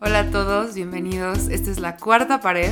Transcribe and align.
Hola 0.00 0.20
a 0.20 0.30
todos, 0.30 0.76
bienvenidos. 0.76 1.48
Esta 1.48 1.72
es 1.72 1.80
la 1.80 1.96
cuarta 1.96 2.40
pared. 2.40 2.70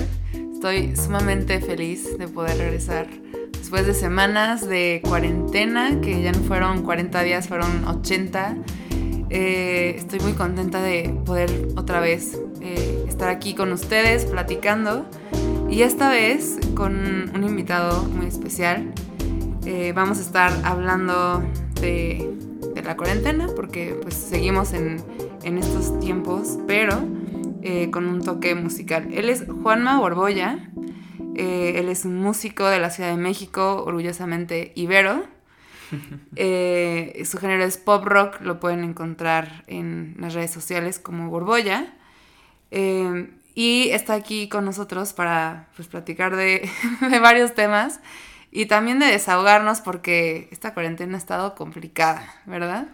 Estoy 0.53 0.95
sumamente 0.95 1.61
feliz 1.61 2.17
de 2.17 2.29
poder 2.29 2.57
regresar 2.57 3.09
después 3.51 3.85
de 3.85 3.95
semanas 3.95 4.69
de 4.69 5.03
cuarentena, 5.05 6.01
que 6.01 6.23
ya 6.23 6.31
no 6.31 6.39
fueron 6.39 6.85
40 6.85 7.21
días, 7.25 7.49
fueron 7.49 7.85
80. 7.85 8.59
Eh, 9.31 9.97
estoy 9.99 10.21
muy 10.21 10.35
contenta 10.35 10.81
de 10.81 11.21
poder 11.25 11.51
otra 11.77 11.99
vez 11.99 12.41
eh, 12.61 13.05
estar 13.09 13.29
aquí 13.29 13.57
con 13.57 13.73
ustedes 13.73 14.25
platicando 14.27 15.05
y 15.69 15.83
esta 15.83 16.11
vez 16.11 16.61
con 16.77 16.95
un 17.35 17.43
invitado 17.43 18.05
muy 18.05 18.27
especial. 18.27 18.93
Eh, 19.65 19.93
vamos 19.97 20.19
a 20.19 20.21
estar 20.21 20.53
hablando 20.63 21.43
de, 21.81 22.33
la 22.85 22.97
cuarentena 22.97 23.49
porque 23.57 23.99
pues 24.01 24.15
seguimos 24.15 24.73
en, 24.73 25.03
en 25.43 25.59
estos 25.59 25.99
tiempos, 25.99 26.57
pero 26.69 27.16
con 27.91 28.07
un 28.07 28.23
toque 28.23 28.55
musical. 28.55 29.09
Él 29.13 29.29
es 29.29 29.45
Juanma 29.63 29.99
Borbolla, 29.99 30.59
él 31.35 31.89
es 31.89 32.05
un 32.05 32.21
músico 32.21 32.67
de 32.67 32.79
la 32.79 32.91
Ciudad 32.91 33.11
de 33.11 33.17
México, 33.17 33.83
orgullosamente 33.85 34.73
ibero. 34.75 35.25
Eh, 36.39 37.23
su 37.25 37.39
género 37.39 37.65
es 37.65 37.79
pop 37.79 38.05
rock, 38.05 38.41
lo 38.41 38.61
pueden 38.61 38.85
encontrar 38.85 39.65
en 39.69 40.17
las 40.19 40.35
redes 40.35 40.51
sociales 40.51 40.99
como 40.99 41.31
Borbolla. 41.31 41.95
Eh, 42.71 43.31
y 43.55 43.89
está 43.91 44.15
aquí 44.15 44.49
con 44.49 44.67
nosotros 44.67 45.15
para 45.15 45.69
pues, 45.77 45.89
platicar 45.89 46.37
de, 46.37 46.69
de, 47.11 47.19
varios 47.19 47.55
temas 47.55 48.01
y 48.51 48.67
también 48.67 48.99
de 48.99 49.07
desahogarnos 49.07 49.81
porque 49.81 50.49
esta 50.53 50.75
cuarentena 50.75 51.15
ha 51.15 51.19
estado 51.19 51.55
complicada, 51.55 52.23
¿verdad? 52.45 52.89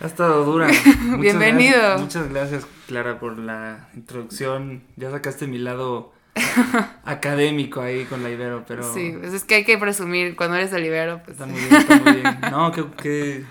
Ha 0.00 0.06
estado 0.06 0.44
dura. 0.44 0.68
Bienvenido. 1.18 1.78
Gracias, 1.78 2.00
muchas 2.00 2.28
gracias, 2.30 2.66
Clara, 2.86 3.18
por 3.18 3.38
la 3.38 3.88
introducción. 3.94 4.82
Ya 4.96 5.10
sacaste 5.10 5.46
mi 5.46 5.56
lado 5.56 6.12
académico 7.04 7.80
ahí 7.80 8.04
con 8.04 8.22
la 8.22 8.30
Ibero, 8.30 8.64
pero... 8.68 8.82
Sí, 8.92 9.14
pues 9.18 9.32
es 9.32 9.44
que 9.44 9.54
hay 9.54 9.64
que 9.64 9.78
presumir, 9.78 10.36
cuando 10.36 10.56
eres 10.56 10.70
del 10.70 10.84
Ibero, 10.84 11.22
pues... 11.24 11.40
Está 11.40 11.46
muy 11.46 11.60
bien, 11.60 11.74
está 11.74 11.96
muy 11.96 12.12
bien. 12.12 12.38
No, 12.50 12.72
qué, 12.72 12.84
qué, 13.02 13.44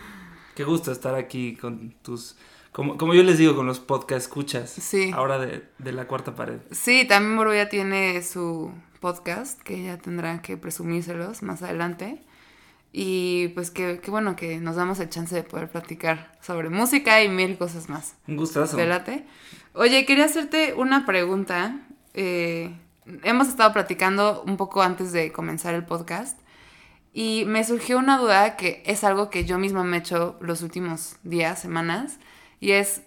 qué 0.53 0.63
gusto 0.63 0.91
estar 0.91 1.15
aquí 1.15 1.55
con 1.55 1.95
tus... 2.03 2.37
Como, 2.71 2.97
como 2.97 3.15
yo 3.15 3.23
les 3.23 3.39
digo 3.39 3.55
con 3.55 3.65
los 3.65 3.79
podcast 3.79 4.27
escuchas. 4.27 4.69
Sí. 4.69 5.11
Ahora 5.15 5.39
de, 5.39 5.63
de 5.79 5.91
la 5.93 6.05
cuarta 6.05 6.35
pared. 6.35 6.59
Sí, 6.71 7.05
también 7.07 7.37
Borbolla 7.37 7.69
tiene 7.69 8.21
su 8.21 8.71
podcast, 8.99 9.59
que 9.61 9.81
ya 9.81 9.97
tendrá 9.97 10.41
que 10.43 10.57
presumírselos 10.57 11.41
más 11.41 11.63
adelante. 11.63 12.21
Y 12.97 13.49
pues 13.49 13.71
qué, 13.71 13.99
qué 14.01 14.09
bueno 14.09 14.37
que 14.37 14.57
nos 14.61 14.77
damos 14.77 15.01
el 15.01 15.09
chance 15.09 15.35
de 15.35 15.43
poder 15.43 15.67
platicar 15.69 16.31
sobre 16.39 16.69
música 16.69 17.21
y 17.21 17.27
mil 17.27 17.57
cosas 17.57 17.89
más. 17.89 18.15
Un 18.25 18.37
gustazo. 18.37 18.77
Velate. 18.77 19.25
Oye, 19.73 20.05
quería 20.05 20.23
hacerte 20.23 20.73
una 20.73 21.05
pregunta. 21.05 21.81
Eh, 22.13 22.73
hemos 23.23 23.49
estado 23.49 23.73
platicando 23.73 24.43
un 24.47 24.55
poco 24.55 24.81
antes 24.81 25.11
de 25.11 25.33
comenzar 25.33 25.75
el 25.75 25.83
podcast 25.83 26.39
y 27.11 27.43
me 27.47 27.65
surgió 27.65 27.97
una 27.97 28.17
duda 28.17 28.55
que 28.55 28.81
es 28.85 29.03
algo 29.03 29.29
que 29.29 29.43
yo 29.43 29.57
misma 29.57 29.83
me 29.83 29.97
he 29.97 29.99
hecho 29.99 30.37
los 30.39 30.61
últimos 30.61 31.17
días, 31.23 31.59
semanas, 31.59 32.17
y 32.61 32.71
es, 32.71 33.01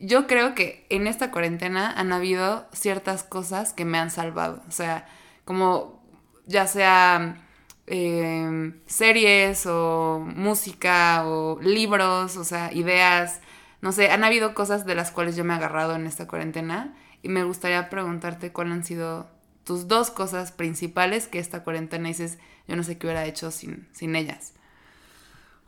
yo 0.00 0.26
creo 0.26 0.56
que 0.56 0.84
en 0.90 1.06
esta 1.06 1.30
cuarentena 1.30 1.92
han 1.96 2.12
habido 2.12 2.66
ciertas 2.72 3.22
cosas 3.22 3.72
que 3.72 3.84
me 3.84 3.98
han 3.98 4.10
salvado, 4.10 4.64
o 4.66 4.72
sea, 4.72 5.06
como 5.44 6.02
ya 6.46 6.66
sea 6.66 7.44
eh, 7.90 8.72
series 8.86 9.66
o 9.66 10.20
música 10.20 11.24
o 11.26 11.58
libros, 11.60 12.36
o 12.36 12.44
sea, 12.44 12.72
ideas, 12.72 13.40
no 13.80 13.92
sé, 13.92 14.10
han 14.10 14.24
habido 14.24 14.54
cosas 14.54 14.86
de 14.86 14.94
las 14.94 15.10
cuales 15.10 15.36
yo 15.36 15.44
me 15.44 15.54
he 15.54 15.56
agarrado 15.56 15.94
en 15.96 16.06
esta 16.06 16.26
cuarentena 16.26 16.94
y 17.22 17.28
me 17.28 17.44
gustaría 17.44 17.90
preguntarte 17.90 18.52
cuáles 18.52 18.74
han 18.74 18.84
sido 18.84 19.28
tus 19.64 19.88
dos 19.88 20.10
cosas 20.10 20.52
principales 20.52 21.26
que 21.26 21.38
esta 21.38 21.64
cuarentena 21.64 22.08
dices, 22.08 22.38
yo 22.66 22.76
no 22.76 22.82
sé 22.82 22.98
qué 22.98 23.06
hubiera 23.06 23.26
hecho 23.26 23.50
sin, 23.50 23.88
sin 23.92 24.16
ellas. 24.16 24.54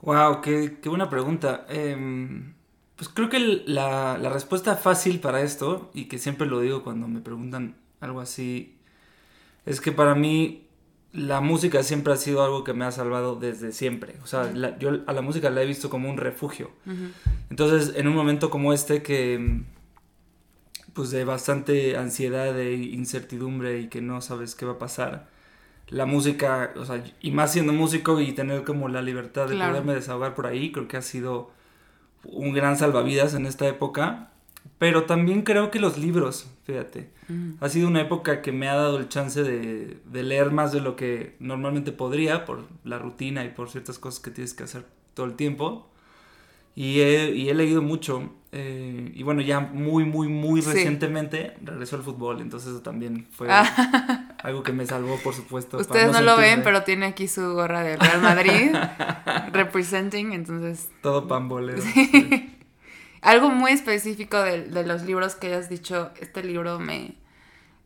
Wow, 0.03 0.41
qué, 0.41 0.79
qué 0.81 0.89
buena 0.89 1.11
pregunta. 1.11 1.67
Eh, 1.69 2.53
pues 2.97 3.09
creo 3.09 3.29
que 3.29 3.39
la, 3.67 4.19
la, 4.19 4.29
respuesta 4.29 4.77
fácil 4.77 5.21
para 5.21 5.41
esto, 5.41 5.91
y 5.95 6.05
que 6.05 6.19
siempre 6.19 6.47
lo 6.47 6.61
digo 6.61 6.83
cuando 6.83 7.09
me 7.09 7.21
preguntan 7.21 7.77
algo 8.01 8.21
así, 8.21 8.79
es 9.65 9.81
que 9.81 9.93
para 9.93 10.15
mí 10.15 10.67
la 11.13 11.41
música 11.41 11.83
siempre 11.83 12.13
ha 12.13 12.17
sido 12.17 12.45
algo 12.45 12.63
que 12.63 12.73
me 12.73 12.85
ha 12.85 12.93
salvado 12.93 13.37
desde 13.37 13.73
siempre. 13.73 14.15
O 14.23 14.27
sea, 14.27 14.51
la, 14.55 14.79
yo 14.79 15.01
a 15.07 15.13
la 15.13 15.23
música 15.23 15.51
la 15.51 15.63
he 15.63 15.67
visto 15.67 15.91
como 15.91 16.09
un 16.09 16.17
refugio. 16.17 16.71
Uh 16.87 16.91
-huh. 16.91 17.13
Entonces, 17.51 17.95
en 17.97 18.07
un 18.07 18.15
momento 18.15 18.49
como 18.51 18.73
este 18.73 19.03
que 19.03 19.63
pues 20.93 21.11
de 21.11 21.25
bastante 21.25 21.97
ansiedad 21.97 22.59
e 22.59 22.75
incertidumbre 22.75 23.81
y 23.81 23.89
que 23.89 24.01
no 24.01 24.21
sabes 24.21 24.55
qué 24.55 24.67
va 24.67 24.73
a 24.73 24.79
pasar. 24.79 25.29
La 25.89 26.07
música, 26.07 26.73
o 26.77 26.85
sea, 26.85 27.03
y 27.21 27.31
más 27.33 27.53
siendo 27.53 27.73
músico 27.73 28.21
y 28.21 28.33
tener 28.33 28.65
como 28.65 28.89
la 28.89 29.03
libertad 29.03 29.49
de 29.49 29.55
claro. 29.55 29.73
poderme 29.73 29.95
desahogar 29.95 30.35
por 30.35 30.47
ahí, 30.47 30.71
creo 30.73 30.89
que 30.89 30.97
ha 30.97 31.03
sido 31.03 31.51
un 32.25 32.53
gran 32.53 32.77
salvavidas 32.77 33.35
en 33.35 33.47
esta 33.47 33.67
época. 33.67 34.30
Pero 34.79 35.05
también 35.05 35.43
creo 35.43 35.71
que 35.71 35.79
los 35.79 35.99
libros, 35.99 36.51
fíjate, 36.65 37.11
mm. 37.29 37.53
ha 37.61 37.69
sido 37.69 37.87
una 37.87 38.01
época 38.01 38.41
que 38.41 38.51
me 38.51 38.67
ha 38.67 38.75
dado 38.75 38.99
el 38.99 39.09
chance 39.09 39.43
de, 39.43 39.99
de, 40.07 40.23
leer 40.23 40.53
más 40.53 40.73
de 40.73 40.81
lo 40.81 40.97
que 40.97 41.37
normalmente 41.39 41.93
podría 41.93 42.47
por 42.47 42.67
la 42.83 42.99
rutina 42.99 43.45
y 43.45 43.51
por 43.51 43.69
ciertas 43.69 43.99
cosas 43.99 44.21
que 44.21 44.31
tienes 44.31 44.55
que 44.55 44.65
hacer 44.65 44.87
todo 45.13 45.27
el 45.27 45.35
tiempo. 45.35 45.91
Y 46.75 47.01
he, 47.01 47.33
y 47.33 47.51
he 47.51 47.55
leído 47.55 47.83
mucho. 47.83 48.33
Eh, 48.53 49.13
y 49.15 49.23
bueno, 49.23 49.43
ya 49.43 49.61
muy, 49.61 50.05
muy, 50.05 50.29
muy 50.29 50.63
sí. 50.63 50.71
recientemente 50.71 51.55
regresó 51.63 51.97
al 51.97 52.03
fútbol. 52.03 52.41
Entonces 52.41 52.71
eso 52.71 52.81
también 52.81 53.27
fue 53.31 53.49
ah. 53.51 54.35
algo 54.43 54.63
que 54.63 54.73
me 54.73 54.87
salvó, 54.87 55.19
por 55.19 55.35
supuesto. 55.35 55.77
Ustedes 55.77 56.07
no, 56.07 56.13
no 56.15 56.21
lo 56.23 56.37
ven, 56.37 56.63
pero 56.63 56.83
tiene 56.85 57.07
aquí 57.07 57.29
su 57.29 57.53
gorra 57.53 57.83
del 57.83 58.01
Real 58.01 58.23
Madrid. 58.23 58.75
representing, 59.53 60.33
entonces... 60.33 60.89
Todo 61.03 61.29
pambolero. 61.29 61.83
Sí. 61.95 62.07
Sí. 62.07 62.50
Algo 63.23 63.51
muy 63.51 63.73
específico 63.73 64.39
de, 64.39 64.85
los 64.85 65.03
libros 65.03 65.35
que 65.35 65.49
hayas 65.49 65.69
dicho, 65.69 66.11
este 66.21 66.43
libro 66.43 66.79
me, 66.79 67.17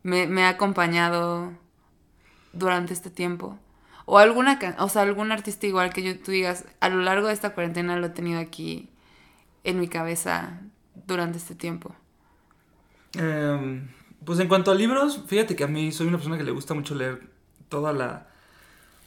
me, 0.03 0.45
ha 0.45 0.51
acompañado 0.51 1.53
durante 2.53 2.93
este 2.93 3.11
tiempo. 3.11 3.59
O 4.07 4.19
alguna, 4.19 4.59
o 4.79 4.89
sea, 4.89 5.03
algún 5.03 5.33
artista 5.33 5.67
igual 5.67 5.93
que 5.93 6.03
yo, 6.03 6.19
tú 6.19 6.31
digas, 6.31 6.67
a 6.81 6.89
lo 6.89 7.03
largo 7.03 7.29
de 7.29 7.33
esta 7.33 7.55
cuarentena 7.55 7.97
lo 7.97 8.07
he 8.07 8.11
tenido 8.11 8.39
aquí 8.39 8.91
en 9.65 9.81
mi 9.81 9.89
cabeza 9.89 10.61
durante 11.07 11.39
este 11.39 11.55
tiempo. 11.55 11.95
Eh, 13.19 13.83
pues 14.25 14.39
en 14.41 14.49
cuanto 14.49 14.71
a 14.71 14.75
libros, 14.75 15.23
fíjate 15.27 15.57
que 15.57 15.65
a 15.65 15.69
mí 15.69 15.91
soy 15.91 16.07
una 16.07 16.19
persona 16.19 16.39
que 16.39 16.45
le 16.45 16.53
gusta 16.53 16.75
mucho 16.75 16.95
leer 16.95 17.29
toda 17.69 17.93
la... 17.93 18.29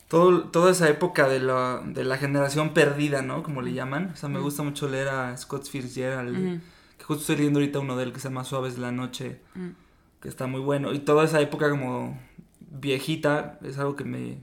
Todo, 0.08 0.46
toda 0.46 0.72
esa 0.72 0.88
época 0.90 1.28
de 1.28 1.40
la, 1.40 1.82
de 1.86 2.06
la 2.06 2.18
generación 2.18 2.74
perdida, 2.74 3.22
¿no? 3.22 3.44
Como 3.44 3.62
le 3.62 3.74
llaman. 3.74 4.12
O 4.14 4.16
sea, 4.16 4.30
me 4.30 4.40
gusta 4.40 4.64
mucho 4.64 4.88
leer 4.88 5.10
a 5.10 5.36
Scott 5.36 5.68
Fitzgerald, 5.68 6.38
uh 6.38 6.40
-huh. 6.40 6.62
que 6.98 7.04
justo 7.04 7.22
estoy 7.22 7.38
leyendo 7.38 7.60
ahorita 7.60 7.80
uno 7.80 7.98
de 7.98 8.04
él 8.04 8.14
que 8.14 8.20
se 8.20 8.30
llama 8.30 8.46
Suaves 8.46 8.78
la 8.78 8.92
Noche, 8.92 9.42
uh 9.56 9.60
-huh. 9.60 9.74
que 10.22 10.30
está 10.30 10.48
muy 10.48 10.62
bueno. 10.62 10.94
Y 10.94 11.00
toda 11.00 11.26
esa 11.26 11.42
época 11.42 11.70
como 11.70 12.18
viejita 12.60 13.60
es 13.64 13.78
algo 13.78 13.96
que 13.96 14.06
me, 14.06 14.38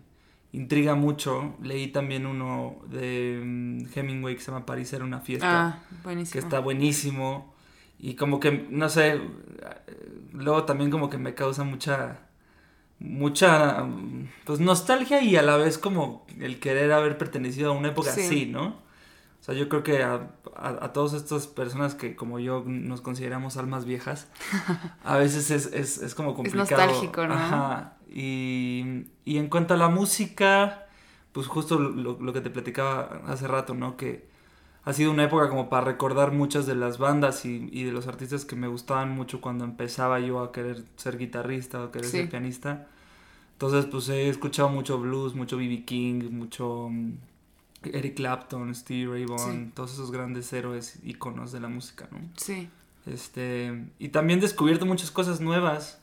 intriga 0.55 0.95
mucho. 0.95 1.57
Leí 1.63 1.89
también 1.89 2.27
uno 2.27 2.77
de 2.89 3.41
um, 3.43 3.87
Hemingway 3.95 4.37
que 4.37 4.41
se 4.41 4.51
llama 4.51 4.65
París 4.65 4.93
era 4.93 5.05
una 5.05 5.21
fiesta. 5.21 5.67
Ah, 5.67 5.83
buenísimo. 6.03 6.33
Que 6.33 6.39
está 6.39 6.61
buenísimo. 6.61 7.55
Y 7.99 8.15
como 8.15 8.39
que, 8.39 8.67
no 8.71 8.89
sé, 8.89 9.21
luego 10.33 10.65
también 10.65 10.91
como 10.91 11.11
que 11.11 11.19
me 11.19 11.35
causa 11.35 11.65
mucha, 11.65 12.21
mucha, 12.99 13.87
pues 14.45 14.61
nostalgia 14.61 15.23
y 15.23 15.37
a 15.37 15.43
la 15.43 15.57
vez 15.57 15.79
como 15.79 16.27
el 16.41 16.59
querer 16.61 16.93
haber 16.93 17.19
pertenecido 17.19 17.73
a 17.73 17.75
una 17.75 17.89
época 17.89 18.13
sí. 18.13 18.21
así, 18.23 18.47
¿no? 18.47 18.85
O 19.45 19.47
sea, 19.47 19.55
yo 19.55 19.69
creo 19.69 19.83
que 19.83 20.03
a, 20.03 20.31
a, 20.57 20.69
a 20.87 20.93
todas 20.95 21.13
estas 21.13 21.47
personas 21.47 21.95
que 21.95 22.17
como 22.17 22.39
yo 22.39 22.65
nos 22.67 23.03
consideramos 23.03 23.59
almas 23.59 23.85
viejas, 23.85 24.27
a 25.05 25.19
veces 25.19 25.51
es, 25.51 25.67
es, 25.67 25.99
es 25.99 26.15
como 26.15 26.35
complicado. 26.35 26.65
Es 26.65 26.71
nostálgico, 26.71 27.27
¿no? 27.27 27.35
Ajá. 27.35 27.93
Y, 28.11 29.05
y, 29.27 29.37
en 29.37 29.49
cuanto 29.49 29.75
a 29.75 29.77
la 29.77 29.91
música, 29.91 30.87
pues 31.33 31.47
justo 31.47 31.79
lo, 31.79 32.19
lo, 32.19 32.33
que 32.33 32.41
te 32.41 32.49
platicaba 32.49 33.21
hace 33.27 33.47
rato, 33.47 33.75
¿no? 33.75 33.99
Que 33.99 34.27
ha 34.85 34.95
sido 34.95 35.11
una 35.11 35.25
época 35.25 35.51
como 35.51 35.69
para 35.69 35.85
recordar 35.85 36.33
muchas 36.33 36.65
de 36.65 36.77
las 36.77 36.97
bandas 36.97 37.45
y, 37.45 37.69
y 37.71 37.85
de 37.85 37.93
los 37.93 38.07
artistas 38.07 38.47
que 38.47 38.57
me 38.57 38.69
gustaban 38.69 39.11
mucho 39.11 39.43
cuando 39.43 39.65
empezaba 39.65 40.21
yo 40.21 40.41
a 40.41 40.53
querer 40.53 40.85
ser 40.97 41.19
guitarrista 41.19 41.81
o 41.81 41.85
a 41.89 41.93
querer 41.93 42.07
sí. 42.09 42.17
ser 42.17 42.31
pianista. 42.31 42.87
Entonces, 43.55 43.87
pues 43.87 44.09
he 44.09 44.29
escuchado 44.29 44.69
mucho 44.69 44.99
blues, 44.99 45.35
mucho 45.35 45.57
B.B. 45.57 45.85
King, 45.85 46.31
mucho 46.31 46.87
um, 46.87 47.17
Eric 47.85 48.17
Clapton, 48.17 48.75
Stevie 48.75 49.07
Ray 49.07 49.25
Vaughan, 49.27 49.67
sí. 49.67 49.73
todos 49.75 49.93
esos 49.93 50.11
grandes 50.11 50.53
héroes, 50.53 50.99
íconos 51.05 51.53
de 51.53 51.61
la 51.61 51.69
música, 51.69 52.09
¿no? 52.11 52.19
Sí. 52.37 52.69
Este, 53.07 53.87
y 53.99 54.09
también 54.09 54.41
descubierto 54.41 54.87
muchas 54.87 55.11
cosas 55.11 55.41
nuevas. 55.41 56.01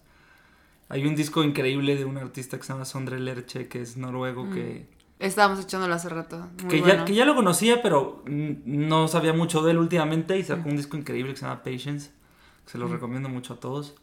Hay 0.87 1.05
un 1.05 1.15
disco 1.15 1.43
increíble 1.43 1.97
de 1.97 2.05
un 2.05 2.17
artista 2.17 2.57
que 2.57 2.63
se 2.63 2.71
llama 2.71 2.85
Sondre 2.85 3.19
Lerche, 3.19 3.67
que 3.67 3.81
es 3.81 3.97
noruego, 3.97 4.45
mm. 4.45 4.53
que... 4.53 4.87
Estábamos 5.19 5.63
echándolo 5.63 5.93
hace 5.93 6.09
rato. 6.09 6.47
Muy 6.63 6.69
que, 6.69 6.79
bueno. 6.81 6.99
ya, 6.99 7.05
que 7.05 7.13
ya 7.13 7.25
lo 7.25 7.35
conocía, 7.35 7.81
pero 7.81 8.23
no 8.25 9.07
sabía 9.07 9.33
mucho 9.33 9.61
de 9.61 9.71
él 9.71 9.77
últimamente 9.77 10.37
y 10.37 10.43
sacó 10.43 10.67
mm. 10.67 10.71
un 10.71 10.77
disco 10.77 10.95
increíble 10.95 11.33
que 11.33 11.39
se 11.39 11.45
llama 11.45 11.63
Patience, 11.63 12.11
Se 12.65 12.77
los 12.77 12.89
recomiendo 12.89 13.27
mucho 13.27 13.55
a 13.55 13.59
todos. 13.59 13.95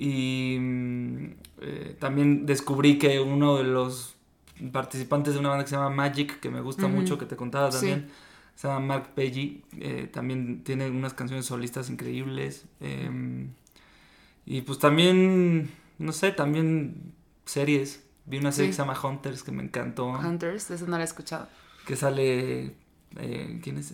Y 0.00 0.56
mm, 0.58 1.24
eh, 1.60 1.96
también 2.00 2.46
descubrí 2.46 2.98
que 2.98 3.20
uno 3.20 3.58
de 3.58 3.64
los 3.64 4.16
participantes 4.72 5.34
de 5.34 5.40
una 5.40 5.50
banda 5.50 5.64
que 5.64 5.68
se 5.68 5.76
llama 5.76 5.90
Magic, 5.90 6.40
que 6.40 6.48
me 6.48 6.62
gusta 6.62 6.88
mucho, 6.88 7.18
que 7.18 7.26
te 7.26 7.36
contaba 7.36 7.68
también, 7.68 8.08
se 8.54 8.66
llama 8.66 8.80
Mark 8.80 9.10
Peggy, 9.14 9.62
eh, 9.78 10.08
también 10.10 10.64
tiene 10.64 10.88
unas 10.88 11.12
canciones 11.12 11.44
solistas 11.44 11.90
increíbles. 11.90 12.64
Em, 12.80 13.50
y 14.46 14.62
pues 14.62 14.78
también, 14.78 15.70
no 15.98 16.12
sé, 16.12 16.32
también 16.32 17.12
series. 17.44 18.02
Vi 18.24 18.38
una 18.38 18.52
serie 18.52 18.70
que 18.70 18.76
se 18.76 18.82
llama 18.82 18.98
Hunters 18.98 19.42
que 19.42 19.52
me 19.52 19.62
encantó. 19.62 20.08
Hunters, 20.08 20.70
eso 20.70 20.86
no 20.86 20.96
la 20.96 21.02
he 21.02 21.04
escuchado. 21.04 21.46
Que 21.86 21.94
sale. 21.94 22.74
Eh, 23.18 23.60
¿Quién 23.62 23.76
es? 23.76 23.92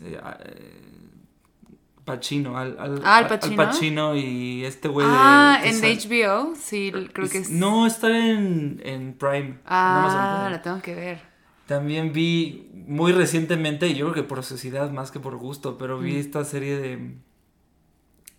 Pacino, 2.06 2.56
al, 2.56 2.76
al, 2.78 3.02
ah, 3.04 3.26
Pacino. 3.28 3.60
Al 3.60 3.68
Pacino 3.68 4.16
y 4.16 4.64
este 4.64 4.88
güey 4.88 5.06
ah, 5.10 5.60
en 5.62 5.80
HBO, 5.80 6.54
sí, 6.54 6.92
creo 7.12 7.28
que 7.28 7.38
es. 7.38 7.50
No, 7.50 7.86
está 7.86 8.08
en, 8.16 8.80
en 8.84 9.12
Prime. 9.12 9.58
Ah, 9.66 10.48
la 10.50 10.62
tengo 10.62 10.80
que 10.80 10.94
ver. 10.94 11.20
También 11.66 12.12
vi 12.12 12.70
muy 12.86 13.10
recientemente, 13.10 13.92
yo 13.94 14.06
creo 14.06 14.14
que 14.14 14.22
por 14.22 14.42
sociedad 14.44 14.88
más 14.92 15.10
que 15.10 15.18
por 15.18 15.36
gusto, 15.36 15.76
pero 15.76 15.98
vi 15.98 16.12
mm. 16.12 16.20
esta 16.20 16.44
serie 16.44 16.78
de 16.78 17.16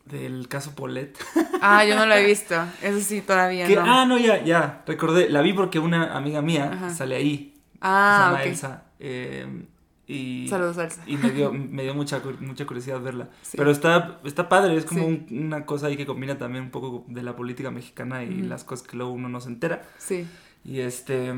del 0.06 0.48
caso 0.48 0.74
Polet. 0.74 1.18
Ah, 1.60 1.84
yo 1.84 1.96
no 1.96 2.06
la 2.06 2.20
he 2.20 2.26
visto. 2.26 2.56
Eso 2.82 3.00
sí, 3.00 3.22
todavía 3.22 3.68
no. 3.68 3.82
Ah, 3.84 4.06
no, 4.06 4.18
ya, 4.18 4.44
ya. 4.44 4.84
Recordé. 4.86 5.28
La 5.28 5.42
vi 5.42 5.54
porque 5.54 5.80
una 5.80 6.16
amiga 6.16 6.42
mía 6.42 6.92
sale 6.96 7.16
ahí. 7.16 7.56
Ah, 7.82 8.20
se 8.20 8.32
llama 8.32 8.44
Elsa. 8.44 8.84
Eh, 9.00 9.66
y, 10.08 10.48
Saludos, 10.48 10.78
Elsa. 10.78 11.04
Y 11.06 11.18
me 11.18 11.32
dio, 11.32 11.52
me 11.54 11.84
dio 11.84 11.94
mucha, 11.94 12.22
mucha 12.40 12.66
curiosidad 12.66 13.02
verla. 13.02 13.30
Pero 13.56 13.72
está, 13.72 14.20
está 14.24 14.48
padre. 14.50 14.78
Es 14.78 14.86
como 14.86 15.08
una 15.32 15.66
cosa 15.66 15.88
ahí 15.88 15.98
que 15.98 16.06
combina 16.06 16.38
también 16.38 16.66
un 16.66 16.72
poco 16.72 17.06
de 17.08 17.24
la 17.24 17.36
política 17.36 17.72
mexicana 17.72 18.24
y 18.24 18.42
las 18.42 18.64
cosas 18.64 18.88
que 18.88 18.98
luego 18.98 19.12
uno 19.12 19.30
no 19.30 19.42
se 19.42 19.50
entera. 19.50 19.84
Sí. 19.98 20.28
Y 20.64 20.80
este... 20.80 21.34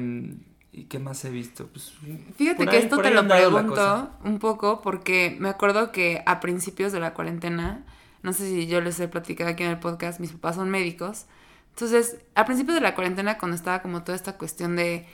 ¿Y 0.71 0.83
qué 0.83 0.99
más 0.99 1.25
he 1.25 1.31
visto? 1.31 1.65
Pues, 1.65 1.93
Fíjate 2.37 2.67
que 2.67 2.77
esto 2.77 2.99
te 2.99 3.09
lo 3.09 3.27
pregunto 3.27 4.11
un 4.23 4.37
poco 4.37 4.81
porque 4.81 5.35
me 5.39 5.49
acuerdo 5.49 5.91
que 5.91 6.21
a 6.27 6.39
principios 6.39 6.91
de 6.91 6.99
la 6.99 7.15
cuarentena 7.15 7.83
no 8.21 8.33
sé 8.33 8.47
si 8.47 8.67
yo 8.67 8.81
les 8.81 8.99
he 8.99 9.07
platicado 9.07 9.49
aquí 9.49 9.63
en 9.63 9.71
el 9.71 9.79
podcast, 9.79 10.19
mis 10.19 10.31
papás 10.31 10.55
son 10.55 10.69
médicos. 10.69 11.25
Entonces, 11.71 12.19
al 12.35 12.45
principio 12.45 12.73
de 12.73 12.81
la 12.81 12.95
cuarentena, 12.95 13.37
cuando 13.37 13.55
estaba 13.55 13.81
como 13.81 14.03
toda 14.03 14.15
esta 14.15 14.37
cuestión 14.37 14.75
de... 14.75 15.07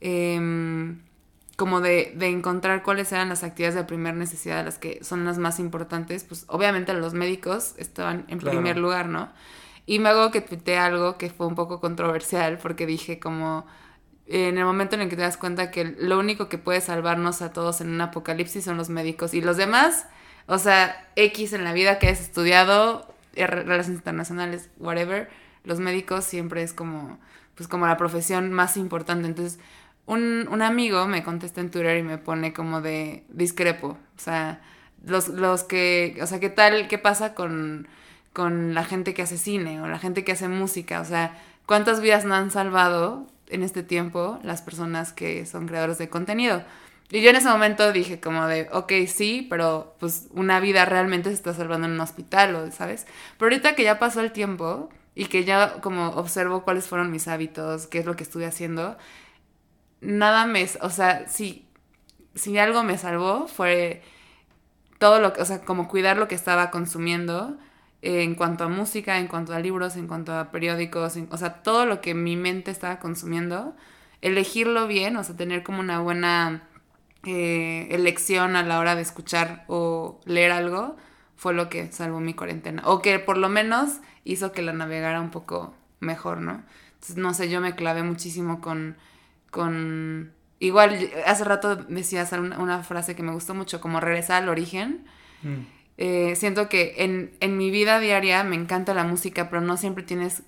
Em, 0.00 1.02
como 1.60 1.82
de, 1.82 2.16
encontrar 2.20 2.82
cuáles 2.82 3.12
eran 3.12 3.28
las 3.28 3.44
actividades 3.44 3.74
de 3.74 3.84
primera 3.84 4.16
necesidad, 4.16 4.64
las 4.64 4.78
que 4.78 5.04
son 5.04 5.26
las 5.26 5.36
más 5.36 5.60
importantes, 5.60 6.24
pues 6.24 6.46
obviamente 6.48 6.94
los 6.94 7.12
médicos 7.12 7.74
estaban 7.76 8.24
en 8.28 8.38
primer 8.38 8.78
lugar, 8.78 9.08
¿no? 9.10 9.28
Y 9.84 9.98
me 9.98 10.08
hago 10.08 10.30
que 10.30 10.40
tuiteé 10.40 10.78
algo 10.78 11.18
que 11.18 11.28
fue 11.28 11.46
un 11.46 11.54
poco 11.54 11.78
controversial 11.78 12.56
porque 12.56 12.86
dije 12.86 13.20
como 13.20 13.66
en 14.26 14.56
el 14.56 14.64
momento 14.64 14.94
en 14.94 15.02
el 15.02 15.10
que 15.10 15.16
te 15.16 15.22
das 15.22 15.36
cuenta 15.36 15.70
que 15.70 15.84
lo 15.98 16.18
único 16.18 16.48
que 16.48 16.56
puede 16.56 16.80
salvarnos 16.80 17.42
a 17.42 17.52
todos 17.52 17.82
en 17.82 17.90
un 17.90 18.00
apocalipsis 18.00 18.64
son 18.64 18.78
los 18.78 18.88
médicos 18.88 19.34
y 19.34 19.42
los 19.42 19.58
demás 19.58 20.06
o 20.46 20.58
sea, 20.58 21.08
X 21.14 21.52
en 21.52 21.62
la 21.62 21.74
vida 21.74 21.98
que 21.98 22.08
has 22.08 22.20
estudiado, 22.20 23.14
eh, 23.34 23.46
relaciones 23.46 23.98
internacionales, 23.98 24.70
whatever, 24.78 25.28
los 25.62 25.78
médicos 25.78 26.24
siempre 26.24 26.62
es 26.62 26.72
como, 26.72 27.18
pues 27.54 27.68
como 27.68 27.86
la 27.86 27.98
profesión 27.98 28.50
más 28.50 28.78
importante. 28.78 29.28
Entonces, 29.28 29.60
un, 30.10 30.48
un 30.50 30.60
amigo 30.60 31.06
me 31.06 31.22
contesta 31.22 31.60
en 31.60 31.70
Twitter 31.70 31.98
y 31.98 32.02
me 32.02 32.18
pone 32.18 32.52
como 32.52 32.80
de 32.80 33.22
discrepo. 33.28 33.96
O 34.16 34.20
sea, 34.20 34.60
los, 35.04 35.28
los 35.28 35.62
que, 35.62 36.18
o 36.20 36.26
sea, 36.26 36.40
¿qué 36.40 36.50
tal, 36.50 36.88
qué 36.88 36.98
pasa 36.98 37.32
con, 37.32 37.86
con 38.32 38.74
la 38.74 38.84
gente 38.84 39.14
que 39.14 39.22
hace 39.22 39.38
cine 39.38 39.80
o 39.80 39.86
la 39.86 40.00
gente 40.00 40.24
que 40.24 40.32
hace 40.32 40.48
música? 40.48 41.00
O 41.00 41.04
sea, 41.04 41.40
¿cuántas 41.64 42.00
vidas 42.00 42.24
no 42.24 42.34
han 42.34 42.50
salvado 42.50 43.28
en 43.46 43.62
este 43.62 43.84
tiempo 43.84 44.40
las 44.42 44.62
personas 44.62 45.12
que 45.12 45.46
son 45.46 45.68
creadores 45.68 45.98
de 45.98 46.08
contenido? 46.08 46.64
Y 47.12 47.22
yo 47.22 47.30
en 47.30 47.36
ese 47.36 47.48
momento 47.48 47.92
dije 47.92 48.18
como 48.18 48.46
de, 48.48 48.68
ok, 48.72 48.92
sí, 49.06 49.46
pero 49.48 49.94
pues 50.00 50.26
una 50.32 50.58
vida 50.58 50.86
realmente 50.86 51.28
se 51.28 51.36
está 51.36 51.54
salvando 51.54 51.86
en 51.86 51.92
un 51.94 52.00
hospital, 52.00 52.72
¿sabes? 52.72 53.06
Pero 53.38 53.46
ahorita 53.46 53.76
que 53.76 53.84
ya 53.84 54.00
pasó 54.00 54.20
el 54.20 54.32
tiempo 54.32 54.90
y 55.14 55.26
que 55.26 55.44
ya 55.44 55.80
como 55.80 56.08
observo 56.10 56.62
cuáles 56.64 56.88
fueron 56.88 57.12
mis 57.12 57.28
hábitos, 57.28 57.86
qué 57.86 58.00
es 58.00 58.06
lo 58.06 58.16
que 58.16 58.24
estuve 58.24 58.46
haciendo, 58.46 58.96
nada 60.00 60.46
me, 60.46 60.66
o 60.80 60.90
sea, 60.90 61.28
si, 61.28 61.66
si 62.34 62.58
algo 62.58 62.82
me 62.82 62.98
salvó 62.98 63.48
fue 63.48 64.02
todo 64.98 65.20
lo 65.20 65.32
que, 65.32 65.42
o 65.42 65.44
sea, 65.44 65.62
como 65.62 65.88
cuidar 65.88 66.16
lo 66.16 66.28
que 66.28 66.34
estaba 66.34 66.70
consumiendo 66.70 67.58
en 68.02 68.34
cuanto 68.34 68.64
a 68.64 68.68
música, 68.68 69.18
en 69.18 69.28
cuanto 69.28 69.54
a 69.54 69.60
libros, 69.60 69.96
en 69.96 70.06
cuanto 70.06 70.32
a 70.32 70.50
periódicos, 70.50 71.18
o 71.30 71.36
sea, 71.36 71.62
todo 71.62 71.86
lo 71.86 72.00
que 72.00 72.14
mi 72.14 72.36
mente 72.36 72.70
estaba 72.70 72.98
consumiendo, 72.98 73.74
elegirlo 74.22 74.86
bien, 74.86 75.16
o 75.16 75.24
sea, 75.24 75.36
tener 75.36 75.62
como 75.62 75.80
una 75.80 76.00
buena 76.00 76.62
eh, 77.24 77.88
elección 77.90 78.56
a 78.56 78.62
la 78.62 78.78
hora 78.78 78.94
de 78.94 79.02
escuchar 79.02 79.64
o 79.68 80.20
leer 80.24 80.52
algo 80.52 80.96
fue 81.36 81.54
lo 81.54 81.68
que 81.68 81.92
salvó 81.92 82.20
mi 82.20 82.34
cuarentena. 82.34 82.82
O 82.84 83.02
que 83.02 83.18
por 83.18 83.36
lo 83.36 83.48
menos 83.48 84.00
hizo 84.24 84.52
que 84.52 84.62
la 84.62 84.72
navegara 84.72 85.20
un 85.20 85.30
poco 85.30 85.74
mejor, 86.00 86.38
¿no? 86.40 86.62
Entonces, 86.94 87.16
no 87.16 87.34
sé, 87.34 87.50
yo 87.50 87.60
me 87.60 87.74
clavé 87.74 88.02
muchísimo 88.02 88.60
con... 88.60 88.96
con... 89.50 90.32
Igual, 90.58 91.10
hace 91.26 91.44
rato 91.44 91.76
decías 91.76 92.32
una, 92.32 92.82
frase 92.82 93.16
que 93.16 93.22
me 93.22 93.32
gustó 93.32 93.54
mucho, 93.54 93.80
como 93.80 93.98
regresar 93.98 94.42
al 94.42 94.48
origen. 94.48 95.04
Mm. 95.42 95.60
Eh, 95.96 96.36
siento 96.36 96.68
que 96.68 96.96
en, 96.98 97.32
en 97.40 97.56
mi 97.56 97.70
vida 97.70 97.98
diaria 97.98 98.44
me 98.44 98.56
encanta 98.56 98.92
la 98.92 99.04
música, 99.04 99.48
pero 99.48 99.62
no 99.62 99.76
siempre 99.76 100.04
tienes 100.04 100.42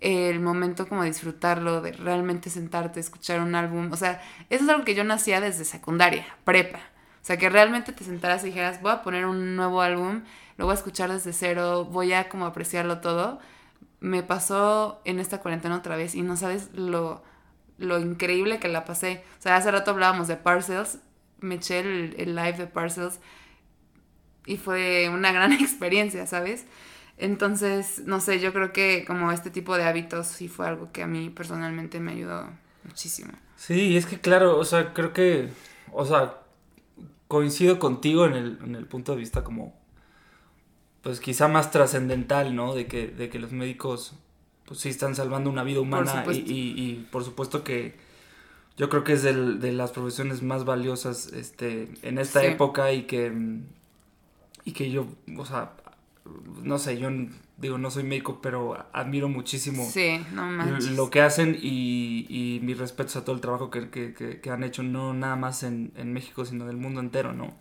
el 0.00 0.40
momento 0.40 0.88
como 0.88 1.04
disfrutarlo, 1.04 1.82
de 1.82 1.92
realmente 1.92 2.50
sentarte, 2.50 3.00
escuchar 3.00 3.40
un 3.40 3.54
álbum. 3.54 3.92
O 3.92 3.96
sea, 3.96 4.22
eso 4.48 4.64
es 4.64 4.70
algo 4.70 4.84
que 4.84 4.94
yo 4.94 5.04
nacía 5.04 5.40
desde 5.40 5.64
secundaria, 5.64 6.26
prepa. 6.44 6.78
O 6.78 7.24
sea, 7.24 7.36
que 7.36 7.50
realmente 7.50 7.92
te 7.92 8.04
sentaras 8.04 8.42
y 8.42 8.46
dijeras, 8.46 8.80
voy 8.80 8.92
a 8.92 9.02
poner 9.02 9.26
un 9.26 9.56
nuevo 9.56 9.82
álbum, 9.82 10.22
lo 10.56 10.64
voy 10.64 10.72
a 10.72 10.76
escuchar 10.76 11.12
desde 11.12 11.32
cero, 11.32 11.84
voy 11.84 12.12
a 12.14 12.28
como 12.28 12.46
apreciarlo 12.46 13.00
todo. 13.00 13.40
Me 14.00 14.22
pasó 14.22 15.02
en 15.04 15.20
esta 15.20 15.40
cuarentena 15.40 15.76
otra 15.76 15.96
vez 15.96 16.14
y 16.14 16.22
no 16.22 16.36
sabes 16.36 16.70
lo, 16.72 17.22
lo 17.80 17.98
increíble 17.98 18.60
que 18.60 18.68
la 18.68 18.84
pasé. 18.84 19.24
O 19.38 19.42
sea, 19.42 19.56
hace 19.56 19.70
rato 19.70 19.90
hablábamos 19.90 20.28
de 20.28 20.36
Parcels, 20.36 20.98
me 21.40 21.56
eché 21.56 21.80
el, 21.80 22.36
live 22.36 22.52
de 22.52 22.66
Parcels 22.66 23.18
y 24.46 24.58
fue 24.58 25.08
una 25.08 25.32
gran 25.32 25.52
experiencia, 25.52 26.26
¿sabes? 26.26 26.66
Entonces, 27.18 28.02
no 28.06 28.20
sé, 28.20 28.40
yo 28.40 28.52
creo 28.52 28.72
que 28.72 29.04
como 29.06 29.32
este 29.32 29.50
tipo 29.50 29.76
de 29.76 29.84
hábitos 29.84 30.26
sí 30.26 30.48
fue 30.48 30.66
algo 30.66 30.92
que 30.92 31.02
a 31.02 31.06
mí 31.06 31.30
personalmente 31.30 32.00
me 32.00 32.12
ayudó 32.12 32.48
muchísimo. 32.84 33.32
Sí, 33.56 33.96
es 33.96 34.06
que 34.06 34.18
claro, 34.20 34.58
o 34.58 34.64
sea, 34.64 34.94
creo 34.94 35.12
que, 35.12 35.48
o 35.92 36.06
sea, 36.06 36.38
coincido 37.28 37.78
contigo 37.78 38.24
en 38.24 38.34
el, 38.34 38.58
en 38.64 38.74
el 38.74 38.86
punto 38.86 39.12
de 39.12 39.18
vista 39.18 39.44
como, 39.44 39.78
pues 41.02 41.20
quizá 41.20 41.48
más 41.48 41.70
trascendental, 41.70 42.54
¿no? 42.54 42.74
De 42.74 42.86
que, 42.86 43.08
de 43.08 43.28
que 43.28 43.38
los 43.38 43.52
médicos, 43.52 44.14
pues 44.70 44.78
sí 44.78 44.88
están 44.88 45.16
salvando 45.16 45.50
una 45.50 45.64
vida 45.64 45.80
humana 45.80 46.24
y, 46.30 46.38
y, 46.46 47.08
por 47.10 47.24
supuesto 47.24 47.64
que 47.64 47.96
yo 48.76 48.88
creo 48.88 49.02
que 49.02 49.14
es 49.14 49.24
de 49.24 49.72
las 49.72 49.90
profesiones 49.90 50.44
más 50.44 50.64
valiosas 50.64 51.26
este, 51.32 51.88
en 52.02 52.18
esta 52.18 52.44
época 52.44 52.92
y 52.92 53.02
que, 53.02 53.32
y 54.64 54.70
que 54.70 54.92
yo, 54.92 55.08
o 55.36 55.44
sea, 55.44 55.72
no 56.62 56.78
sé, 56.78 56.98
yo 56.98 57.08
digo, 57.56 57.78
no 57.78 57.90
soy 57.90 58.04
médico, 58.04 58.38
pero 58.40 58.86
admiro 58.92 59.28
muchísimo 59.28 59.90
lo 60.92 61.10
que 61.10 61.20
hacen 61.20 61.58
y, 61.60 62.26
y 62.28 62.60
mis 62.60 62.78
respetos 62.78 63.16
a 63.16 63.24
todo 63.24 63.34
el 63.34 63.40
trabajo 63.40 63.70
que, 63.70 64.40
han 64.48 64.62
hecho, 64.62 64.84
no 64.84 65.14
nada 65.14 65.34
más 65.34 65.64
en, 65.64 66.12
México, 66.12 66.44
sino 66.44 66.64
del 66.64 66.76
mundo 66.76 67.00
entero, 67.00 67.32
¿no? 67.32 67.56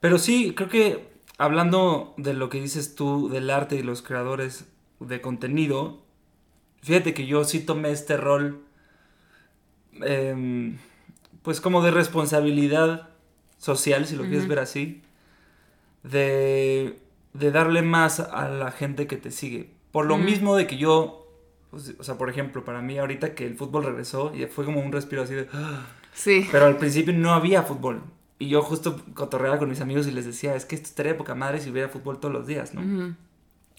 Pero 0.00 0.18
sí, 0.18 0.52
creo 0.56 0.68
que 0.68 1.08
hablando 1.38 2.12
de 2.16 2.34
lo 2.34 2.48
que 2.48 2.60
dices 2.60 2.96
tú 2.96 3.28
del 3.28 3.50
arte 3.50 3.76
y 3.76 3.84
los 3.84 4.02
creadores 4.02 4.66
de 4.98 5.20
contenido, 5.20 6.07
fíjate 6.82 7.14
que 7.14 7.26
yo 7.26 7.44
sí 7.44 7.60
tomé 7.60 7.90
este 7.90 8.16
rol, 8.16 8.62
em, 10.02 10.78
pues 11.42 11.60
como 11.60 11.82
de 11.82 11.90
responsabilidad 11.90 13.08
social, 13.58 14.06
si 14.06 14.16
lo 14.16 14.24
quieres 14.24 14.48
ver 14.48 14.58
así, 14.58 15.02
de 16.02 16.98
de 17.38 17.50
darle 17.50 17.82
más 17.82 18.20
a 18.20 18.48
la 18.48 18.70
gente 18.70 19.06
que 19.06 19.16
te 19.16 19.30
sigue. 19.30 19.70
Por 19.92 20.06
lo 20.06 20.18
mismo 20.18 20.56
de 20.56 20.66
que 20.66 20.76
yo, 20.76 21.26
pues, 21.70 21.94
o 21.98 22.02
sea, 22.02 22.18
por 22.18 22.30
ejemplo, 22.30 22.64
para 22.64 22.82
mí 22.82 22.98
ahorita 22.98 23.34
que 23.34 23.46
el 23.46 23.56
fútbol 23.56 23.84
regresó 23.84 24.32
y 24.34 24.44
fue 24.46 24.64
como 24.64 24.80
un 24.80 24.92
respiro 24.92 25.22
así 25.22 25.34
de... 25.34 25.48
Sí. 26.12 26.46
Pero 26.50 26.66
al 26.66 26.76
principio 26.76 27.12
no 27.12 27.32
había 27.32 27.62
fútbol. 27.62 28.02
Y 28.38 28.48
yo 28.48 28.62
justo 28.62 29.02
cotorreaba 29.14 29.58
con 29.58 29.68
mis 29.68 29.80
amigos 29.80 30.06
y 30.06 30.10
les 30.10 30.26
decía, 30.26 30.54
es 30.54 30.64
que 30.64 30.74
esto 30.74 30.88
estaría 30.88 31.16
poca 31.16 31.34
madre 31.34 31.60
si 31.60 31.70
hubiera 31.70 31.88
fútbol 31.88 32.18
todos 32.18 32.34
los 32.34 32.46
días, 32.46 32.74
¿no? 32.74 33.14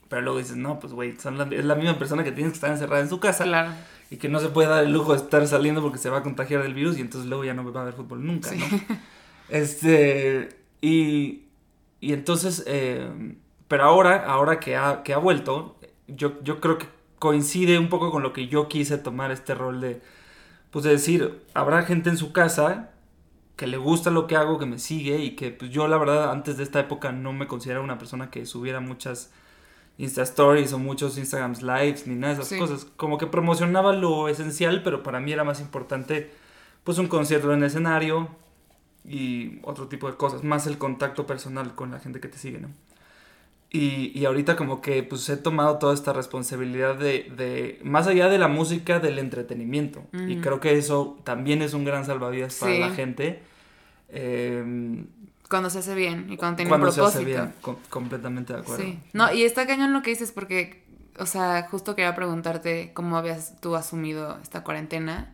Pero 0.10 0.24
luego 0.24 0.40
dices, 0.40 0.58
no, 0.58 0.80
pues 0.80 0.92
güey, 0.94 1.12
es 1.12 1.66
la 1.66 1.76
misma 1.76 1.98
persona 1.98 2.24
que 2.24 2.32
tienes 2.32 2.54
que 2.54 2.56
estar 2.56 2.72
encerrada 2.72 3.02
en 3.02 3.10
su 3.10 3.20
casa. 3.20 3.44
Claro. 3.44 3.72
Y 4.10 4.18
que 4.18 4.28
no 4.28 4.40
se 4.40 4.50
puede 4.50 4.68
dar 4.68 4.84
el 4.84 4.92
lujo 4.92 5.12
de 5.14 5.20
estar 5.20 5.46
saliendo 5.48 5.82
porque 5.82 6.00
se 6.00 6.10
va 6.10 6.18
a 6.18 6.24
contagiar 6.24 6.64
del 6.64 6.74
virus 6.74 6.98
y 6.98 7.02
entonces 7.02 7.30
luego 7.30 7.46
ya 7.46 7.54
no 7.54 7.72
va 7.72 7.80
a 7.80 7.84
haber 7.84 7.94
fútbol 7.94 8.26
nunca, 8.26 8.52
¿no? 8.52 8.66
Este, 9.50 10.50
y, 10.80 11.46
y 12.00 12.14
entonces, 12.14 12.64
eh, 12.68 13.36
pero 13.68 13.84
ahora, 13.84 14.24
ahora 14.26 14.60
que 14.60 14.76
ha, 14.76 15.02
que 15.02 15.12
ha 15.12 15.18
vuelto, 15.18 15.80
yo, 16.08 16.42
yo 16.44 16.60
creo 16.60 16.78
que 16.78 16.86
coincide 17.18 17.78
un 17.80 17.90
poco 17.90 18.12
con 18.12 18.24
lo 18.24 18.32
que 18.32 18.48
yo 18.48 18.68
quise 18.68 18.98
tomar 18.98 19.32
este 19.32 19.56
rol 19.56 19.82
de, 19.82 20.02
pues 20.72 20.86
de 20.86 20.92
decir, 20.92 21.44
habrá 21.54 21.84
gente 21.84 22.10
en 22.10 22.18
su 22.18 22.32
casa 22.32 22.92
que 23.56 23.68
le 23.68 23.78
gusta 23.78 24.10
lo 24.10 24.26
que 24.26 24.38
hago, 24.38 24.58
que 24.58 24.66
me 24.66 24.80
sigue 24.80 25.18
y 25.18 25.36
que 25.36 25.52
pues 25.52 25.70
yo 25.70 25.88
la 25.88 25.98
verdad 25.98 26.32
antes 26.32 26.56
de 26.58 26.64
esta 26.64 26.80
época 26.80 27.12
no 27.12 27.34
me 27.34 27.48
consideraba 27.48 27.84
una 27.84 27.98
persona 27.98 28.30
que 28.30 28.46
subiera 28.46 28.80
muchas 28.80 29.32
Insta 30.00 30.24
Stories 30.24 30.72
o 30.72 30.80
muchos 30.80 31.18
Instagrams 31.18 31.62
Lives 31.62 32.08
ni 32.08 32.16
nada 32.16 32.34
de 32.34 32.42
esas 32.42 32.58
cosas. 32.58 32.88
Como 32.96 33.18
que 33.18 33.28
promocionaba 33.28 33.94
lo 33.94 34.30
esencial, 34.30 34.82
pero 34.82 35.04
para 35.04 35.20
mí 35.20 35.34
era 35.34 35.44
más 35.44 35.60
importante 35.60 36.32
pues 36.86 36.98
un 36.98 37.08
concierto 37.08 37.52
en 37.52 37.60
el 37.60 37.66
escenario 37.66 38.30
y 39.06 39.60
otro 39.64 39.88
tipo 39.88 40.10
de 40.10 40.16
cosas, 40.16 40.44
más 40.44 40.68
el 40.68 40.78
contacto 40.78 41.28
personal 41.28 41.76
con 41.76 41.92
la 41.92 42.00
gente 42.00 42.22
que 42.22 42.30
te 42.30 42.38
sigue, 42.38 42.60
¿no? 42.60 42.70
Y, 43.72 44.18
y 44.18 44.26
ahorita 44.26 44.56
como 44.56 44.82
que 44.82 45.04
pues 45.04 45.28
he 45.30 45.38
tomado 45.38 45.78
toda 45.78 45.94
esta 45.94 46.14
responsabilidad 46.14 46.96
de, 46.96 47.32
de 47.36 47.80
más 47.84 48.08
allá 48.08 48.30
de 48.30 48.40
la 48.40 48.48
música, 48.48 49.00
del 49.00 49.20
entretenimiento. 49.20 50.02
Y 50.14 50.38
creo 50.38 50.60
que 50.60 50.78
eso 50.78 51.20
también 51.24 51.62
es 51.62 51.76
un 51.76 51.86
gran 51.86 52.04
salvavidas 52.06 52.56
para 52.56 52.80
la 52.80 52.90
gente. 52.90 53.44
Eh, 54.08 55.06
cuando 55.50 55.70
se 55.70 55.80
hace 55.80 55.96
bien 55.96 56.28
y 56.30 56.38
cuando 56.38 56.58
tiene 56.58 56.72
un 56.72 56.80
propósito. 56.80 57.10
Se 57.10 57.18
hace 57.18 57.26
bien, 57.26 57.54
completamente 57.90 58.54
de 58.54 58.60
acuerdo. 58.60 58.84
Sí. 58.84 59.00
No, 59.14 59.34
y 59.34 59.44
está 59.44 59.66
cañón 59.66 59.94
lo 59.94 60.02
que 60.02 60.12
dices 60.12 60.32
porque, 60.32 60.84
o 61.18 61.26
sea, 61.26 61.68
justo 61.70 61.96
quería 61.96 62.16
preguntarte 62.16 62.92
cómo 62.94 63.18
habías 63.18 63.60
tú 63.60 63.76
asumido 63.76 64.38
esta 64.42 64.64
cuarentena. 64.64 65.34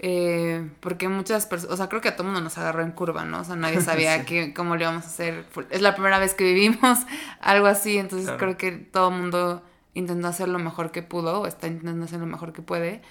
Eh, 0.00 0.70
porque 0.80 1.08
muchas 1.08 1.46
personas, 1.46 1.74
o 1.74 1.76
sea, 1.76 1.88
creo 1.88 2.00
que 2.00 2.08
a 2.08 2.16
todo 2.16 2.24
mundo 2.24 2.40
nos 2.40 2.56
agarró 2.56 2.82
en 2.82 2.92
curva, 2.92 3.24
¿no? 3.24 3.40
O 3.40 3.44
sea, 3.44 3.56
nadie 3.56 3.80
sabía 3.82 4.24
cómo 4.54 4.76
lo 4.76 4.82
íbamos 4.82 5.04
a 5.04 5.08
hacer. 5.08 5.44
Es 5.70 5.82
la 5.82 5.94
primera 5.94 6.18
vez 6.18 6.34
que 6.34 6.44
vivimos 6.44 7.00
algo 7.40 7.66
así, 7.66 7.98
entonces 7.98 8.30
creo 8.38 8.56
que 8.56 8.72
todo 8.72 9.10
el 9.10 9.16
mundo 9.16 9.62
intentó 9.94 10.28
hacer 10.28 10.48
lo 10.48 10.58
mejor 10.58 10.90
que 10.90 11.02
pudo 11.02 11.42
o 11.42 11.46
está 11.46 11.66
intentando 11.66 12.04
hacer 12.04 12.20
lo 12.20 12.26
mejor 12.26 12.52
que 12.52 12.62
puede. 12.62 13.02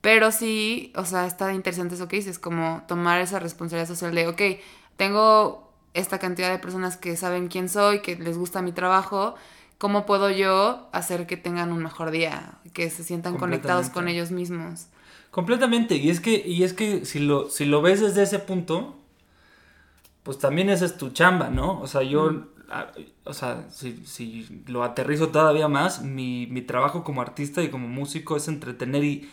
Pero 0.00 0.32
sí, 0.32 0.92
o 0.96 1.04
sea, 1.04 1.26
está 1.26 1.52
interesante 1.52 1.94
eso 1.94 2.08
que 2.08 2.16
dices, 2.16 2.40
como 2.40 2.82
tomar 2.88 3.20
esa 3.20 3.38
responsabilidad 3.38 3.86
social 3.86 4.12
de, 4.12 4.26
ok, 4.26 4.42
tengo 4.96 5.72
esta 5.94 6.18
cantidad 6.18 6.50
de 6.50 6.58
personas 6.58 6.96
que 6.96 7.16
saben 7.16 7.48
quién 7.48 7.68
soy, 7.68 8.00
que 8.00 8.16
les 8.16 8.38
gusta 8.38 8.62
mi 8.62 8.72
trabajo, 8.72 9.34
¿cómo 9.78 10.06
puedo 10.06 10.30
yo 10.30 10.88
hacer 10.92 11.26
que 11.26 11.36
tengan 11.36 11.72
un 11.72 11.82
mejor 11.82 12.10
día, 12.10 12.58
que 12.72 12.88
se 12.88 13.04
sientan 13.04 13.36
conectados 13.36 13.90
con 13.90 14.08
ellos 14.08 14.30
mismos? 14.30 14.86
Completamente, 15.30 15.96
y 15.96 16.10
es 16.10 16.20
que, 16.20 16.42
y 16.46 16.62
es 16.62 16.72
que 16.72 17.04
si 17.04 17.18
lo, 17.18 17.48
si 17.50 17.64
lo 17.64 17.82
ves 17.82 18.00
desde 18.00 18.22
ese 18.22 18.38
punto, 18.38 18.96
pues 20.22 20.38
también 20.38 20.70
esa 20.70 20.84
es 20.84 20.96
tu 20.96 21.10
chamba, 21.10 21.50
¿no? 21.50 21.80
O 21.80 21.86
sea, 21.86 22.02
yo, 22.02 22.44
o 23.24 23.34
sea, 23.34 23.66
si, 23.70 24.04
si, 24.06 24.62
lo 24.66 24.84
aterrizo 24.84 25.28
todavía 25.28 25.68
más, 25.68 26.02
mi, 26.02 26.46
mi, 26.46 26.62
trabajo 26.62 27.02
como 27.02 27.20
artista 27.20 27.62
y 27.62 27.70
como 27.70 27.88
músico 27.88 28.36
es 28.36 28.46
entretener 28.48 29.04
y, 29.04 29.30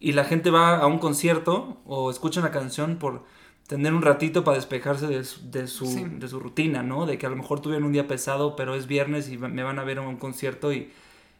y 0.00 0.12
la 0.12 0.24
gente 0.24 0.50
va 0.50 0.78
a 0.78 0.86
un 0.86 0.98
concierto 0.98 1.80
o 1.86 2.10
escucha 2.10 2.40
una 2.40 2.50
canción 2.50 2.96
por 2.96 3.24
tener 3.66 3.94
un 3.94 4.02
ratito 4.02 4.44
para 4.44 4.56
despejarse 4.56 5.06
de, 5.06 5.16
de, 5.16 5.66
su, 5.66 6.08
de 6.18 6.28
su 6.28 6.40
rutina, 6.40 6.82
¿no? 6.82 7.06
De 7.06 7.18
que 7.18 7.26
a 7.26 7.30
lo 7.30 7.36
mejor 7.36 7.60
tuvieron 7.60 7.84
un 7.84 7.92
día 7.92 8.06
pesado, 8.06 8.56
pero 8.56 8.74
es 8.74 8.86
viernes 8.86 9.30
y 9.30 9.38
me 9.38 9.62
van 9.62 9.78
a 9.78 9.84
ver 9.84 9.98
a 9.98 10.02
un 10.02 10.16
concierto 10.16 10.72
y, 10.72 10.90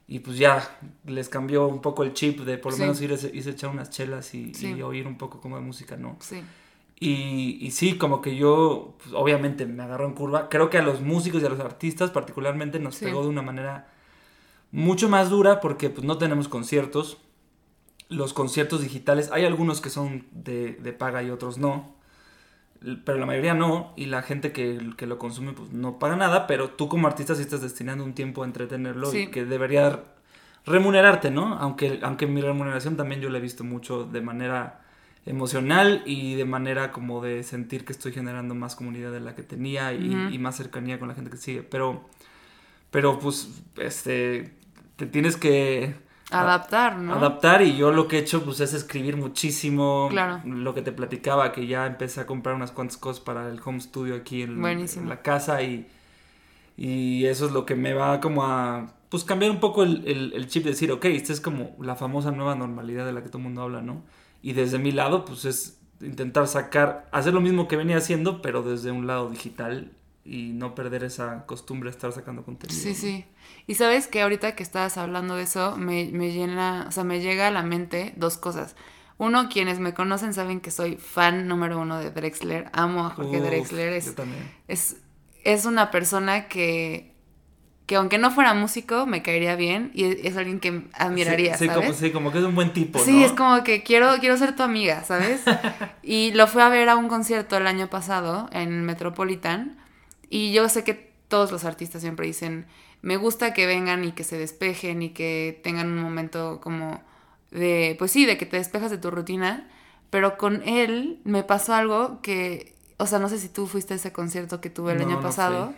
y 0.08 0.20
pues 0.20 0.38
ya 0.38 0.78
les 1.04 1.28
cambió 1.28 1.66
un 1.66 1.80
poco 1.80 2.02
el 2.02 2.12
chip 2.12 2.40
de 2.40 2.58
por 2.58 2.72
lo 2.72 2.78
menos 2.78 3.00
ir 3.00 3.12
a, 3.12 3.16
echar 3.16 3.70
unas 3.70 3.90
chelas 3.90 4.34
y, 4.34 4.52
oír 4.82 5.06
un 5.06 5.18
poco 5.18 5.40
como 5.40 5.56
de 5.56 5.62
música, 5.62 5.96
¿no? 5.96 6.16
Sí. 6.20 6.42
Y, 6.98 7.58
y 7.60 7.72
sí, 7.72 7.98
como 7.98 8.22
que 8.22 8.36
yo, 8.36 8.94
pues, 9.02 9.12
obviamente 9.12 9.66
me 9.66 9.82
agarró 9.82 10.06
en 10.06 10.14
curva. 10.14 10.48
Creo 10.48 10.70
que 10.70 10.78
a 10.78 10.82
los 10.82 11.00
músicos 11.00 11.42
y 11.42 11.46
a 11.46 11.48
los 11.48 11.58
artistas 11.58 12.10
particularmente 12.10 12.78
nos 12.78 12.96
pegó 12.96 13.22
de 13.22 13.28
una 13.28 13.42
manera 13.42 13.88
mucho 14.70 15.08
más 15.08 15.28
dura 15.28 15.60
porque 15.60 15.90
pues 15.90 16.06
no 16.06 16.16
tenemos 16.16 16.46
conciertos. 16.46 17.18
Los 18.08 18.32
conciertos 18.32 18.82
digitales, 18.82 19.30
hay 19.32 19.44
algunos 19.44 19.80
que 19.80 19.90
son 19.90 20.26
de, 20.30 20.74
de 20.74 20.92
paga 20.92 21.22
y 21.22 21.30
otros 21.30 21.58
no 21.58 22.00
pero 23.04 23.18
la 23.18 23.26
mayoría 23.26 23.54
no, 23.54 23.92
y 23.96 24.06
la 24.06 24.22
gente 24.22 24.52
que, 24.52 24.78
lo 24.80 25.18
consume 25.18 25.52
pues 25.52 25.72
no 25.72 25.98
paga 25.98 26.16
nada, 26.16 26.46
pero 26.46 26.70
tú 26.70 26.88
como 26.88 27.06
artista 27.06 27.34
sí 27.34 27.42
estás 27.42 27.62
destinando 27.62 28.04
un 28.04 28.14
tiempo 28.14 28.42
a 28.42 28.46
entretenerlo 28.46 29.14
y 29.14 29.28
que 29.28 29.44
debería 29.44 30.04
remunerarte, 30.66 31.30
¿no? 31.30 31.54
Aunque, 31.58 32.00
aunque 32.02 32.26
mi 32.26 32.40
remuneración 32.40 32.96
también 32.96 33.20
yo 33.20 33.28
la 33.30 33.38
he 33.38 33.40
visto 33.40 33.64
mucho 33.64 34.04
de 34.04 34.20
manera 34.20 34.80
emocional 35.26 36.02
y 36.04 36.34
de 36.34 36.44
manera 36.44 36.90
como 36.92 37.22
de 37.22 37.42
sentir 37.42 37.84
que 37.84 37.92
estoy 37.92 38.12
generando 38.12 38.54
más 38.54 38.74
comunidad 38.74 39.12
de 39.12 39.20
la 39.20 39.34
que 39.34 39.42
tenía 39.42 39.92
y, 39.92 40.38
más 40.38 40.56
cercanía 40.56 40.98
con 40.98 41.08
la 41.08 41.14
gente 41.14 41.30
que 41.30 41.36
sigue, 41.36 41.62
pero, 41.62 42.08
pero 42.90 43.18
pues, 43.18 43.62
este, 43.76 44.52
te 44.96 45.06
tienes 45.06 45.36
que 45.36 45.94
Adaptar, 46.32 46.98
¿no? 46.98 47.14
Adaptar 47.14 47.62
y 47.62 47.76
yo 47.76 47.92
lo 47.92 48.08
que 48.08 48.18
he 48.18 48.20
hecho 48.20 48.44
pues 48.44 48.60
es 48.60 48.74
escribir 48.74 49.16
muchísimo. 49.16 50.08
Claro. 50.10 50.40
Lo 50.44 50.74
que 50.74 50.82
te 50.82 50.92
platicaba, 50.92 51.52
que 51.52 51.66
ya 51.66 51.86
empecé 51.86 52.20
a 52.20 52.26
comprar 52.26 52.54
unas 52.54 52.72
cuantas 52.72 52.96
cosas 52.96 53.20
para 53.20 53.48
el 53.48 53.60
home 53.64 53.80
studio 53.80 54.16
aquí 54.16 54.42
en, 54.42 54.60
la 55.08 55.22
casa 55.22 55.62
y, 55.62 55.88
y 56.76 57.26
eso 57.26 57.46
es 57.46 57.52
lo 57.52 57.66
que 57.66 57.74
me 57.74 57.94
va 57.94 58.20
como 58.20 58.44
a 58.44 58.94
pues 59.08 59.24
cambiar 59.24 59.50
un 59.50 59.60
poco 59.60 59.82
el, 59.82 60.32
el, 60.34 60.46
chip 60.46 60.64
de 60.64 60.70
decir, 60.70 60.90
ok, 60.90 61.04
esta 61.04 61.34
es 61.34 61.40
como 61.42 61.76
la 61.80 61.96
famosa 61.96 62.30
nueva 62.30 62.54
normalidad 62.54 63.04
de 63.04 63.12
la 63.12 63.22
que 63.22 63.28
todo 63.28 63.38
el 63.38 63.44
mundo 63.44 63.60
habla, 63.60 63.82
¿no? 63.82 64.02
Y 64.40 64.54
desde 64.54 64.78
mi 64.78 64.90
lado 64.90 65.26
pues 65.26 65.44
es 65.44 65.78
intentar 66.00 66.46
sacar, 66.48 67.08
hacer 67.12 67.34
lo 67.34 67.42
mismo 67.42 67.68
que 67.68 67.76
venía 67.76 67.98
haciendo, 67.98 68.40
pero 68.40 68.62
desde 68.62 68.90
un 68.90 69.06
lado 69.06 69.28
digital 69.28 69.92
y 70.24 70.52
no 70.52 70.74
perder 70.74 71.04
esa 71.04 71.46
costumbre 71.46 71.90
de 71.90 71.96
estar 71.96 72.12
sacando 72.12 72.44
contenido. 72.44 72.80
Sí, 72.80 72.94
sí. 72.94 73.24
Y 73.66 73.74
sabes 73.74 74.06
que 74.06 74.22
ahorita 74.22 74.54
que 74.54 74.62
estabas 74.62 74.96
hablando 74.96 75.36
de 75.36 75.42
eso, 75.42 75.76
me, 75.76 76.10
me 76.12 76.32
llena, 76.32 76.86
o 76.88 76.92
sea, 76.92 77.04
me 77.04 77.20
llega 77.20 77.48
a 77.48 77.50
la 77.50 77.62
mente 77.62 78.12
dos 78.16 78.36
cosas. 78.36 78.76
Uno, 79.18 79.48
quienes 79.48 79.78
me 79.78 79.94
conocen 79.94 80.32
saben 80.34 80.60
que 80.60 80.70
soy 80.70 80.96
fan 80.96 81.48
número 81.48 81.78
uno 81.78 81.98
de 81.98 82.10
Drexler. 82.10 82.70
Amo 82.72 83.06
a 83.06 83.10
Jorge 83.10 83.40
Drexler. 83.40 83.92
Es, 83.92 84.14
es, 84.68 84.96
es, 85.44 85.64
una 85.64 85.90
persona 85.90 86.48
que, 86.48 87.14
que 87.86 87.96
aunque 87.96 88.18
no 88.18 88.30
fuera 88.30 88.54
músico, 88.54 89.06
me 89.06 89.22
caería 89.22 89.54
bien 89.56 89.90
y 89.92 90.04
es, 90.04 90.36
alguien 90.36 90.60
que 90.60 90.84
admiraría, 90.94 91.56
sí, 91.56 91.66
¿sabes? 91.66 91.82
Como, 91.82 91.92
sí, 91.94 92.10
como 92.10 92.32
que 92.32 92.38
es 92.38 92.44
un 92.44 92.54
buen 92.54 92.72
tipo, 92.72 92.98
Sí, 93.00 93.22
es 93.22 93.32
como 93.32 93.62
que 93.64 93.82
quiero, 93.82 94.18
quiero 94.18 94.36
ser 94.36 94.56
tu 94.56 94.62
amiga, 94.62 95.04
¿sabes? 95.04 95.42
y 96.02 96.32
lo 96.32 96.46
fui 96.46 96.62
a 96.62 96.68
ver 96.68 96.88
a 96.88 96.96
un 96.96 97.08
concierto 97.08 97.56
el 97.56 97.66
año 97.66 97.88
pasado 97.90 98.48
en 98.52 98.84
Metropolitan 98.84 99.81
y 100.32 100.50
yo 100.52 100.66
sé 100.70 100.82
que 100.82 101.12
todos 101.28 101.52
los 101.52 101.66
artistas 101.66 102.00
siempre 102.00 102.26
dicen, 102.26 102.64
me 103.02 103.18
gusta 103.18 103.52
que 103.52 103.66
vengan 103.66 104.02
y 104.02 104.12
que 104.12 104.24
se 104.24 104.38
despejen 104.38 105.02
y 105.02 105.10
que 105.10 105.60
tengan 105.62 105.88
un 105.88 105.98
momento 105.98 106.58
como 106.62 107.02
de, 107.50 107.96
pues 107.98 108.12
sí, 108.12 108.24
de 108.24 108.38
que 108.38 108.46
te 108.46 108.56
despejas 108.56 108.90
de 108.90 108.96
tu 108.96 109.10
rutina, 109.10 109.68
pero 110.08 110.38
con 110.38 110.66
él 110.66 111.20
me 111.24 111.42
pasó 111.42 111.74
algo 111.74 112.22
que, 112.22 112.74
o 112.96 113.06
sea, 113.06 113.18
no 113.18 113.28
sé 113.28 113.36
si 113.36 113.50
tú 113.50 113.66
fuiste 113.66 113.92
a 113.92 113.96
ese 113.96 114.14
concierto 114.14 114.62
que 114.62 114.70
tuve 114.70 114.92
el 114.92 115.02
año 115.02 115.20
pasado, 115.20 115.74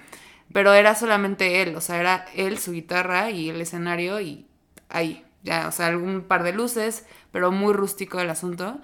pero 0.52 0.72
era 0.72 0.94
solamente 0.94 1.60
él, 1.60 1.74
o 1.74 1.80
sea, 1.80 1.98
era 1.98 2.24
él, 2.36 2.58
su 2.58 2.70
guitarra 2.70 3.32
y 3.32 3.50
el 3.50 3.60
escenario 3.60 4.20
y 4.20 4.46
ahí, 4.88 5.24
ya, 5.42 5.66
o 5.66 5.72
sea, 5.72 5.88
algún 5.88 6.22
par 6.22 6.44
de 6.44 6.52
luces, 6.52 7.06
pero 7.32 7.50
muy 7.50 7.72
rústico 7.72 8.20
el 8.20 8.30
asunto. 8.30 8.80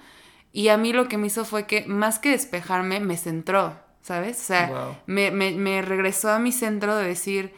Y 0.52 0.66
a 0.66 0.76
mí 0.76 0.92
lo 0.92 1.06
que 1.06 1.16
me 1.16 1.28
hizo 1.28 1.44
fue 1.44 1.68
que 1.68 1.86
más 1.86 2.18
que 2.18 2.30
despejarme, 2.30 2.98
me 2.98 3.16
centró. 3.16 3.88
¿Sabes? 4.02 4.38
O 4.40 4.44
sea, 4.44 4.96
me, 5.06 5.30
me, 5.30 5.52
me 5.52 5.82
regresó 5.82 6.30
a 6.30 6.38
mi 6.38 6.52
centro 6.52 6.96
de 6.96 7.06
decir, 7.06 7.52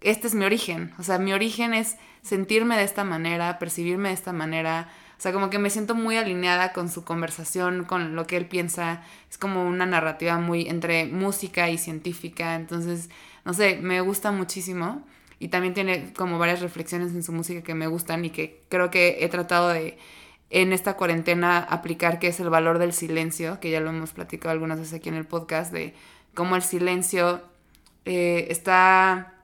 este 0.00 0.26
es 0.26 0.34
mi 0.34 0.44
origen, 0.44 0.92
o 0.98 1.02
sea, 1.02 1.18
mi 1.18 1.32
origen 1.32 1.74
es 1.74 1.96
sentirme 2.22 2.76
de 2.76 2.84
esta 2.84 3.04
manera, 3.04 3.58
percibirme 3.58 4.08
de 4.08 4.14
esta 4.14 4.32
manera, 4.32 4.88
o 5.18 5.20
sea, 5.20 5.32
como 5.32 5.50
que 5.50 5.58
me 5.58 5.70
siento 5.70 5.94
muy 5.94 6.16
alineada 6.16 6.72
con 6.72 6.88
su 6.88 7.04
conversación, 7.04 7.84
con 7.84 8.14
lo 8.16 8.26
que 8.26 8.36
él 8.36 8.46
piensa, 8.46 9.02
es 9.30 9.38
como 9.38 9.64
una 9.64 9.86
narrativa 9.86 10.38
muy 10.38 10.68
entre 10.68 11.06
música 11.06 11.70
y 11.70 11.78
científica, 11.78 12.54
entonces, 12.56 13.10
no 13.44 13.54
sé, 13.54 13.78
me 13.80 14.00
gusta 14.00 14.32
muchísimo. 14.32 15.02
Y 15.40 15.48
también 15.48 15.74
tiene 15.74 16.12
como 16.14 16.38
varias 16.38 16.60
reflexiones 16.62 17.12
en 17.12 17.22
su 17.22 17.32
música 17.32 17.62
que 17.62 17.74
me 17.74 17.86
gustan 17.86 18.24
y 18.24 18.30
que 18.30 18.62
creo 18.68 18.90
que 18.90 19.18
he 19.20 19.28
tratado 19.28 19.68
de 19.68 19.98
en 20.50 20.72
esta 20.72 20.96
cuarentena 20.96 21.58
aplicar 21.58 22.18
que 22.18 22.28
es 22.28 22.40
el 22.40 22.50
valor 22.50 22.78
del 22.78 22.92
silencio, 22.92 23.58
que 23.60 23.70
ya 23.70 23.80
lo 23.80 23.90
hemos 23.90 24.12
platicado 24.12 24.52
algunas 24.52 24.78
veces 24.78 24.94
aquí 24.94 25.08
en 25.08 25.16
el 25.16 25.26
podcast, 25.26 25.72
de 25.72 25.94
cómo 26.34 26.56
el 26.56 26.62
silencio 26.62 27.42
eh, 28.04 28.46
está 28.50 29.34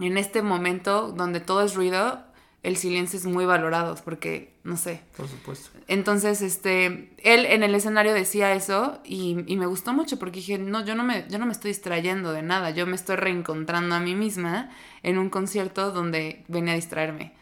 en 0.00 0.16
este 0.16 0.42
momento 0.42 1.12
donde 1.12 1.40
todo 1.40 1.62
es 1.62 1.74
ruido, 1.74 2.22
el 2.62 2.76
silencio 2.76 3.18
es 3.18 3.24
muy 3.24 3.44
valorado, 3.44 3.94
porque, 4.04 4.52
no 4.64 4.76
sé. 4.76 5.00
Por 5.16 5.28
supuesto. 5.28 5.70
Entonces, 5.86 6.42
este, 6.42 7.10
él 7.22 7.46
en 7.46 7.62
el 7.62 7.74
escenario 7.74 8.12
decía 8.12 8.52
eso 8.52 8.98
y, 9.04 9.34
me 9.34 9.66
gustó 9.66 9.92
mucho 9.92 10.18
porque 10.18 10.40
dije, 10.40 10.58
no, 10.58 10.84
yo 10.84 10.94
no, 10.94 11.04
me, 11.04 11.26
yo 11.30 11.38
no 11.38 11.46
me 11.46 11.52
estoy 11.52 11.70
distrayendo 11.70 12.32
de 12.32 12.42
nada, 12.42 12.70
yo 12.70 12.86
me 12.86 12.96
estoy 12.96 13.16
reencontrando 13.16 13.94
a 13.94 14.00
mí 14.00 14.14
misma 14.14 14.70
en 15.02 15.18
un 15.18 15.30
concierto 15.30 15.92
donde 15.92 16.44
venía 16.48 16.72
a 16.72 16.76
distraerme. 16.76 17.32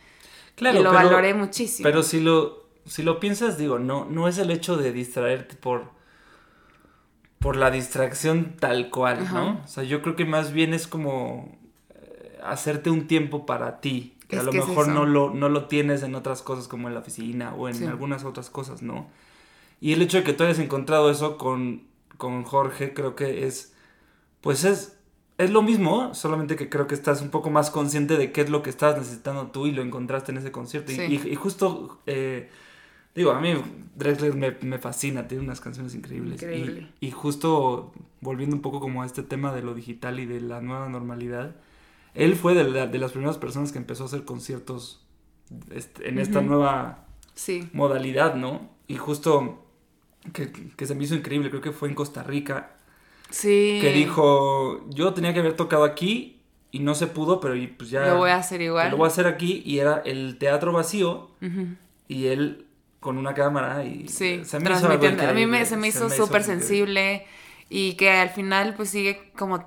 Claro, 0.55 0.81
y 0.81 0.83
lo 0.83 0.93
valoré 0.93 1.35
muchísimo. 1.35 1.87
Pero 1.89 2.03
si 2.03 2.21
lo, 2.21 2.66
si 2.87 3.03
lo 3.03 3.21
piensas, 3.21 3.59
digo, 3.59 3.79
no, 3.79 4.05
no 4.07 4.29
es 4.29 4.39
el 4.39 4.51
hecho 4.51 4.77
de 4.77 4.93
distraerte 4.93 5.57
por, 5.57 5.91
por 7.39 7.57
la 7.57 7.71
distracción 7.71 8.57
tal 8.59 8.91
cual, 8.91 9.25
¿no? 9.33 9.61
O 9.65 9.69
sea, 9.69 9.85
yo 9.85 10.03
creo 10.03 10.17
que 10.17 10.25
más 10.25 10.53
bien 10.53 10.73
es 10.75 10.87
como 10.87 11.57
hacerte 12.43 12.91
un 12.91 13.07
tiempo 13.07 13.45
para 13.47 13.81
ti, 13.81 14.17
que 14.29 14.37
Es 14.37 14.43
a 14.43 14.45
lo 14.45 14.53
que 14.53 14.59
mejor 14.59 14.89
no 14.89 15.05
lo, 15.07 15.31
no 15.31 15.49
lo 15.49 15.67
tienes 15.67 16.03
en 16.03 16.15
otras 16.15 16.43
cosas 16.43 16.69
como 16.69 16.89
en 16.89 16.95
la 16.95 17.01
oficina 17.01 17.55
o 17.55 17.69
en 17.69 17.75
Sí. 17.75 17.85
algunas 17.85 18.25
otras 18.25 18.51
cosas, 18.51 18.83
¿no? 18.83 19.09
Y 19.81 19.93
el 19.93 20.03
hecho 20.03 20.19
de 20.19 20.25
que 20.25 20.33
tú 20.33 20.45
hayas 20.45 20.59
encontrado 20.59 21.11
eso 21.11 21.37
con, 21.37 21.83
con 22.17 22.45
Jorge, 22.45 22.95
creo 22.95 23.15
que 23.15 23.47
es, 23.47 23.75
pues 24.41 24.65
es, 24.65 24.99
es 25.39 25.51
lo 25.51 25.63
mismo, 25.63 26.15
solamente 26.15 26.57
que 26.57 26.71
creo 26.71 26.87
que 26.87 26.95
estás 26.95 27.21
un 27.21 27.31
poco 27.31 27.51
más 27.51 27.71
consciente 27.71 28.17
de 28.17 28.33
qué 28.33 28.41
es 28.41 28.51
lo 28.51 28.63
que 28.63 28.71
estás 28.71 28.97
necesitando 28.97 29.49
tú 29.49 29.67
y 29.67 29.73
lo 29.73 29.83
encontraste 29.83 30.33
en 30.33 30.39
ese 30.39 30.51
concierto. 30.51 30.93
Y, 30.93 30.97
y 31.29 31.35
justo, 31.35 32.01
eh, 32.07 32.51
digo, 33.17 33.33
a 33.33 33.41
mí 33.41 33.55
Drexler 33.97 34.35
me, 34.35 34.53
me 34.61 34.79
fascina, 34.79 35.27
tiene 35.27 35.43
unas 35.45 35.61
canciones 35.61 35.95
increíbles. 35.95 36.41
Y- 36.41 36.45
Increíble. 36.45 36.89
Y, 37.01 37.11
justo 37.11 37.93
volviendo 38.21 38.55
un 38.55 38.63
poco 38.63 38.79
como 38.81 39.03
a 39.03 39.07
este 39.07 39.23
tema 39.23 39.53
de 39.55 39.63
lo 39.63 39.75
digital 39.75 40.21
y 40.21 40.27
de 40.27 40.41
la 40.41 40.61
nueva 40.61 40.89
normalidad, 40.89 41.57
él 42.15 42.35
fue 42.37 42.55
de, 42.55 42.65
la- 42.65 42.87
de 42.87 42.99
las 42.99 43.13
primeras 43.13 43.39
personas 43.39 43.73
que 43.73 43.79
empezó 43.79 44.05
a 44.05 44.07
hacer 44.07 44.25
conciertos 44.25 45.03
este, 45.71 46.09
en 46.09 46.19
esta 46.19 46.41
nueva 46.43 47.07
Sí. 47.35 47.69
modalidad, 47.73 48.35
¿no? 48.35 48.71
Y 48.89 48.97
justo 48.97 49.63
que, 50.33 50.51
que 50.51 50.87
se 50.87 50.95
me 50.95 51.05
hizo 51.05 51.15
increíble, 51.15 51.51
creo 51.51 51.61
que 51.63 51.73
fue 51.73 51.89
en 51.89 51.95
Costa 51.95 52.23
Rica, 52.23 52.77
Sí. 53.31 53.79
que 53.81 53.93
dijo, 53.93 54.89
yo 54.91 55.13
tenía 55.15 55.33
que 55.35 55.41
haber 55.41 55.55
tocado 55.55 55.85
aquí 55.85 56.41
y 56.73 56.81
no 56.81 56.95
se 56.95 57.07
pudo, 57.07 57.41
pero 57.41 57.55
pues 57.77 57.91
ya 57.91 58.07
Lo 58.07 58.19
voy 58.19 58.31
a 58.31 58.37
hacer 58.37 58.61
igual. 58.63 58.91
lo 58.91 58.97
voy 58.97 59.05
a 59.05 59.09
hacer 59.09 59.27
aquí 59.27 59.63
y 59.65 59.79
era 59.79 59.99
el 60.05 60.37
teatro 60.39 60.73
vacío 60.73 61.31
y 62.09 62.27
él 62.27 62.66
con 63.07 63.19
una 63.19 63.35
cámara 63.35 63.85
y 63.85 64.09
Sí, 64.09 64.45
se 64.45 64.59
me 64.59 64.71
hizo 64.73 64.89
algo. 64.91 65.07
A 65.29 65.33
mí 65.33 65.47
me, 65.47 65.65
se 65.65 65.77
me 65.77 65.87
hizo 65.89 66.11
súper 66.11 66.43
sensible 66.43 67.25
y 67.71 67.95
que 67.95 68.11
al 68.11 68.31
final 68.31 68.75
pues 68.75 68.91
sigue 68.91 69.31
como 69.39 69.65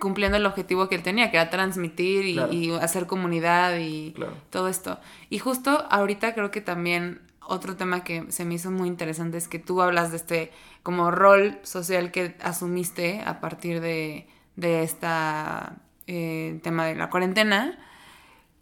cumpliendo 0.00 0.36
el 0.36 0.46
objetivo 0.46 0.88
que 0.88 0.96
él 0.96 1.02
tenía, 1.04 1.30
que 1.30 1.36
era 1.36 1.48
transmitir 1.48 2.24
y, 2.24 2.34
Claro. 2.34 2.52
y 2.52 2.72
hacer 2.72 3.06
comunidad 3.06 3.76
y 3.78 4.12
Claro. 4.16 4.32
todo 4.50 4.66
esto. 4.68 4.98
Y 5.28 5.38
justo 5.38 5.86
ahorita 5.90 6.34
creo 6.34 6.50
que 6.50 6.60
también 6.60 7.20
otro 7.46 7.76
tema 7.76 8.02
que 8.02 8.24
se 8.32 8.44
me 8.44 8.54
hizo 8.54 8.70
muy 8.72 8.88
interesante 8.88 9.38
es 9.38 9.46
que 9.46 9.58
tú 9.60 9.80
hablas 9.80 10.10
de 10.10 10.16
este 10.16 10.52
como 10.82 11.10
rol 11.12 11.58
social 11.62 12.10
que 12.10 12.34
asumiste 12.42 13.20
a 13.24 13.40
partir 13.40 13.80
de, 13.80 14.26
de 14.56 14.82
esta 14.82 15.76
eh, 16.08 16.58
tema 16.62 16.86
de 16.86 16.96
la 16.96 17.10
cuarentena, 17.10 17.78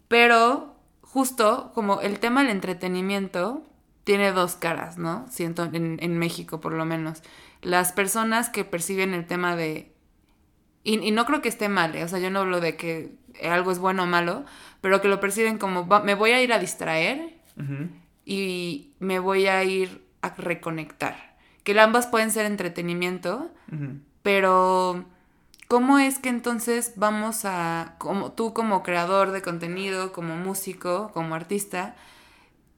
pero 0.07 0.75
justo 1.01 1.71
como 1.73 2.01
el 2.01 2.19
tema 2.19 2.41
del 2.41 2.51
entretenimiento 2.51 3.63
tiene 4.03 4.31
dos 4.31 4.55
caras, 4.55 4.97
¿no? 4.97 5.25
Siento 5.29 5.63
en, 5.65 5.97
en 6.01 6.17
México 6.17 6.59
por 6.59 6.73
lo 6.73 6.85
menos. 6.85 7.21
Las 7.61 7.91
personas 7.91 8.49
que 8.49 8.63
perciben 8.65 9.13
el 9.13 9.25
tema 9.27 9.55
de... 9.55 9.91
Y, 10.83 10.99
y 10.99 11.11
no 11.11 11.25
creo 11.25 11.41
que 11.41 11.49
esté 11.49 11.67
mal, 11.69 11.95
¿eh? 11.95 12.03
o 12.03 12.07
sea, 12.07 12.19
yo 12.19 12.29
no 12.31 12.39
hablo 12.39 12.61
de 12.61 12.75
que 12.77 13.13
algo 13.43 13.71
es 13.71 13.79
bueno 13.79 14.03
o 14.03 14.05
malo, 14.05 14.45
pero 14.81 15.01
que 15.01 15.07
lo 15.09 15.19
perciben 15.19 15.57
como 15.57 15.87
"Va- 15.87 15.99
me 16.01 16.15
voy 16.15 16.31
a 16.31 16.41
ir 16.41 16.53
a 16.53 16.59
distraer 16.59 17.37
y 18.25 18.93
me 18.99 19.19
voy 19.19 19.47
a 19.47 19.63
ir 19.65 20.05
a 20.21 20.29
reconectar. 20.35 21.35
Que 21.63 21.77
ambas 21.79 22.07
pueden 22.07 22.31
ser 22.31 22.45
entretenimiento, 22.45 23.51
pero 24.23 25.05
¿cómo 25.67 25.99
es 25.99 26.19
que 26.19 26.29
entonces 26.29 26.93
vamos 26.95 27.43
a, 27.45 27.95
como 27.97 28.31
tú 28.31 28.53
como 28.53 28.81
creador 28.81 29.31
de 29.31 29.41
contenido, 29.41 30.11
como 30.13 30.35
músico, 30.37 31.11
como 31.13 31.35
artista, 31.35 31.95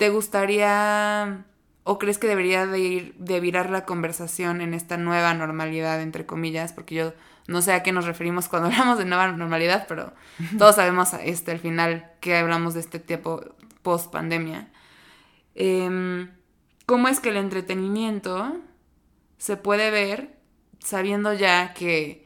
te 0.02 0.10
gustaría 0.10 1.46
o 1.84 2.00
crees 2.00 2.18
que 2.18 2.26
debería 2.26 2.66
de 2.66 2.80
ir 2.80 3.14
de 3.20 3.40
virar 3.40 3.70
la 3.70 3.86
conversación 3.86 4.60
en 4.62 4.74
esta 4.74 4.98
nueva 4.98 5.36
normalidad 5.36 6.02
entre 6.02 6.26
comillas, 6.26 6.74
porque 6.74 6.96
yo 6.96 7.14
no 7.46 7.62
sé 7.62 7.74
a 7.74 7.84
qué 7.84 7.92
nos 7.92 8.08
referimos 8.08 8.48
cuando 8.48 8.70
hablamos 8.72 8.98
de 8.98 9.06
nueva 9.06 9.32
normalidad, 9.32 9.86
pero 9.88 10.12
todos 10.58 10.78
sabemos 10.78 11.14
este 11.24 11.52
al 11.52 11.60
final 11.60 12.10
que 12.20 12.36
hablamos 12.36 12.74
de 12.74 12.80
este 12.80 12.98
tiempo 12.98 13.44
post 13.84 14.12
pandemia. 14.12 14.70
¿Cómo 16.88 17.08
es 17.08 17.20
que 17.20 17.30
el 17.30 17.38
entretenimiento 17.38 18.58
se 19.38 19.56
puede 19.56 19.92
ver 19.92 20.36
sabiendo 20.80 21.32
ya 21.32 21.76
que, 21.76 22.26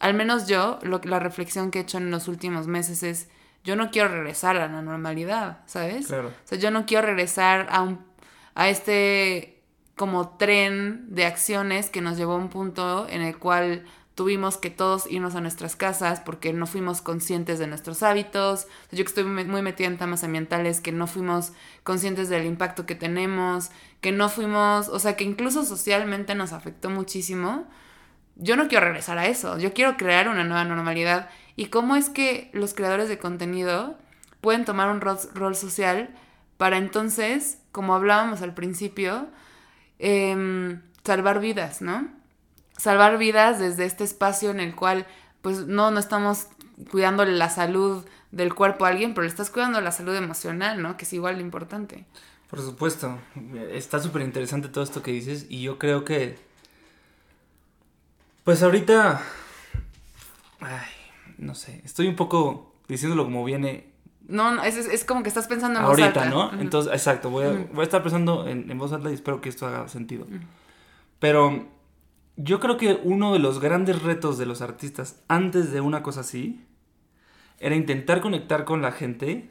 al 0.00 0.14
menos 0.14 0.48
yo, 0.48 0.80
lo, 0.82 1.00
la 1.04 1.20
reflexión 1.20 1.70
que 1.70 1.78
he 1.78 1.82
hecho 1.82 1.98
en 1.98 2.10
los 2.10 2.26
últimos 2.26 2.66
meses 2.66 3.04
es, 3.04 3.28
yo 3.64 3.76
no 3.76 3.90
quiero 3.90 4.08
regresar 4.08 4.56
a 4.56 4.68
la 4.68 4.82
normalidad, 4.82 5.60
¿sabes? 5.66 6.06
Claro. 6.06 6.28
O 6.28 6.48
sea, 6.48 6.58
yo 6.58 6.70
no 6.70 6.86
quiero 6.86 7.06
regresar 7.06 7.68
a, 7.70 7.82
un, 7.82 8.04
a 8.54 8.68
este 8.68 9.62
como 9.96 10.36
tren 10.38 11.14
de 11.14 11.26
acciones 11.26 11.90
que 11.90 12.00
nos 12.00 12.16
llevó 12.16 12.32
a 12.32 12.36
un 12.36 12.48
punto 12.48 13.06
en 13.10 13.20
el 13.20 13.36
cual 13.36 13.84
tuvimos 14.14 14.56
que 14.56 14.70
todos 14.70 15.10
irnos 15.10 15.34
a 15.34 15.40
nuestras 15.40 15.76
casas 15.76 16.20
porque 16.20 16.52
no 16.52 16.66
fuimos 16.66 17.02
conscientes 17.02 17.58
de 17.58 17.66
nuestros 17.66 18.02
hábitos. 18.02 18.66
Yo 18.90 19.04
que 19.04 19.08
estoy 19.08 19.24
muy 19.24 19.44
muy 19.44 19.62
metida 19.62 19.88
en 19.88 19.98
temas 19.98 20.24
ambientales, 20.24 20.80
que 20.80 20.92
no 20.92 21.06
fuimos 21.06 21.52
conscientes 21.84 22.28
del 22.28 22.46
impacto 22.46 22.86
que 22.86 22.94
tenemos, 22.94 23.70
que 24.00 24.12
no 24.12 24.28
fuimos, 24.28 24.88
o 24.88 24.98
sea, 24.98 25.16
que 25.16 25.24
incluso 25.24 25.64
socialmente 25.64 26.34
nos 26.34 26.52
afectó 26.52 26.88
muchísimo. 26.90 27.66
Yo 28.42 28.56
no 28.56 28.68
quiero 28.68 28.86
regresar 28.86 29.18
a 29.18 29.26
eso, 29.26 29.58
yo 29.58 29.72
quiero 29.74 29.96
crear 29.96 30.28
una 30.28 30.44
nueva 30.44 30.64
normalidad. 30.64 31.28
¿Y 31.56 31.66
cómo 31.66 31.94
es 31.94 32.08
que 32.08 32.50
los 32.52 32.74
creadores 32.74 33.08
de 33.08 33.18
contenido 33.18 33.98
pueden 34.40 34.64
tomar 34.64 34.90
un 34.90 35.00
rol, 35.00 35.54
social 35.54 36.08
para 36.56 36.78
entonces, 36.78 37.58
como 37.70 37.94
hablábamos 37.94 38.42
al 38.42 38.54
principio, 38.54 39.28
em, 39.98 40.80
salvar 41.04 41.40
vidas, 41.40 41.82
¿no? 41.82 42.08
Salvar 42.76 43.18
vidas 43.18 43.58
desde 43.58 43.84
este 43.84 44.04
espacio 44.04 44.50
en 44.50 44.60
el 44.60 44.74
cual, 44.74 45.06
pues, 45.42 45.66
no, 45.66 45.90
no 45.90 46.00
estamos 46.00 46.48
cuidando 46.90 47.24
la 47.26 47.50
salud 47.50 48.04
del 48.30 48.54
cuerpo 48.54 48.84
a 48.84 48.88
alguien, 48.88 49.12
pero 49.12 49.24
le 49.24 49.28
estás 49.28 49.50
cuidando 49.50 49.80
la 49.80 49.92
salud 49.92 50.14
emocional, 50.14 50.80
¿no? 50.80 50.96
Que 50.96 51.04
es 51.04 51.12
igual 51.12 51.36
de 51.36 51.42
importante. 51.42 52.06
Por 52.48 52.60
supuesto, 52.60 53.18
está 53.70 54.00
súper 54.00 54.22
interesante 54.22 54.68
todo 54.68 54.82
esto 54.82 55.02
que 55.02 55.12
dices 55.12 55.46
y 55.48 55.62
yo 55.62 55.78
creo 55.78 56.04
que, 56.04 56.36
pues 58.44 58.62
ahorita, 58.62 59.20
ay, 60.60 60.86
no 61.38 61.54
sé, 61.54 61.80
estoy 61.84 62.08
un 62.08 62.16
poco 62.16 62.74
diciéndolo 62.88 63.24
como 63.24 63.44
viene 63.44 63.92
No, 64.26 64.54
no, 64.54 64.64
es, 64.64 64.76
es, 64.76 65.04
como 65.04 65.22
que 65.22 65.28
estás 65.28 65.46
pensando 65.46 65.78
en 65.78 65.86
voz 65.86 65.98
ahorita, 65.98 66.22
alta. 66.22 66.34
¿no? 66.34 66.60
Entonces, 66.60 66.92
exacto, 66.92 67.30
voy 67.30 67.46
a, 67.46 67.50
voy 67.50 67.80
a 67.80 67.84
estar 67.84 68.02
pensando 68.02 68.46
en, 68.46 68.70
en 68.70 68.78
voz 68.78 68.92
alta 68.92 69.10
y 69.10 69.14
espero 69.14 69.40
que 69.40 69.48
esto 69.48 69.66
haga 69.66 69.88
sentido. 69.88 70.26
Pero 71.18 71.68
yo 72.36 72.60
creo 72.60 72.76
que 72.76 73.00
uno 73.02 73.32
de 73.32 73.38
los 73.38 73.60
grandes 73.60 74.02
retos 74.02 74.38
de 74.38 74.46
los 74.46 74.62
artistas 74.62 75.22
antes 75.28 75.72
de 75.72 75.80
una 75.80 76.02
cosa 76.02 76.20
así 76.20 76.66
era 77.58 77.76
intentar 77.76 78.20
conectar 78.20 78.64
con 78.64 78.80
la 78.80 78.92
gente 78.92 79.50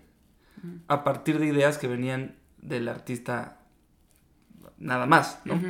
a 0.88 1.04
partir 1.04 1.40
de 1.40 1.46
ideas 1.46 1.78
que 1.78 1.88
venían 1.88 2.36
del 2.58 2.88
artista 2.88 3.60
nada 4.78 5.06
más, 5.06 5.40
¿no? 5.46 5.62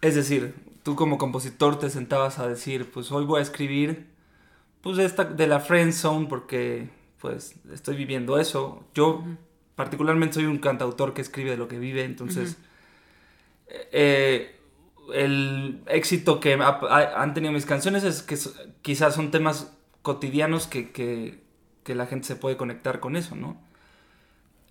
Es 0.00 0.14
decir, 0.14 0.54
tú 0.82 0.96
como 0.96 1.18
compositor 1.18 1.78
te 1.78 1.90
sentabas 1.90 2.38
a 2.38 2.48
decir, 2.48 2.90
pues 2.90 3.10
hoy 3.12 3.24
voy 3.24 3.40
a 3.40 3.42
escribir 3.42 4.06
pues 4.80 4.98
esta 4.98 5.24
de 5.24 5.46
la 5.46 5.60
friend 5.60 5.92
zone 5.92 6.26
porque 6.28 6.88
pues 7.20 7.54
estoy 7.72 7.96
viviendo 7.96 8.38
eso. 8.38 8.84
Yo 8.94 9.22
particularmente 9.76 10.34
soy 10.34 10.46
un 10.46 10.58
cantautor 10.58 11.14
que 11.14 11.20
escribe 11.22 11.50
de 11.52 11.56
lo 11.56 11.68
que 11.68 11.78
vive, 11.78 12.04
entonces 12.04 12.56
eh, 13.92 14.56
el 15.14 15.82
éxito 15.86 16.40
que 16.40 16.54
ha- 16.54 16.80
ha- 16.88 17.22
han 17.22 17.34
tenido 17.34 17.52
mis 17.52 17.66
canciones 17.66 18.04
es 18.04 18.22
que 18.22 18.36
quizás 18.82 19.14
son 19.14 19.30
temas 19.30 19.72
cotidianos 20.02 20.66
que, 20.66 20.90
que, 20.92 21.42
que 21.84 21.94
la 21.94 22.06
gente 22.06 22.26
se 22.26 22.36
puede 22.36 22.56
conectar 22.56 23.00
con 23.00 23.16
eso, 23.16 23.34
¿no? 23.36 23.60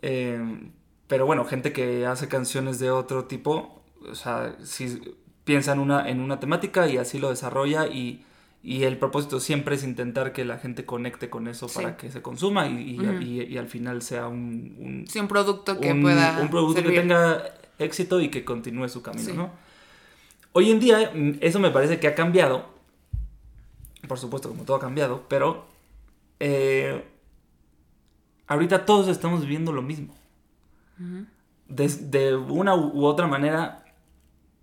Eh, 0.02 0.69
pero 1.08 1.26
bueno, 1.26 1.45
gente 1.45 1.74
que 1.74 2.06
hace 2.06 2.28
canciones 2.28 2.80
de 2.80 2.91
otro 2.91 3.26
tipo, 3.26 3.84
o 4.10 4.15
sea, 4.15 4.56
si 4.63 5.15
piensa 5.52 5.74
en 5.74 5.80
una, 5.80 6.08
en 6.10 6.20
una 6.22 6.40
temática 6.40 6.88
y 6.88 6.98
así 6.98 7.20
lo 7.20 7.30
desarrolla 7.30 7.88
y, 7.88 8.24
y 8.64 8.84
el 8.84 8.98
propósito 8.98 9.40
siempre 9.40 9.76
es 9.76 9.84
intentar 9.84 10.34
que 10.34 10.46
la 10.46 10.58
gente 10.58 10.86
conecte 10.86 11.30
con 11.30 11.48
eso 11.48 11.68
Sí. 11.68 11.76
para 11.76 11.98
que 11.98 12.12
se 12.12 12.22
consuma 12.22 12.68
y, 12.68 12.92
y- 12.96 13.00
Ujú. 13.00 13.22
y- 13.22 13.42
y 13.44 13.58
al 13.58 13.68
final 13.68 14.02
sea 14.02 14.28
un, 14.28 14.76
un- 14.80 15.06
Sí, 15.08 15.20
un 15.20 15.28
producto 15.28 15.80
que 15.80 15.92
un- 15.92 16.02
pueda 16.02 16.40
un 16.42 16.50
producto 16.50 16.76
servir. 16.82 16.94
que 16.94 17.00
tenga 17.02 17.44
éxito 17.80 18.22
y 18.22 18.30
que 18.30 18.46
continúe 18.46 18.88
su 18.90 19.02
camino, 19.02 19.30
Sí. 19.32 19.34
¿no? 19.36 19.50
Hoy 20.54 20.70
en 20.72 20.80
día 20.80 21.12
mm, 21.14 21.38
eso 21.42 21.60
me 21.60 21.72
parece 21.72 22.00
que 22.00 22.08
ha 22.08 22.16
cambiado, 22.16 22.66
por 24.08 24.18
supuesto 24.20 24.50
como 24.50 24.64
todo 24.64 24.78
ha 24.78 24.82
cambiado, 24.82 25.24
pero 25.28 25.66
eh, 26.40 27.04
ahorita 28.48 28.86
todos 28.86 29.08
estamos 29.08 29.42
viviendo 29.42 29.72
lo 29.72 29.82
mismo. 29.82 30.14
De, 31.68 31.88
de 31.88 32.36
una 32.36 32.76
u 32.76 33.06
otra 33.06 33.26
manera, 33.28 33.81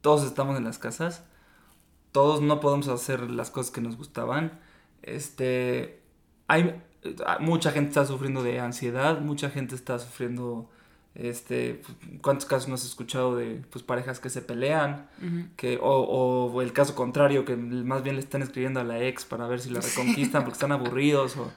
todos 0.00 0.24
estamos 0.24 0.56
en 0.56 0.64
las 0.64 0.78
casas, 0.78 1.24
todos 2.12 2.40
no 2.42 2.61
podemos 2.61 2.88
hacer 2.88 3.30
las 3.30 3.50
cosas 3.50 3.72
que 3.72 3.80
nos 3.80 3.96
gustaban. 3.96 4.58
Este, 5.02 6.00
hay 6.48 6.82
mucha 7.40 7.70
gente 7.72 7.88
está 7.90 8.04
sufriendo 8.06 8.42
de 8.42 8.61
ansiedad, 8.61 9.20
mucha 9.20 9.50
gente 9.50 9.74
está 9.74 9.98
sufriendo 9.98 10.70
Este, 11.14 11.82
¿cuántos 12.22 12.46
casos 12.46 12.68
no 12.68 12.74
has 12.76 12.84
escuchado 12.84 13.34
de 13.37 13.64
pues, 13.70 13.82
parejas 13.82 14.20
que 14.20 14.30
se 14.30 14.40
pelean? 14.40 15.08
Que, 15.56 15.78
o, 15.82 15.90
o 16.52 16.62
el 16.62 16.72
caso 16.72 16.94
contrario, 16.94 17.44
que 17.44 17.56
más 17.56 18.02
bien 18.04 18.14
le 18.16 18.22
están 18.22 18.42
escribiendo 18.42 18.78
a 18.80 18.84
la 18.84 19.02
ex 19.02 19.24
para 19.24 19.48
ver 19.48 19.61
si 19.61 19.70
la 19.70 19.80
reconquistan 19.80 20.44
porque 20.44 20.54
están 20.54 20.70
aburridos. 20.72 21.37
O, 21.37 21.52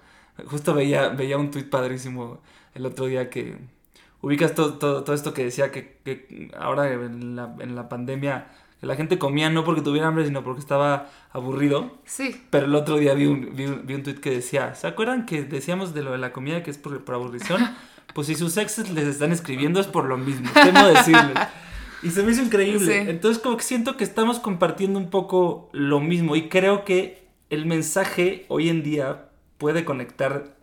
justo 0.48 0.74
veía, 0.74 1.10
veía 1.10 1.38
un 1.38 1.52
tuit 1.52 1.70
padrísimo 1.70 2.42
el 2.74 2.86
otro 2.88 3.06
día 3.06 3.30
que 3.30 3.60
ubicas 4.22 4.54
todo, 4.56 4.76
todo, 4.76 5.04
todo 5.04 5.16
esto 5.16 5.34
que 5.34 5.44
decía 5.44 5.72
que, 5.72 6.00
que 6.04 6.52
ahora 6.58 6.92
en 6.92 7.36
la, 7.36 7.56
en 7.60 7.76
la 7.76 7.90
pandemia 7.90 8.48
que 8.82 8.88
la 8.88 8.96
gente 8.96 9.20
comía 9.20 9.52
no 9.52 9.64
porque 9.64 9.82
tuviera 9.82 10.08
hambre, 10.08 10.26
sino 10.26 10.44
porque 10.44 10.60
estaba 10.60 11.08
aburrido. 11.32 12.00
Sí. 12.04 12.44
Pero 12.50 12.66
el 12.66 12.74
otro 12.74 12.98
día 12.98 13.14
vi 13.14 13.28
un, 13.28 13.56
vi 13.56 13.66
un, 13.66 13.86
vi 13.86 13.94
un 13.94 14.02
tuit 14.02 14.20
que 14.20 14.32
decía, 14.32 14.74
¿se 14.74 14.88
acuerdan 14.88 15.28
que 15.28 15.44
decíamos 15.44 15.94
de 15.94 16.02
lo 16.02 16.12
de 16.14 16.18
la 16.18 16.34
comida 16.34 16.64
que 16.64 16.72
es 16.72 16.78
por, 16.78 17.04
por 17.06 17.16
aburrición? 17.16 17.62
Pues 18.14 18.28
si 18.28 18.36
sus 18.36 18.58
exes 18.58 18.92
les 18.92 19.06
están 19.06 19.32
escribiendo 19.32 19.80
es 19.80 19.88
por 19.88 20.04
lo 20.04 20.18
mismo, 20.18 20.50
temo 20.54 20.86
decirles. 20.86 21.38
Y 22.04 22.10
se 22.10 22.24
me 22.24 22.34
hizo 22.34 22.42
increíble. 22.42 23.04
Sí. 23.04 23.10
Entonces 23.10 23.42
como 23.42 23.56
que 23.56 23.64
siento 23.64 23.96
que 23.96 24.04
estamos 24.04 24.40
compartiendo 24.40 25.00
un 25.00 25.10
poco 25.10 25.70
lo 25.72 26.02
mismo 26.02 26.36
y 26.36 26.50
creo 26.50 26.84
que 26.84 27.30
el 27.50 27.66
mensaje 27.66 28.46
hoy 28.50 28.68
en 28.68 28.84
día 28.84 29.30
puede 29.58 29.86
conectar 29.86 30.58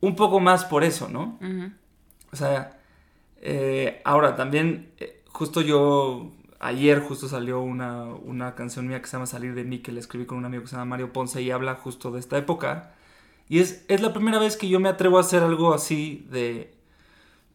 un 0.00 0.16
poco 0.16 0.40
más 0.40 0.64
por 0.64 0.82
eso, 0.82 1.08
¿no? 1.08 1.38
Ujú. 1.40 1.70
O 2.32 2.36
sea, 2.36 2.80
eh, 3.40 4.00
ahora 4.04 4.36
también, 4.36 4.92
eh, 4.98 5.22
justo 5.28 5.60
yo, 5.62 6.30
ayer 6.60 7.00
justo 7.00 7.28
salió 7.28 7.60
una, 7.60 8.04
una 8.04 8.54
canción 8.54 8.86
mía 8.86 9.00
que 9.00 9.06
se 9.06 9.12
llama 9.12 9.26
Salir 9.26 9.54
de 9.54 9.64
mí, 9.64 9.80
que 9.80 9.92
le 9.92 10.00
escribí 10.00 10.26
con 10.26 10.38
un 10.38 10.44
amigo 10.44 10.62
que 10.62 10.68
se 10.68 10.76
llama 10.76 10.86
Mario 10.86 11.12
Ponce 11.12 11.42
y 11.42 11.50
habla 11.50 11.74
justo 11.76 12.10
de 12.10 12.20
esta 12.20 12.38
época. 12.38 12.94
Y 13.48 13.58
es, 13.60 13.84
es 13.88 14.00
la 14.00 14.12
primera 14.12 14.38
vez 14.38 14.56
que 14.56 14.68
yo 14.68 14.80
me 14.80 14.88
atrevo 14.88 15.18
a 15.18 15.22
hacer 15.22 15.42
algo 15.42 15.74
así 15.74 16.26
de... 16.30 16.74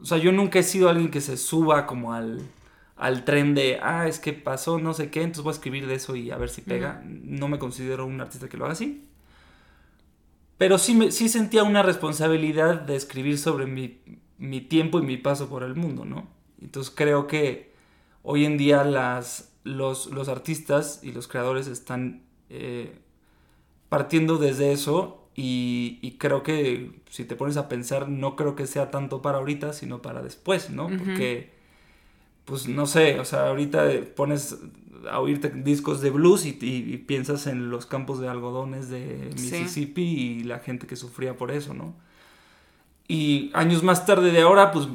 O 0.01 0.05
sea, 0.05 0.17
yo 0.17 0.31
nunca 0.31 0.59
he 0.59 0.63
sido 0.63 0.89
alguien 0.89 1.09
que 1.09 1.21
se 1.21 1.37
suba 1.37 1.87
como 1.87 2.13
al, 2.13 2.41
al 2.97 3.23
tren 3.25 3.55
de, 3.55 3.79
ah, 3.81 4.07
es 4.07 4.19
que 4.19 4.33
pasó 4.33 4.77
no 4.79 4.93
sé 4.93 5.09
qué, 5.09 5.21
entonces 5.21 5.43
voy 5.43 5.51
a 5.51 5.55
escribir 5.55 5.87
de 5.87 5.95
eso 5.95 6.15
y 6.15 6.31
a 6.31 6.37
ver 6.37 6.49
si 6.49 6.61
pega. 6.61 7.01
No 7.05 7.47
me 7.47 7.59
considero 7.59 8.05
un 8.05 8.19
artista 8.21 8.49
que 8.49 8.57
lo 8.57 8.65
haga 8.65 8.73
así. 8.73 9.07
Pero 10.57 10.77
sí, 10.77 10.95
me, 10.95 11.11
sí 11.11 11.29
sentía 11.29 11.63
una 11.63 11.83
responsabilidad 11.83 12.81
de 12.81 12.95
escribir 12.95 13.37
sobre 13.37 13.65
mi, 13.65 13.99
mi 14.37 14.61
tiempo 14.61 14.99
y 14.99 15.03
mi 15.03 15.17
paso 15.17 15.49
por 15.49 15.63
el 15.63 15.75
mundo, 15.75 16.05
¿no? 16.05 16.27
Entonces 16.61 16.93
creo 16.95 17.27
que 17.27 17.73
hoy 18.23 18.45
en 18.45 18.57
día 18.57 18.83
las, 18.83 19.51
los, 19.63 20.07
los 20.07 20.27
artistas 20.29 20.99
y 21.03 21.11
los 21.11 21.27
creadores 21.27 21.67
están 21.67 22.23
eh, 22.49 22.97
partiendo 23.89 24.37
desde 24.37 24.71
eso 24.71 25.27
y, 25.35 25.99
y 26.01 26.13
creo 26.13 26.43
que 26.43 27.01
si 27.09 27.25
te 27.25 27.35
pones 27.35 27.57
a 27.57 27.67
pensar 27.69 28.09
no 28.09 28.35
creo 28.35 28.55
que 28.55 28.67
sea 28.67 28.89
tanto 28.91 29.21
para 29.21 29.37
ahorita 29.37 29.73
sino 29.73 30.01
para 30.01 30.21
después, 30.21 30.69
¿no? 30.69 30.87
Porque 30.87 31.51
pues 32.45 32.67
no 32.67 32.85
sé, 32.85 33.19
o 33.19 33.25
sea, 33.25 33.47
ahorita 33.49 33.87
pones 34.15 34.57
a 35.09 35.19
oírte 35.19 35.49
discos 35.49 36.01
de 36.01 36.09
blues 36.09 36.45
y, 36.45 36.57
y- 36.61 36.93
y 36.93 36.97
piensas 36.97 37.47
en 37.47 37.69
los 37.69 37.85
campos 37.85 38.19
de 38.19 38.27
algodones 38.27 38.89
de 38.89 39.31
Sí. 39.35 39.41
Mississippi 39.43 40.01
y 40.03 40.43
la 40.43 40.59
gente 40.59 40.87
que 40.87 40.95
sufría 40.95 41.35
por 41.37 41.51
eso, 41.51 41.73
¿no? 41.73 41.95
Y 43.07 43.51
años 43.53 43.83
más 43.83 44.05
tarde 44.05 44.31
de 44.31 44.41
ahora, 44.41 44.71
pues, 44.71 44.87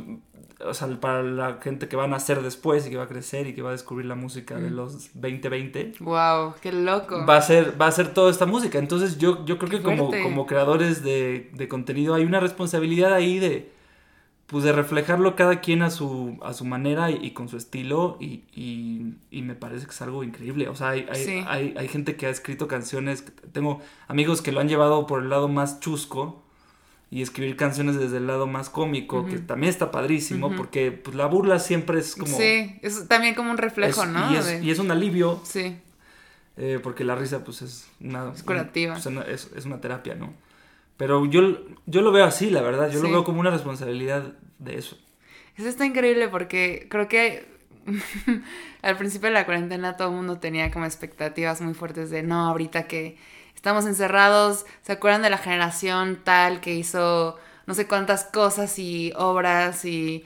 o 0.66 0.74
sea, 0.74 0.88
para 1.00 1.22
la 1.22 1.58
gente 1.62 1.88
que 1.88 1.96
va 1.96 2.04
a 2.04 2.08
nacer 2.08 2.42
después 2.42 2.86
y 2.86 2.90
que 2.90 2.96
va 2.96 3.04
a 3.04 3.08
crecer 3.08 3.46
y 3.46 3.54
que 3.54 3.62
va 3.62 3.70
a 3.70 3.72
descubrir 3.72 4.06
la 4.06 4.14
música 4.14 4.56
de 4.58 4.68
Mm. 4.70 4.74
los 4.74 5.10
2020, 5.14 5.92
Wow, 6.00 6.54
qué 6.60 6.72
loco. 6.72 7.24
va 7.24 7.36
a 7.36 7.42
ser, 7.42 7.80
va 7.80 7.86
a 7.86 7.92
ser 7.92 8.12
toda 8.12 8.30
esta 8.30 8.46
música. 8.46 8.78
Entonces 8.78 9.16
yo, 9.18 9.44
yo 9.46 9.58
creo 9.58 9.70
que 9.70 9.80
como, 9.82 10.10
como 10.22 10.46
creadores 10.46 11.02
de, 11.02 11.50
de 11.54 11.68
contenido 11.68 12.14
hay 12.14 12.24
una 12.24 12.40
responsabilidad 12.40 13.14
ahí 13.14 13.38
de 13.38 13.72
pues 14.46 14.64
de 14.64 14.72
reflejarlo 14.72 15.36
cada 15.36 15.60
quien 15.60 15.80
a 15.80 15.90
su, 15.90 16.36
a 16.42 16.52
su 16.54 16.64
manera 16.64 17.08
y, 17.12 17.24
y 17.24 17.30
con 17.30 17.48
su 17.48 17.56
estilo 17.56 18.16
y, 18.18 18.42
y- 18.52 19.14
y 19.30 19.42
me 19.42 19.54
parece 19.54 19.84
que 19.86 19.92
es 19.92 20.02
algo 20.02 20.24
increíble. 20.24 20.68
O 20.68 20.74
sea, 20.74 20.88
hay, 20.88 21.06
hay, 21.08 21.24
Sí. 21.24 21.44
hay, 21.46 21.72
hay 21.78 21.86
gente 21.86 22.16
que 22.16 22.26
ha 22.26 22.30
escrito 22.30 22.66
canciones, 22.66 23.24
tengo 23.52 23.80
amigos 24.08 24.42
que 24.42 24.50
lo 24.50 24.58
han 24.58 24.68
llevado 24.68 25.06
por 25.06 25.22
el 25.22 25.28
lado 25.30 25.46
más 25.46 25.78
chusco 25.78 26.42
y 27.10 27.22
escribir 27.22 27.56
canciones 27.56 27.96
desde 27.98 28.18
el 28.18 28.26
lado 28.28 28.46
más 28.46 28.70
cómico, 28.70 29.26
que 29.26 29.38
también 29.38 29.70
está 29.70 29.90
padrísimo 29.90 30.54
porque 30.56 30.92
pues 30.92 31.16
la 31.16 31.26
burla 31.26 31.58
siempre 31.58 31.98
es 31.98 32.14
como... 32.14 32.36
Sí, 32.36 32.78
es 32.82 33.08
también 33.08 33.34
como 33.34 33.50
un 33.50 33.58
reflejo, 33.58 34.04
es- 34.04 34.08
¿no? 34.08 34.32
Y 34.32 34.36
es, 34.36 34.46
De- 34.46 34.62
y 34.62 34.70
es 34.70 34.78
un 34.78 34.90
alivio 34.92 35.40
Sí, 35.44 35.76
eh, 36.56 36.78
porque 36.82 37.02
la 37.04 37.16
risa 37.16 37.42
pues 37.44 37.62
es 37.62 37.88
una... 38.00 38.30
Es 38.32 38.42
curativa. 38.44 38.94
pues, 38.94 39.06
es, 39.28 39.50
es 39.56 39.64
una 39.66 39.80
terapia, 39.80 40.14
¿no? 40.14 40.32
Pero 40.96 41.24
yo, 41.26 41.58
yo 41.86 42.02
lo 42.02 42.12
veo 42.12 42.24
así, 42.26 42.50
la 42.50 42.62
verdad, 42.62 42.90
yo 42.92 43.02
lo 43.02 43.10
veo 43.10 43.24
como 43.24 43.40
una 43.40 43.50
responsabilidad 43.50 44.34
de 44.58 44.76
eso. 44.78 44.96
Eso 45.56 45.68
está 45.68 45.84
increíble 45.86 46.28
porque 46.28 46.86
creo 46.90 47.08
que 47.08 47.44
al 48.82 48.96
principio 48.98 49.28
de 49.28 49.34
la 49.34 49.46
cuarentena 49.46 49.96
todo 49.96 50.08
el 50.10 50.14
mundo 50.14 50.38
tenía 50.38 50.70
como 50.70 50.84
expectativas 50.84 51.60
muy 51.60 51.74
fuertes 51.74 52.10
de 52.10 52.22
no, 52.22 52.46
ahorita 52.48 52.86
que 52.86 53.16
estamos 53.60 53.84
encerrados, 53.84 54.64
¿se 54.80 54.92
acuerdan 54.92 55.20
de 55.20 55.28
la 55.28 55.36
generación 55.36 56.18
tal 56.24 56.62
que 56.62 56.74
hizo 56.74 57.36
no 57.66 57.74
sé 57.74 57.86
cuántas 57.86 58.24
cosas 58.24 58.78
y 58.78 59.12
obras 59.16 59.84
y 59.84 60.24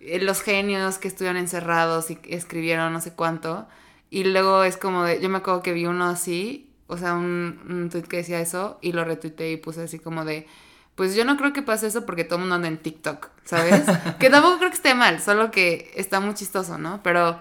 eh, 0.00 0.18
los 0.20 0.42
genios 0.42 0.98
que 0.98 1.06
estuvieron 1.06 1.36
encerrados 1.36 2.10
y 2.10 2.18
escribieron 2.24 2.92
no 2.92 3.00
sé 3.00 3.12
cuánto? 3.12 3.68
Y 4.10 4.24
luego 4.24 4.64
es 4.64 4.76
como 4.76 5.04
de, 5.04 5.20
yo 5.20 5.28
me 5.28 5.38
acuerdo 5.38 5.62
que 5.62 5.72
vi 5.72 5.86
uno 5.86 6.06
así, 6.06 6.72
o 6.88 6.96
sea, 6.98 7.14
un, 7.14 7.60
un 7.70 7.88
tweet 7.88 8.02
que 8.02 8.16
decía 8.16 8.40
eso 8.40 8.80
y 8.82 8.90
lo 8.90 9.04
retuiteé 9.04 9.52
y 9.52 9.58
puse 9.58 9.84
así 9.84 10.00
como 10.00 10.24
de, 10.24 10.48
pues 10.96 11.14
yo 11.14 11.24
no 11.24 11.36
creo 11.36 11.52
que 11.52 11.62
pase 11.62 11.86
eso 11.86 12.04
porque 12.04 12.24
todo 12.24 12.34
el 12.34 12.40
mundo 12.40 12.56
anda 12.56 12.66
en 12.66 12.78
TikTok, 12.78 13.28
¿sabes? 13.44 13.80
que 14.18 14.28
tampoco 14.28 14.58
creo 14.58 14.70
que 14.70 14.76
esté 14.76 14.96
mal, 14.96 15.20
solo 15.20 15.52
que 15.52 15.92
está 15.94 16.18
muy 16.18 16.34
chistoso, 16.34 16.78
¿no? 16.78 17.00
Pero 17.04 17.38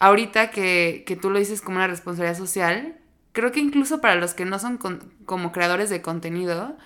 ahorita 0.00 0.50
que, 0.50 1.04
que 1.06 1.14
tú 1.14 1.30
lo 1.30 1.38
dices 1.38 1.60
como 1.62 1.76
una 1.76 1.86
responsabilidad 1.86 2.36
social, 2.36 2.96
creo 3.32 3.52
que 3.52 3.60
incluso 3.60 4.00
para 4.00 4.14
los 4.16 4.34
que 4.34 4.44
no 4.44 4.58
son 4.58 4.78
con- 4.78 5.12
como 5.26 5.52
creadores 5.52 5.90
de 5.90 6.02
contenido, 6.02 6.76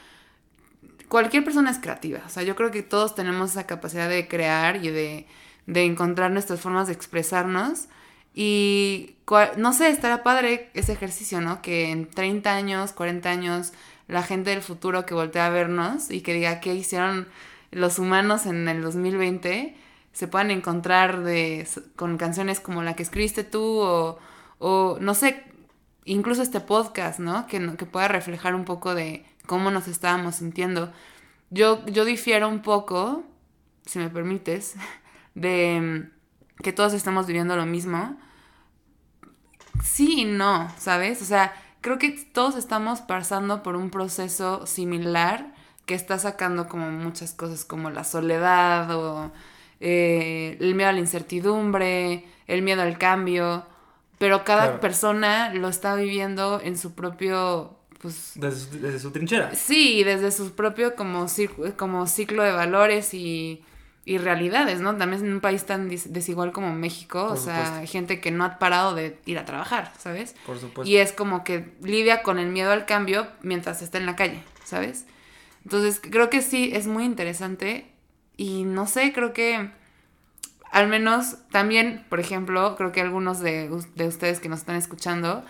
cualquier 1.09 1.44
persona 1.44 1.70
es 1.70 1.78
creativa. 1.78 2.20
O 2.26 2.28
sea, 2.28 2.42
yo 2.42 2.57
creo 2.57 2.70
que 2.70 2.83
todos 2.83 3.14
tenemos 3.14 3.52
esa 3.52 3.66
capacidad 3.66 4.09
de 4.09 4.28
crear 4.28 4.76
y 4.85 4.90
de, 4.90 5.26
de 5.66 5.85
encontrar 5.85 6.30
nuestras 6.30 6.61
formas 6.61 6.87
de 6.87 6.92
expresarnos. 6.94 7.87
Y 8.35 9.14
no 9.57 9.72
sé, 9.72 9.88
estará 9.90 10.22
padre 10.22 10.70
ese 10.74 10.92
ejercicio, 10.92 11.40
¿no? 11.40 11.62
Que 11.62 11.90
en 11.90 12.11
30 12.11 12.54
años, 12.54 12.92
40 12.92 13.30
años, 13.30 13.72
la 14.09 14.22
gente 14.22 14.50
del 14.50 14.62
futuro 14.62 15.07
que 15.07 15.14
voltea 15.14 15.46
a 15.46 15.50
vernos 15.50 16.11
y 16.11 16.20
que 16.20 16.35
diga 16.35 16.61
qué 16.61 16.74
hicieron 16.74 17.28
los 17.70 17.98
humanos 17.98 18.46
en 18.46 18.68
el 18.68 18.83
2020 18.83 19.76
se 20.12 20.28
puedan 20.28 20.50
encontrar 20.52 21.22
de, 21.24 21.66
con 21.96 22.18
canciones 22.18 22.61
como 22.61 22.83
la 22.83 22.94
que 22.94 23.02
escribiste 23.02 23.42
tú 23.44 23.62
o, 23.80 24.18
o 24.59 24.98
no 25.00 25.14
sé, 25.14 25.42
incluso 26.05 26.43
este 26.43 26.61
podcast, 26.61 27.19
¿no? 27.19 27.47
Que, 27.47 27.77
que 27.77 27.87
pueda 27.87 28.09
reflejar 28.09 28.55
un 28.55 28.64
poco 28.64 28.95
de 28.95 29.25
cómo 29.47 29.71
nos 29.71 29.88
estábamos 29.88 30.37
sintiendo. 30.37 30.93
Yo, 31.51 31.85
yo 31.87 32.05
difiero 32.05 32.49
un 32.49 32.62
poco, 32.62 33.25
si 33.87 33.99
me 33.99 34.11
permites, 34.11 34.75
de 35.35 35.81
mm, 35.81 36.62
que 36.62 36.73
todos 36.73 36.93
estamos 36.95 37.27
viviendo 37.27 37.57
lo 37.57 37.67
mismo. 37.67 38.17
Sí 39.83 40.21
y 40.21 40.25
no, 40.25 40.73
¿sabes? 40.79 41.21
O 41.23 41.25
sea, 41.25 41.53
creo 41.81 41.99
que 41.99 42.11
todos 42.11 42.57
estamos 42.57 43.01
pasando 43.01 43.62
por 43.62 43.77
un 43.77 43.90
proceso 43.90 44.67
similar 44.67 45.53
que 45.87 45.95
está 45.95 46.19
sacando 46.19 46.69
como 46.69 46.90
muchas 46.90 47.33
cosas 47.35 47.64
como 47.64 47.90
la 47.90 48.05
soledad 48.05 48.90
o 48.97 49.33
eh, 49.81 50.57
el 50.61 50.75
miedo 50.75 50.88
a 50.88 50.93
la 50.93 51.01
incertidumbre, 51.01 52.25
el 52.47 52.62
miedo 52.62 52.83
al 52.83 52.97
cambio, 52.97 53.67
pero 54.24 54.42
cada 54.42 54.62
Claro. 54.68 54.80
persona 54.80 55.52
lo 55.52 55.68
está 55.68 55.94
viviendo 55.96 56.58
en 56.64 56.78
su 56.78 56.94
propio, 56.94 57.76
pues, 58.00 58.32
Desde, 58.37 58.58
su- 58.58 58.80
desde 58.80 58.98
su 58.98 59.10
trinchera. 59.10 59.54
Sí, 59.54 60.02
desde 60.02 60.32
su 60.32 60.52
propio 60.54 60.94
como, 60.96 61.26
como 61.76 62.06
ciclo 62.06 62.42
de 62.42 62.52
valores 62.52 63.12
y, 63.12 63.62
y 64.06 64.16
realidades, 64.16 64.80
¿no? 64.80 64.96
También 64.96 65.26
en 65.26 65.32
un 65.34 65.40
país 65.42 65.66
tan 65.66 65.90
desigual 65.90 66.52
como 66.52 66.72
México, 66.72 67.26
Por 67.28 67.37
o 67.37 67.37
sea, 67.37 67.76
hay 67.80 67.87
gente 67.87 68.22
que 68.22 68.30
no 68.30 68.46
ha 68.46 68.58
parado 68.58 68.94
de 68.94 69.18
ir 69.26 69.38
a 69.38 69.44
trabajar, 69.44 69.92
¿sabes? 69.98 70.34
Por 70.46 70.58
supuesto. 70.58 70.90
Y 70.90 70.96
es 70.96 71.12
como 71.12 71.44
que 71.44 71.74
lidia 71.82 72.22
con 72.22 72.38
el 72.38 72.48
miedo 72.48 72.72
al 72.72 72.87
cambio 72.87 73.26
mientras 73.42 73.82
está 73.82 73.98
en 73.98 74.06
la 74.06 74.16
calle, 74.16 74.42
¿sabes? 74.64 75.04
Entonces, 75.64 76.00
creo 76.00 76.30
que 76.30 76.40
sí, 76.40 76.70
es 76.72 76.87
muy 76.87 77.04
interesante 77.04 77.92
y 78.38 78.64
no 78.64 78.87
sé, 78.87 79.12
creo 79.12 79.34
que 79.34 79.70
al 80.74 80.88
menos 80.88 81.37
también, 81.52 82.04
por 82.08 82.18
ejemplo, 82.18 82.74
creo 82.74 82.90
que 82.90 83.00
algunos 83.00 83.38
de, 83.38 83.70
de 83.94 84.08
ustedes 84.08 84.40
que 84.40 84.48
nos 84.48 84.58
están 84.58 84.74
escuchando 84.74 85.44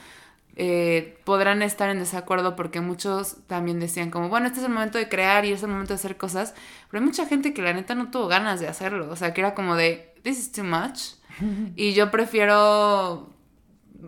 eh, 0.56 1.18
podrán 1.24 1.62
estar 1.62 1.88
en 1.88 1.98
desacuerdo 1.98 2.56
porque 2.56 2.82
muchos 2.82 3.38
también 3.46 3.80
decían 3.80 4.10
como, 4.10 4.28
bueno, 4.28 4.46
este 4.46 4.58
es 4.58 4.66
el 4.66 4.72
momento 4.72 4.98
de 4.98 5.08
crear 5.08 5.46
y 5.46 5.52
es 5.52 5.62
el 5.62 5.70
momento 5.70 5.94
de 5.94 5.98
hacer 5.98 6.18
cosas, 6.18 6.54
pero 6.90 7.00
hay 7.00 7.06
mucha 7.06 7.24
gente 7.24 7.54
que 7.54 7.62
la 7.62 7.72
neta 7.72 7.94
no 7.94 8.10
tuvo 8.10 8.28
ganas 8.28 8.60
de 8.60 8.68
hacerlo, 8.68 9.10
o 9.10 9.16
sea, 9.16 9.32
que 9.32 9.40
era 9.40 9.54
como 9.54 9.76
de, 9.76 10.12
this 10.22 10.38
is 10.38 10.52
too 10.52 10.62
much, 10.62 11.14
y 11.74 11.94
yo 11.94 12.10
prefiero 12.10 13.30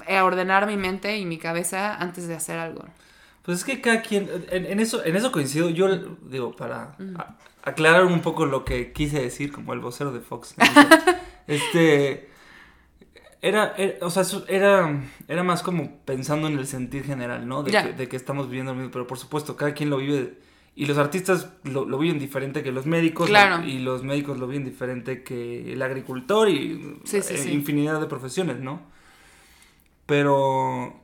eh, 0.07 0.20
ordenar 0.20 0.66
mi 0.66 0.76
mente 0.76 1.16
y 1.16 1.24
mi 1.24 1.38
cabeza 1.38 1.94
antes 1.94 2.29
de 2.29 2.35
hacer 2.35 2.59
algo. 2.59 2.85
Pues 3.42 3.61
es 3.61 3.64
que 3.64 3.81
cada 3.81 4.02
quien, 4.02 4.29
en, 4.50 4.81
eso, 4.81 5.02
en 5.02 5.16
eso 5.16 5.33
coincido, 5.33 5.70
yo 5.70 5.96
digo, 6.29 6.55
para 6.55 6.94
aclarar 7.66 8.05
un 8.07 8.22
poco 8.22 8.46
lo 8.46 8.64
que 8.64 8.92
quise 8.92 9.20
decir, 9.20 9.52
como 9.52 9.74
el 9.74 9.81
vocero 9.81 10.12
de 10.12 10.20
Fox. 10.20 10.55
este, 11.48 12.29
era, 13.42 13.74
o 14.00 14.09
sea, 14.09 14.22
era, 14.48 15.02
era 15.29 15.42
más 15.42 15.62
como 15.62 15.98
pensando 16.05 16.46
en 16.46 16.59
el 16.59 16.66
sentir 16.66 17.05
general, 17.05 17.46
¿no? 17.46 17.64
De, 17.64 17.72
que, 17.72 17.92
de 17.92 18.09
que, 18.09 18.16
estamos 18.16 18.48
viviendo 18.48 18.72
lo 18.72 18.79
mismo, 18.79 18.92
pero 18.92 19.07
por 19.07 19.18
supuesto, 19.18 19.57
cada 19.57 19.74
quien 19.74 19.90
lo 19.90 19.96
vive, 19.98 20.38
y 20.76 20.87
los 20.87 20.96
artistas 20.96 21.50
lo, 21.64 21.85
lo 21.85 21.98
viven 21.98 22.20
diferente 22.20 22.62
que 22.62 22.70
los 22.70 22.87
médicos, 22.87 23.29
y 23.66 23.81
los 23.81 24.05
médicos 24.05 24.38
lo 24.38 24.46
viven 24.46 24.64
diferente 24.64 25.24
que 25.24 25.72
el 25.72 25.83
agricultor 25.83 26.48
y 26.48 27.00
eh, 27.12 27.50
infinidad 27.50 28.00
de 28.00 28.07
profesiones, 28.07 28.61
¿no? 28.61 28.81
Pero 30.07 31.00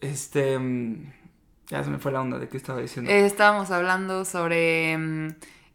este. 0.00 0.58
Ya 1.72 1.82
se 1.82 1.88
me 1.88 1.98
fue 1.98 2.12
la 2.12 2.20
onda 2.20 2.38
de 2.38 2.48
qué 2.48 2.58
estaba 2.58 2.82
diciendo. 2.82 3.10
Eh, 3.10 3.24
estábamos 3.24 3.70
hablando 3.70 4.26
sobre. 4.26 4.98
Mm, 4.98 5.28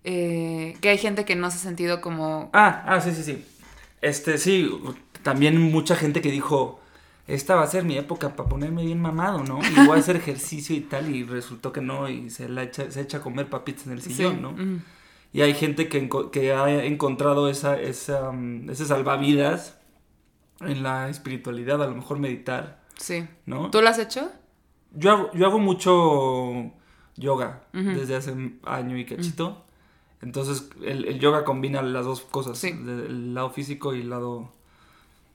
eh, 0.04 0.78
que 0.80 0.90
hay 0.90 1.00
gente 1.00 1.26
que 1.26 1.36
no 1.36 1.50
se 1.50 1.58
ha 1.58 1.60
sentido 1.60 2.02
como. 2.02 2.52
Ah, 2.54 2.84
ah, 2.86 3.02
sí, 3.02 3.12
sí, 3.16 3.24
sí. 3.24 3.44
Este, 4.02 4.38
sí. 4.38 4.72
También 5.24 5.60
mucha 5.60 5.96
gente 5.96 6.22
que 6.22 6.30
dijo. 6.30 6.80
Esta 7.26 7.56
va 7.56 7.64
a 7.64 7.68
ser 7.68 7.84
mi 7.84 7.98
época 7.98 8.36
para 8.36 8.48
ponerme 8.48 8.86
bien 8.86 9.02
mamado, 9.02 9.44
¿no? 9.44 9.60
Y 9.60 9.88
voy 9.88 9.98
a 9.98 10.00
hacer 10.00 10.16
ejercicio 10.18 10.76
y 10.76 10.82
tal, 10.82 11.14
y 11.14 11.24
resultó 11.24 11.74
que 11.74 11.82
no, 11.82 12.08
y 12.08 12.30
se, 12.30 12.48
la 12.48 12.64
echa, 12.64 12.90
se 12.90 13.02
echa 13.02 13.18
a 13.18 13.22
comer 13.22 13.50
papitas 13.50 13.88
en 13.88 13.94
el 13.94 14.02
sillón, 14.02 14.42
¿no? 14.42 14.56
Y 15.34 15.42
hay 15.42 15.54
gente 15.54 15.90
que, 15.90 16.08
que 16.32 16.54
ha 16.54 16.86
encontrado 16.86 17.50
esa, 17.50 17.78
esa, 17.78 18.32
mm, 18.32 18.70
ese 18.70 18.86
salvavidas 18.86 19.78
en 20.62 20.84
la 20.84 21.10
espiritualidad, 21.10 21.84
a 21.84 21.88
lo 21.88 21.96
mejor 21.96 22.20
meditar 22.20 22.88
Sí. 23.00 23.28
¿No? 23.46 23.70
¿Tú 23.72 23.82
lo 23.82 23.90
has 23.90 24.00
hecho? 24.00 24.32
Yo 24.93 25.12
hago, 25.12 25.32
yo 25.34 25.45
hago 25.45 25.60
mucho 25.60 26.71
yoga 27.15 27.63
desde 27.73 28.15
hace 28.15 28.32
un 28.32 28.60
año 28.63 28.97
y 28.97 29.06
cachito. 29.06 29.63
Entonces, 30.21 30.69
el, 30.84 31.19
yoga 31.19 31.43
combina 31.43 31.82
las 31.82 32.06
dos 32.06 32.21
cosas, 32.21 32.63
el 32.63 33.34
lado 33.34 33.52
físico 33.52 33.93
y 33.93 34.02
el 34.02 34.10
lado 34.10 34.52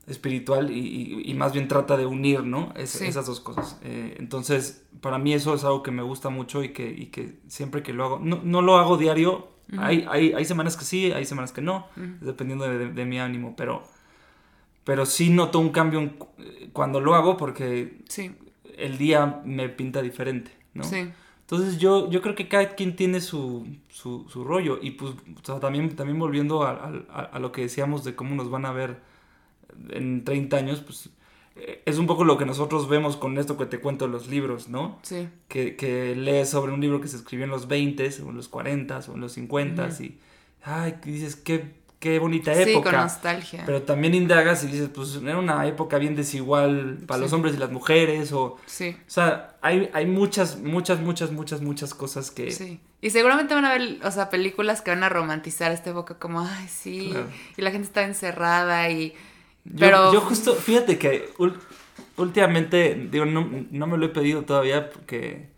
espiritual, 0.07 0.71
y, 0.71 1.33
más 1.35 1.53
bien 1.53 1.69
trata 1.69 1.97
de 1.97 2.07
unir, 2.07 2.43
¿no? 2.43 2.73
Esas 2.77 3.27
dos 3.27 3.41
cosas. 3.41 3.79
Eh, 3.83 4.17
entonces, 4.19 4.85
para 5.01 5.19
mí 5.19 5.35
eso 5.35 5.55
es 5.55 5.65
algo 5.65 5.83
que 5.83 5.93
me 5.93 6.03
gusta 6.03 6.29
mucho 6.29 6.65
y 6.65 6.73
que, 6.73 7.11
que 7.11 7.39
siempre 7.47 7.83
que 7.83 7.93
lo 7.93 8.05
hago, 8.05 8.19
no, 8.19 8.63
lo 8.63 8.77
hago 8.79 8.97
diario, 8.97 9.49
hay, 9.79 10.05
hay, 10.11 10.33
hay, 10.33 10.45
semanas 10.45 10.77
que 10.77 10.85
sí, 10.85 11.13
hay 11.13 11.25
semanas 11.25 11.53
que 11.53 11.63
no, 11.63 11.87
dependiendo 12.21 12.65
de 12.67 13.05
mi 13.05 13.21
ánimo, 13.21 13.55
pero 13.57 13.85
pero 14.85 15.07
sí 15.07 15.31
noto 15.31 15.59
un 15.59 15.71
cambio 15.71 16.11
cuando 16.73 17.01
lo 17.01 17.15
hago 17.15 17.37
porque 17.37 18.03
sí. 18.09 18.35
El 18.77 18.99
día 18.99 19.43
me 19.45 19.69
pinta 19.69 20.03
diferente, 20.03 20.51
¿no? 20.75 20.85
Sí. 20.85 21.11
Entonces 21.41 21.79
yo, 21.79 22.09
yo 22.11 22.23
creo 22.23 22.35
que 22.35 22.49
cada 22.49 22.75
quien 22.75 22.97
tiene 22.97 23.21
su, 23.21 23.67
su, 23.89 24.27
su 24.31 24.43
rollo 24.43 24.79
y 24.81 24.93
pues 24.93 25.13
también, 25.61 25.95
también 25.95 26.19
volviendo 26.19 26.63
a, 26.63 26.91
a, 27.11 27.39
lo 27.39 27.53
que 27.53 27.63
decíamos 27.63 28.05
de 28.05 28.15
cómo 28.15 28.35
nos 28.35 28.49
van 28.49 28.65
a 28.65 28.73
ver 28.73 29.01
en 29.91 30.25
30 30.25 30.57
años, 30.57 30.81
pues 30.81 31.11
eh, 31.57 31.83
es 31.85 31.99
un 31.99 32.07
poco 32.07 32.25
lo 32.25 32.39
que 32.39 32.47
nosotros 32.47 32.89
vemos 32.89 33.19
con 33.19 33.37
esto 33.37 33.59
que 33.59 33.67
te 33.67 33.81
cuento 33.81 34.07
de 34.07 34.13
los 34.13 34.29
libros, 34.29 34.69
¿no? 34.69 34.99
Sí. 35.03 35.29
Que, 35.49 35.77
que 35.77 36.17
lees 36.17 36.49
sobre 36.49 36.73
un 36.73 36.81
libro 36.81 37.03
que 37.03 37.09
se 37.09 37.17
escribió 37.17 37.45
en 37.45 37.51
los 37.51 37.69
20 37.69 38.09
o 38.25 38.31
en 38.31 38.37
los 38.37 38.49
40 38.49 39.01
o 39.09 39.15
en 39.15 39.21
los 39.21 39.33
50 39.33 39.89
y, 40.01 40.19
ay, 40.63 41.01
dices, 41.05 41.37
qué 41.37 41.82
qué 42.03 42.19
bonita 42.19 42.53
época. 42.53 42.67
Sí, 42.67 42.83
con 42.83 42.93
nostalgia. 42.93 43.63
Pero 43.65 43.83
también 43.83 44.13
indagas 44.13 44.65
y 44.65 44.67
dices, 44.67 44.91
pues 44.93 45.21
era 45.23 45.39
una 45.39 45.65
época 45.69 45.99
bien 45.99 46.17
desigual 46.17 46.99
para 47.07 47.21
los 47.21 47.33
hombres 47.33 47.55
y 47.55 47.59
las 47.59 47.71
mujeres, 47.71 48.33
o... 48.33 48.59
Sí. 48.67 48.97
O 49.07 49.11
sea, 49.11 49.57
hay, 49.63 49.89
hay 49.93 50.07
muchas, 50.07 50.59
muchas, 50.59 50.99
muchas, 50.99 51.31
muchas, 51.31 51.61
muchas 51.61 51.95
cosas 51.95 52.33
que... 52.33 52.51
Sí. 52.51 52.81
Y 53.01 53.11
seguramente 53.11 53.55
van 53.55 53.67
a 53.67 53.71
ver, 53.71 54.01
o 54.03 54.11
sea, 54.11 54.31
películas 54.31 54.83
que 54.83 54.91
van 54.91 55.05
a 55.05 55.09
romantizar 55.09 55.71
esta 55.71 55.91
época 55.91 56.19
como, 56.19 56.41
ay, 56.41 56.67
sí, 56.69 57.15
y 57.57 57.63
la 57.63 57.71
gente 57.71 57.87
está 57.87 58.03
encerrada 58.03 58.91
y... 58.91 59.15
Pero... 59.79 60.13
Yo, 60.13 60.23
justo, 60.23 60.55
fíjate 60.55 60.99
que 60.99 61.29
últimamente, 62.17 63.09
digo, 63.13 63.27
no, 63.27 63.49
no 63.71 63.87
me 63.87 63.97
lo 63.97 64.07
he 64.07 64.09
pedido 64.09 64.43
todavía 64.43 64.91
porque 64.91 65.52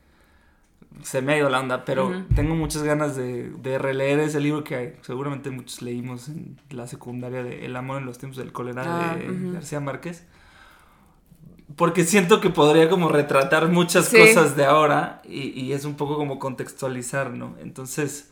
se 1.02 1.22
me 1.22 1.34
ha 1.34 1.38
ido 1.38 1.50
la 1.50 1.60
onda, 1.60 1.84
pero 1.84 2.24
tengo 2.34 2.54
muchas 2.54 2.82
ganas 2.82 3.16
de, 3.16 3.50
de, 3.50 3.78
releer 3.78 4.20
ese 4.20 4.40
libro 4.40 4.64
que 4.64 4.96
seguramente 5.02 5.50
muchos 5.50 5.82
leímos 5.82 6.28
en 6.28 6.58
la 6.70 6.86
secundaria 6.86 7.42
de 7.42 7.66
El 7.66 7.76
amor 7.76 7.98
en 7.98 8.06
los 8.06 8.18
tiempos 8.18 8.38
del 8.38 8.52
cólera 8.52 9.12
ah, 9.12 9.16
de 9.16 9.52
García 9.52 9.80
Márquez. 9.80 10.24
Porque 11.76 12.04
siento 12.04 12.40
que 12.40 12.50
podría 12.50 12.88
como 12.88 13.08
retratar 13.08 13.68
muchas 13.68 14.08
cosas 14.10 14.56
de 14.56 14.64
ahora 14.64 15.22
y, 15.24 15.48
y, 15.60 15.72
es 15.72 15.84
un 15.84 15.96
poco 15.96 16.16
como 16.16 16.38
contextualizar, 16.38 17.30
¿no? 17.30 17.56
Entonces, 17.60 18.30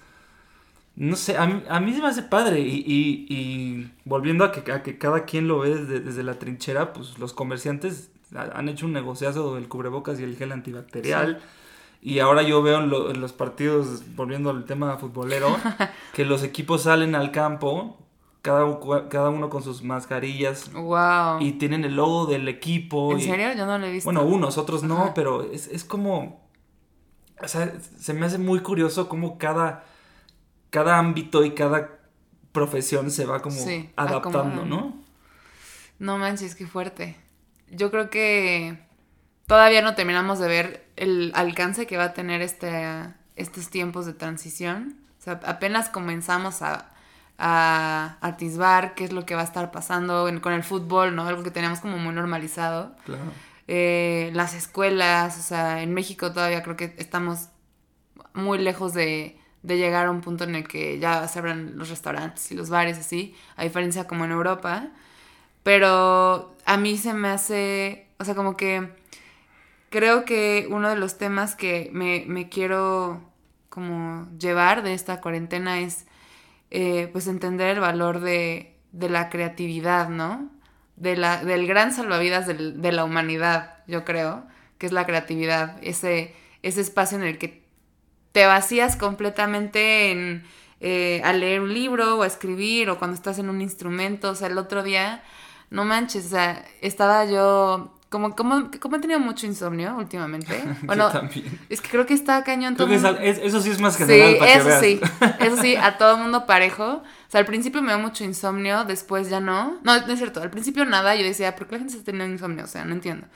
no 0.95 1.17
sé, 1.17 1.37
a 1.37 1.47
mí, 1.47 1.63
a 1.69 1.81
mí 1.81 1.93
se 1.93 2.01
me 2.01 2.09
hace 2.09 2.23
padre 2.23 2.61
y, 2.61 2.85
y, 2.87 3.27
y 3.29 3.91
volviendo 4.05 4.45
a 4.45 4.53
que, 4.53 4.71
a 4.71 4.83
que, 4.83 4.99
cada 4.99 5.25
quien 5.25 5.49
lo 5.49 5.61
ve 5.61 5.75
desde, 5.75 6.01
desde, 6.01 6.23
la 6.23 6.39
trinchera, 6.39 6.93
pues 6.93 7.19
los 7.19 7.33
comerciantes 7.33 8.11
han 8.35 8.69
hecho 8.69 8.87
un 8.87 8.93
negociazo 8.93 9.55
del 9.57 9.69
cubrebocas 9.69 10.21
y 10.21 10.25
el 10.25 10.37
gel 10.37 10.53
antibacterial. 10.53 11.41
Y 12.05 12.19
ahora 12.19 12.43
yo 12.43 12.63
veo 12.63 12.81
en, 12.81 13.21
los 13.21 13.33
partidos, 13.33 14.03
volviendo 14.17 14.51
al 14.51 14.65
tema 14.65 14.99
futbolero, 14.99 15.57
que 16.15 16.25
los 16.25 16.43
equipos 16.43 16.83
salen 16.83 17.15
al 17.15 17.31
campo, 17.31 17.97
cada, 18.43 18.81
cada 19.09 19.31
uno 19.31 19.49
con 19.49 19.63
sus 19.63 19.85
mascarillas. 19.85 20.73
Wow. 20.73 21.41
Y 21.41 21.53
tienen 21.53 21.85
el 21.85 21.95
logo 21.95 22.27
del 22.27 22.49
equipo. 22.49 23.13
¿En 23.13 23.21
serio? 23.21 23.53
Yo 23.57 23.67
no 23.67 23.79
lo 23.79 23.87
he 23.87 23.93
visto. 23.93 24.11
Bueno, 24.11 24.25
unos, 24.25 24.59
otros 24.59 24.83
no, 24.83 25.13
pero 25.15 25.43
es, 25.53 25.69
es 25.69 25.85
como... 25.85 26.43
O 27.41 27.47
sea, 27.47 27.73
se 27.99 28.15
me 28.15 28.27
hace 28.27 28.39
muy 28.39 28.61
curioso 28.61 29.09
cómo 29.09 29.39
cada, 29.39 29.85
cada 30.71 30.99
ámbito 30.99 31.45
y 31.45 31.53
cada 31.53 32.01
profesión 32.51 33.13
se 33.13 33.27
va 33.27 33.41
como 33.41 33.57
adaptando, 33.95 34.65
¿no? 34.65 34.97
No 36.01 36.19
manches, 36.19 36.57
qué 36.57 36.67
fuerte. 36.67 37.17
Yo 37.71 37.93
creo 37.93 38.11
que 38.11 38.77
todavía 39.47 39.83
no 39.83 39.95
terminamos 39.95 40.41
de 40.41 40.49
ver 40.49 40.82
el 40.97 41.33
alcance 41.35 41.87
que 41.87 41.97
va 41.97 42.05
a 42.05 42.15
tener 42.15 42.43
este, 42.43 43.09
estos 43.37 43.69
tiempos 43.69 44.07
de 44.07 44.15
transición. 44.15 44.97
O 45.21 45.23
sea, 45.23 45.41
apenas 45.45 45.89
comenzamos 45.89 46.63
a, 46.63 46.91
a 47.39 48.19
atisbar 48.21 48.95
qué 48.95 49.05
es 49.05 49.13
lo 49.13 49.27
que 49.27 49.35
va 49.35 49.41
a 49.43 49.45
estar 49.45 49.71
pasando 49.71 50.29
con 50.41 50.53
el 50.53 50.63
fútbol, 50.63 51.15
¿no? 51.15 51.27
Algo 51.27 51.43
que 51.43 51.51
teníamos 51.51 51.81
como 51.81 51.99
muy 51.99 52.15
normalizado. 52.15 52.95
Claro. 53.05 53.23
Eh, 53.69 54.31
las 54.35 54.55
escuelas, 54.55 55.39
o 55.39 55.43
sea, 55.43 55.83
en 55.83 55.95
México 55.95 56.33
todavía 56.33 56.63
creo 56.63 56.77
que 56.77 56.95
estamos 56.99 57.49
muy 58.35 58.59
lejos 58.59 58.93
de, 58.95 59.39
de 59.63 59.77
llegar 59.77 60.07
a 60.07 60.11
un 60.11 60.21
punto 60.21 60.45
en 60.45 60.55
el 60.55 60.67
que 60.67 60.99
ya 60.99 61.27
se 61.29 61.39
abran 61.39 61.79
los 61.79 61.89
restaurantes 61.89 62.51
y 62.51 62.55
los 62.55 62.71
bares 62.71 62.99
así, 62.99 63.35
a 63.57 63.65
diferencia 63.65 64.07
como 64.07 64.25
en 64.25 64.33
Europa. 64.33 64.89
Pero 65.63 66.57
a 66.65 66.77
mí 66.77 66.99
se 66.99 67.15
me 67.15 67.29
hace, 67.29 68.09
o 68.19 68.25
sea, 68.25 68.35
como 68.35 68.57
que 68.57 68.91
creo 69.93 70.25
que 70.25 70.67
uno 70.71 70.89
de 70.89 70.97
los 70.97 71.19
temas 71.19 71.55
que 71.55 71.91
me, 71.93 72.49
quiero 72.49 73.23
como 73.69 74.27
llevar 74.39 74.83
de 74.83 74.95
esta 74.95 75.21
cuarentena 75.21 75.81
es 75.81 76.07
eh, 76.71 77.09
pues 77.13 77.29
entender 77.29 77.69
el 77.69 77.81
valor 77.81 78.21
de, 78.21 78.75
la 78.93 79.29
creatividad, 79.29 80.09
¿no? 80.09 80.51
De 80.97 81.17
la, 81.17 81.45
del 81.45 81.67
gran 81.67 81.93
salvavidas 81.93 82.47
de 82.47 82.93
la 82.93 83.05
humanidad, 83.05 83.85
yo 83.87 84.05
creo, 84.05 84.45
que 84.79 84.87
es 84.87 84.93
la 84.93 85.07
creatividad, 85.07 85.79
ese, 85.83 86.35
ese 86.63 86.81
espacio 86.81 87.19
en 87.19 87.25
el 87.25 87.39
que 87.39 87.63
te 88.33 88.47
vacías 88.47 88.97
completamente 88.97 90.11
en, 90.11 90.45
eh, 90.81 91.21
a 91.25 91.33
leer 91.33 91.61
un 91.61 91.73
libro 91.73 92.19
o 92.19 92.23
a 92.23 92.27
escribir 92.27 92.91
o 92.91 92.99
cuando 92.99 93.15
estás 93.15 93.39
en 93.39 93.51
un 93.51 93.61
instrumento, 93.61 94.31
o 94.31 94.35
sea, 94.35 94.49
el 94.49 94.59
otro 94.59 94.83
día, 94.83 95.23
no 95.71 95.85
manches, 95.85 96.27
o 96.27 96.29
sea, 96.31 96.65
estaba 96.81 97.25
yo 97.27 97.95
como, 98.13 98.37
como, 98.37 98.71
como 98.79 98.97
he 98.97 99.01
tenido 99.01 99.19
mucho 99.19 99.47
insomnio 99.47 99.97
últimamente. 99.97 100.63
Bueno, 100.83 101.11
también. 101.11 101.59
es 101.69 101.81
que 101.81 101.89
creo 101.89 102.05
que 102.07 102.13
está 102.13 102.45
cañón 102.45 102.77
todo. 102.77 102.93
eso 102.93 103.61
sí 103.61 103.71
es 103.71 103.81
más 103.81 103.97
general 103.97 104.33
sí, 104.33 104.39
para 104.39 104.53
eso 104.53 104.81
sí, 104.81 105.01
eso 105.41 105.57
sí, 105.57 105.77
a 105.77 105.97
todo 105.97 106.19
mundo 106.19 106.45
parejo. 106.47 107.03
O 107.03 107.31
sea, 107.31 107.41
al 107.41 107.47
principio 107.47 107.81
me 107.81 107.93
dio 107.93 107.99
mucho 107.99 108.23
insomnio, 108.25 108.85
después 108.85 109.31
ya 109.31 109.41
no. 109.41 109.81
No, 109.83 109.99
no 109.99 110.13
es 110.13 110.19
cierto, 110.19 110.43
al 110.43 110.51
principio 110.51 110.85
nada, 110.85 111.17
yo 111.17 111.25
decía, 111.25 111.57
¿por 111.57 111.67
qué 111.67 111.73
la 111.73 111.79
gente 111.79 111.95
está 111.95 112.05
teniendo 112.05 112.33
insomnio? 112.33 112.65
O 112.65 112.69
sea, 112.69 112.85
no 112.85 112.93
entiendo. 112.93 113.27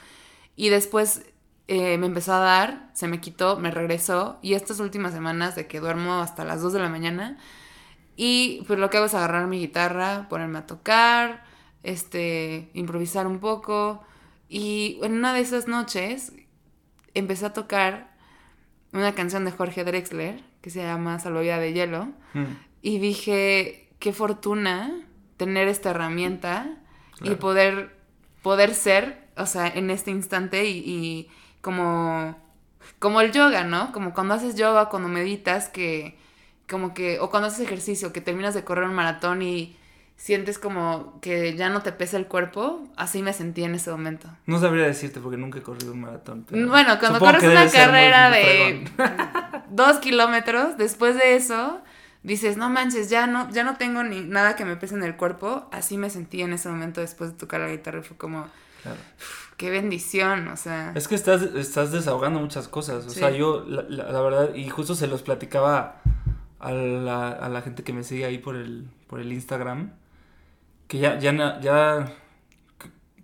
Y 0.55 0.69
después 0.69 1.23
eh, 1.69 1.97
me 1.97 2.07
empezó 2.07 2.35
a 2.35 2.41
dar, 2.41 2.91
se 2.93 3.09
me 3.09 3.21
quitó, 3.21 3.59
me 3.59 3.71
regresó. 3.71 4.39
Y 4.43 4.55
estas 4.55 4.79
últimas 4.81 5.15
semanas 5.15 5.57
de 5.57 5.67
que 5.67 5.81
duermo 5.81 6.21
hasta 6.21 6.45
las 6.45 6.61
2 6.61 6.75
de 6.75 6.79
la 6.81 6.91
mañana. 6.91 7.39
Y 8.17 8.63
pues 8.67 8.79
lo 8.79 8.91
que 8.91 8.99
hago 8.99 9.07
es 9.07 9.15
agarrar 9.15 9.47
mi 9.47 9.59
guitarra, 9.59 10.27
ponerme 10.29 10.59
a 10.59 10.67
tocar, 10.67 11.45
este, 11.83 12.71
improvisar 12.75 13.27
un 13.27 13.39
poco 13.39 14.03
y 14.49 14.99
en 15.03 15.13
una 15.13 15.33
de 15.33 15.41
esas 15.41 15.69
noches 15.69 16.33
empecé 17.15 17.47
a 17.47 17.53
tocar 17.53 18.15
una 18.93 19.15
canción 19.15 19.45
de 19.45 19.51
Jorge 19.51 19.85
Drexler 19.85 20.43
que 20.61 20.71
se 20.71 20.83
llama 20.83 21.19
Salvavida 21.19 21.59
de 21.59 21.73
Hielo. 21.73 22.07
Mm. 22.35 22.45
Y 22.83 22.99
dije, 22.99 23.89
qué 23.99 24.13
fortuna 24.13 25.07
tener 25.37 25.69
esta 25.69 25.91
herramienta 25.91 26.77
y 27.23 27.31
poder, 27.37 27.97
poder 28.43 28.75
ser, 28.75 29.29
o 29.37 29.47
sea, 29.47 29.67
en 29.69 29.91
este 29.91 30.11
instante 30.11 30.67
y, 30.67 31.29
como 31.61 32.37
como 33.01 33.21
el 33.21 33.33
yoga, 33.33 33.65
¿no? 33.65 33.93
Como 33.93 34.15
cuando 34.15 34.35
haces 34.35 34.55
yoga, 34.55 34.89
cuando 34.89 35.09
meditas, 35.09 35.69
que 35.69 36.17
como 36.69 36.95
que, 36.95 37.19
o 37.19 37.31
cuando 37.31 37.49
haces 37.49 37.61
ejercicio, 37.61 38.13
que 38.13 38.21
terminas 38.21 38.55
de 38.55 38.65
correr 38.65 38.85
un 38.85 38.95
maratón 38.95 39.43
y 39.43 39.77
sientes 40.17 40.59
como 40.59 41.19
que 41.21 41.55
ya 41.57 41.69
no 41.69 41.83
te 41.83 41.93
pesa 41.93 42.17
el 42.17 42.27
cuerpo, 42.27 42.83
así 42.97 43.23
me 43.23 43.33
sentí 43.33 43.65
en 43.65 43.75
ese 43.75 43.91
momento. 43.91 44.29
No 44.47 44.59
sabría 44.59 44.87
decirte 44.87 45.21
porque 45.21 45.37
nunca 45.37 45.59
he 45.59 45.63
corrido 45.63 45.93
un 45.93 46.01
maratón. 46.01 46.47
bueno, 46.51 46.99
cuando 46.99 47.19
corres 47.19 47.45
una 47.45 47.71
carrera 47.71 48.31
de 48.31 48.89
dos 49.71 49.99
kilómetros, 49.99 50.79
después 50.79 51.17
de 51.17 51.37
eso, 51.37 51.81
dices, 52.23 52.57
no 52.57 52.71
manches, 52.71 53.11
ya 53.11 53.27
no, 53.27 53.51
ya 53.51 53.63
no 53.63 53.77
tengo 53.77 54.03
ni 54.03 54.21
nada 54.21 54.57
que 54.57 54.65
me 54.65 54.77
pese 54.77 54.95
en 54.95 55.05
el 55.05 55.17
cuerpo. 55.17 55.69
Así 55.71 55.99
me 55.99 56.11
sentí 56.11 56.43
en 56.43 56.53
ese 56.53 56.69
momento 56.69 57.01
después 57.01 57.33
de 57.33 57.37
tocar 57.37 57.61
la 57.61 57.69
guitarra. 57.69 58.03
Fue 58.03 58.17
como, 58.17 58.49
qué 59.59 59.71
bendición, 59.71 60.49
o 60.49 60.57
sea. 60.57 60.93
Es 60.95 61.09
que 61.09 61.15
estás, 61.15 61.43
estás 61.43 61.93
desahogando 61.93 62.41
muchas 62.41 62.69
cosas. 62.69 63.07
O 63.07 63.11
sea, 63.11 63.31
yo, 63.31 63.65
la, 63.69 63.83
la, 63.83 64.21
verdad, 64.23 64.55
y 64.55 64.69
justo 64.71 64.95
se 64.95 65.07
los 65.07 65.23
platicaba 65.23 66.01
a 66.59 66.73
la, 66.73 67.29
a 67.33 67.49
la 67.51 67.61
gente 67.61 67.85
que 67.85 67.93
me 67.93 68.03
sigue 68.03 68.25
ahí 68.25 68.39
por 68.39 68.57
el, 68.57 68.89
por 69.09 69.21
el 69.21 69.31
Instagram 69.31 69.93
que 70.89 70.99
ya, 70.99 71.19
ya, 71.19 71.61
ya, 71.61 72.13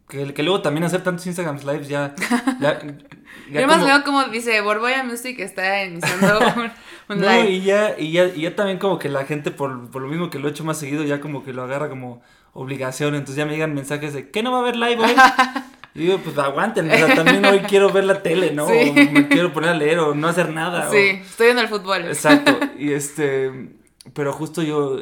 que, 0.09 0.35
que, 0.35 0.43
luego 0.43 0.63
también 0.63 0.85
hacer 0.85 1.03
tantos 1.03 1.27
Instagram 1.27 1.59
Lives 1.59 1.89
ya, 1.89 2.15
ya, 2.61 2.81
Yo 3.51 3.67
más 3.67 3.85
veo 3.85 4.03
como 4.05 4.25
dice, 4.25 4.61
Borboya 4.61 5.05
Music 5.05 5.39
está 5.39 5.85
iniciando 5.85 6.39
un, 7.09 7.21
no, 7.21 7.45
Y 7.45 7.63
ya, 7.63 7.99
y 7.99 8.13
ya, 8.13 8.27
y 8.27 8.43
ya 8.43 8.57
también 8.57 8.79
como 8.79 8.99
que 8.99 9.09
la 9.09 9.25
gente, 9.25 9.51
por, 9.51 9.91
por 9.91 10.03
lo 10.03 10.09
mismo 10.09 10.31
que 10.31 10.39
lo 10.39 10.49
he 10.49 10.51
hecho 10.51 10.65
más 10.65 10.79
seguido, 10.79 11.05
ya 11.05 11.21
como 11.21 11.45
que 11.45 11.53
lo 11.53 11.63
agarra 11.63 11.89
como 11.89 12.23
obligación, 12.53 13.15
entonces 13.15 13.37
ya 13.37 13.47
me 13.47 13.53
llegan 13.53 13.75
mensajes 13.75 14.13
de, 14.13 14.31
¿qué 14.31 14.43
no 14.43 14.53
va 14.53 14.59
a 14.59 14.61
haber 14.61 14.77
live 14.77 15.03
hoy? 15.03 15.15
Y 15.95 16.01
digo, 16.01 16.19
pues 16.25 16.39
aguanten, 16.39 16.91
o 16.91 16.95
sea, 16.95 17.15
también 17.15 17.45
hoy 17.45 17.61
quiero 17.69 17.93
ver 17.93 18.05
la 18.05 18.23
tele, 18.23 18.53
¿no? 18.53 18.65
O 18.65 18.93
me 18.95 19.29
quiero 19.29 19.53
poner 19.53 19.71
a 19.71 19.75
leer 19.75 19.99
o 19.99 20.15
no 20.15 20.27
hacer 20.27 20.49
nada. 20.49 20.91
Sí, 20.91 21.21
estoy 21.23 21.49
en 21.49 21.59
el 21.59 21.69
fútbol. 21.69 22.07
Exacto, 22.07 22.59
y 22.79 22.93
este, 22.95 23.69
pero 24.15 24.33
justo 24.33 24.63
yo 24.63 24.97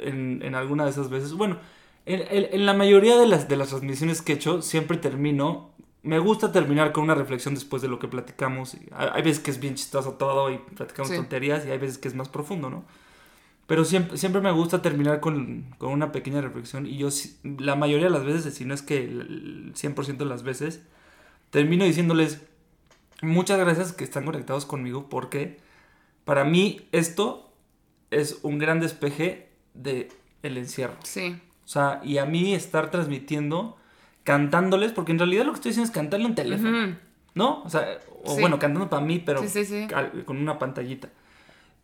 en, 0.00 0.42
en 0.42 0.54
alguna 0.54 0.84
de 0.84 0.90
esas 0.90 1.08
veces, 1.08 1.32
bueno, 1.32 1.56
en, 2.06 2.66
la 2.66 2.74
mayoría 2.74 3.16
de 3.18 3.26
las, 3.26 3.48
de 3.48 3.56
las 3.56 3.68
transmisiones 3.68 4.22
que 4.22 4.32
he 4.32 4.36
hecho, 4.36 4.62
siempre 4.62 4.96
termino. 4.96 5.72
Me 6.02 6.18
gusta 6.18 6.52
terminar 6.52 6.92
con 6.92 7.04
una 7.04 7.14
reflexión 7.14 7.54
después 7.54 7.80
de 7.80 7.88
lo 7.88 7.98
que 7.98 8.08
platicamos. 8.08 8.76
Hay, 8.92 9.22
veces 9.22 9.42
que 9.42 9.50
es 9.50 9.58
bien 9.58 9.74
chistoso 9.74 10.12
todo 10.12 10.50
y 10.50 10.58
platicamos 10.58 11.14
tonterías, 11.14 11.64
y 11.66 11.70
hay 11.70 11.78
veces 11.78 11.96
que 11.96 12.08
es 12.08 12.14
más 12.14 12.28
profundo, 12.28 12.68
¿no? 12.68 12.84
Pero 13.66 13.86
siempre, 13.86 14.18
siempre 14.18 14.42
me 14.42 14.50
gusta 14.50 14.82
terminar 14.82 15.20
con, 15.20 15.74
con 15.78 15.90
una 15.92 16.12
pequeña 16.12 16.42
reflexión. 16.42 16.86
Y 16.86 16.98
yo, 16.98 17.08
la 17.58 17.74
mayoría 17.74 18.06
de 18.06 18.12
las 18.12 18.24
veces, 18.24 18.52
si 18.52 18.66
no 18.66 18.74
es 18.74 18.82
que 18.82 18.98
el 18.98 19.72
100% 19.74 20.18
de 20.18 20.24
las 20.26 20.42
veces, 20.42 20.82
termino 21.48 21.86
diciéndoles 21.86 22.42
muchas 23.22 23.58
gracias 23.58 23.92
que 23.92 24.04
están 24.04 24.26
conectados 24.26 24.66
conmigo 24.66 25.08
porque 25.08 25.58
para 26.24 26.44
mí 26.44 26.86
esto 26.92 27.52
es 28.10 28.40
un 28.42 28.58
gran 28.58 28.80
despeje 28.80 29.48
de 29.72 30.08
el 30.42 30.58
encierro. 30.58 30.96
Sí. 31.02 31.40
O 31.64 31.68
sea, 31.68 32.00
y 32.04 32.18
a 32.18 32.26
mí 32.26 32.54
estar 32.54 32.90
transmitiendo, 32.90 33.76
cantándoles, 34.22 34.92
porque 34.92 35.12
en 35.12 35.18
realidad 35.18 35.44
lo 35.44 35.52
que 35.52 35.56
estoy 35.56 35.70
haciendo 35.70 35.90
es 35.90 35.94
cantarle 35.94 36.26
un 36.26 36.34
teléfono. 36.34 36.96
¿No? 37.34 37.62
O 37.64 37.70
sea, 37.70 37.98
o 38.22 38.36
bueno, 38.38 38.58
cantando 38.58 38.88
para 38.88 39.04
mí, 39.04 39.18
pero 39.18 39.42
con 40.24 40.36
una 40.36 40.58
pantallita. 40.58 41.08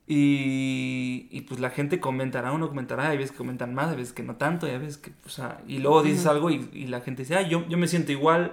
Y, 0.07 1.29
y, 1.31 1.43
pues 1.43 1.61
la 1.61 1.71
gente 1.71 2.01
comentará, 2.01 2.51
uno 2.51 2.69
comentará, 2.69 3.11
hay 3.11 3.17
veces 3.17 3.31
que 3.31 3.39
comentan 3.39 3.75
más, 3.75 3.91
hay 3.91 3.97
veces 3.97 4.13
que 4.13 4.25
no 4.25 4.35
tanto, 4.35 4.67
y 4.67 4.71
hay 4.71 4.79
veces 4.79 4.99
que, 4.99 5.13
o 5.25 5.29
sea, 5.29 5.61
y 5.69 5.79
luego 5.79 6.03
dices 6.03 6.27
algo 6.27 6.51
y, 6.51 6.69
y, 6.73 6.87
la 6.89 7.01
gente 7.01 7.23
dice, 7.23 7.37
ah, 7.37 7.43
yo, 7.43 7.65
yo 7.69 7.79
me 7.79 7.87
siento 7.87 8.11
igual, 8.11 8.53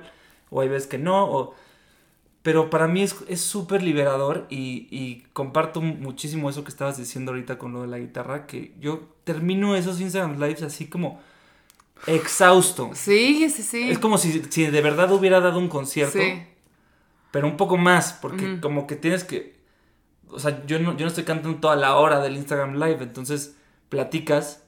o 0.52 0.62
hay 0.62 0.70
veces 0.70 0.88
que 0.88 1.00
no, 1.00 1.26
o 1.26 1.56
pero 2.48 2.70
para 2.70 2.88
mí 2.88 3.04
es 3.04 3.42
súper 3.42 3.84
liberador 3.84 4.48
y, 4.50 4.88
y, 4.90 5.26
comparto 5.34 5.82
muchísimo 5.82 6.50
eso 6.50 6.64
que 6.64 6.70
estabas 6.70 6.98
diciendo 6.98 7.34
ahorita 7.34 7.58
con 7.58 7.74
lo 7.74 7.82
de 7.82 7.88
la 7.90 8.00
guitarra, 8.00 8.48
que 8.48 8.72
yo 8.80 9.02
termino 9.26 9.76
esos 9.76 10.00
Instagram 10.00 10.40
Lives 10.40 10.62
así 10.62 10.88
como 10.88 11.20
exhausto. 12.06 12.92
Sí, 12.94 13.50
sí, 13.50 13.64
sí. 13.64 13.92
Es 13.92 14.00
como 14.00 14.18
si, 14.18 14.44
si 14.50 14.66
de 14.66 14.82
verdad 14.82 15.12
hubiera 15.12 15.42
dado 15.42 15.60
un 15.60 15.68
concierto, 15.68 16.20
sí. 16.20 16.42
pero 17.32 17.48
un 17.48 17.58
poco 17.58 17.76
más, 17.76 18.14
porque 18.14 18.62
como 18.62 18.88
que 18.88 18.96
tienes 18.96 19.26
que... 19.26 19.58
O 20.30 20.40
sea, 20.40 20.66
yo 20.66 20.80
no, 20.80 20.96
yo 20.96 21.02
no 21.02 21.08
estoy 21.08 21.26
cantando 21.26 21.60
toda 21.60 21.76
la 21.76 21.98
hora 21.98 22.22
del 22.22 22.38
Instagram 22.38 22.76
Live, 22.76 23.00
entonces 23.02 23.58
platicas 23.90 24.64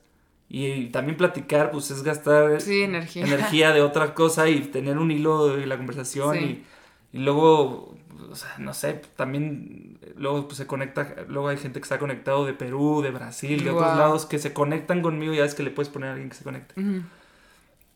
y 0.49 0.87
también 0.87 1.15
platicar, 1.15 1.71
pues 1.71 1.91
es 1.91 2.03
gastar 2.03 2.61
energía. 2.67 3.23
energía 3.23 3.71
de 3.71 3.81
otra 3.81 4.13
cosa 4.13 4.49
y 4.49 4.59
tener 4.63 4.97
un 4.97 5.11
hilo 5.11 5.55
de 5.55 5.65
la 5.65 5.77
conversación 5.77 6.43
y 6.43 6.63
y 7.11 7.19
luego, 7.19 7.95
o 8.29 8.35
sea, 8.35 8.55
no 8.59 8.73
sé, 8.73 9.01
también 9.15 9.97
luego 10.15 10.47
pues, 10.47 10.57
se 10.57 10.67
conecta, 10.67 11.15
luego 11.27 11.47
hay 11.47 11.57
gente 11.57 11.79
que 11.79 11.83
está 11.83 11.97
conectado 11.97 12.45
de 12.45 12.53
Perú, 12.53 13.01
de 13.01 13.11
Brasil, 13.11 13.63
de 13.63 13.71
otros 13.71 13.97
lados, 13.97 14.25
que 14.25 14.37
se 14.37 14.53
conectan 14.53 15.01
conmigo 15.01 15.33
y 15.33 15.37
ya 15.37 15.45
es 15.45 15.55
que 15.55 15.63
le 15.63 15.71
puedes 15.71 15.89
poner 15.89 16.09
a 16.09 16.11
alguien 16.13 16.29
que 16.29 16.35
se 16.35 16.43
conecte. 16.43 16.75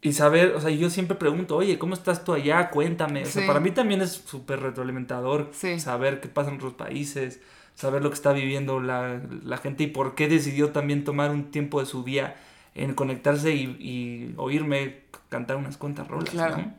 Y 0.01 0.13
saber, 0.13 0.53
o 0.55 0.59
sea, 0.59 0.69
yo 0.71 0.89
siempre 0.89 1.15
pregunto, 1.15 1.55
oye, 1.55 1.77
¿cómo 1.77 1.93
estás 1.93 2.25
tú 2.25 2.33
allá? 2.33 2.69
Cuéntame. 2.71 3.23
O 3.23 3.25
sea, 3.25 3.45
para 3.47 3.59
mí 3.59 3.71
también 3.71 4.01
es 4.01 4.11
súper 4.11 4.59
retroalimentador 4.59 5.51
saber 5.77 6.19
qué 6.19 6.27
pasa 6.27 6.49
en 6.49 6.55
otros 6.57 6.73
países, 6.73 7.39
saber 7.75 8.01
lo 8.01 8.09
que 8.09 8.15
está 8.15 8.33
viviendo 8.33 8.79
la, 8.79 9.21
la, 9.43 9.57
gente 9.57 9.83
y 9.83 9.87
por 9.87 10.15
qué 10.15 10.27
decidió 10.27 10.71
también 10.71 11.03
tomar 11.03 11.31
un 11.31 11.51
tiempo 11.51 11.79
de 11.79 11.85
su 11.85 12.03
día 12.03 12.35
en 12.75 12.93
conectarse 12.95 13.53
y, 13.53 13.63
y 13.79 14.33
oírme 14.37 15.01
cantar 15.29 15.57
unas 15.57 15.77
cuantas 15.77 16.07
rolas, 16.07 16.29
claro. 16.29 16.57
¿no? 16.57 16.73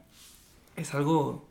Es 0.77 0.95
algo 0.95 1.49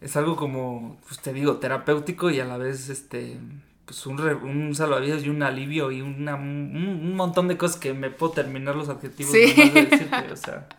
es 0.00 0.16
algo 0.16 0.36
como, 0.36 0.98
pues 1.06 1.20
te 1.20 1.32
digo, 1.32 1.56
terapéutico 1.56 2.30
y 2.30 2.40
a 2.40 2.44
la 2.44 2.58
vez, 2.58 2.88
este, 2.88 3.38
pues 3.84 4.06
un, 4.06 4.20
un 4.20 4.74
salvavidas 4.74 5.24
y 5.24 5.28
un 5.28 5.42
alivio 5.42 5.90
y 5.90 6.02
una, 6.02 6.34
un, 6.34 7.14
montón 7.14 7.48
de 7.48 7.56
cosas 7.56 7.78
que 7.78 7.94
me 7.94 8.10
puedo 8.10 8.32
terminar 8.32 8.76
los 8.76 8.88
adjetivos 8.88 9.32
sí. 9.32 9.52
de 9.54 9.86
decirte, 9.86 10.32
o 10.32 10.36
sea. 10.36 10.66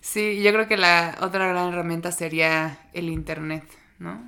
Sí, 0.00 0.42
yo 0.42 0.52
creo 0.52 0.68
que 0.68 0.76
la 0.76 1.16
otra 1.22 1.48
gran 1.48 1.72
herramienta 1.72 2.12
sería 2.12 2.78
el 2.92 3.08
internet, 3.08 3.64
¿no? 3.98 4.22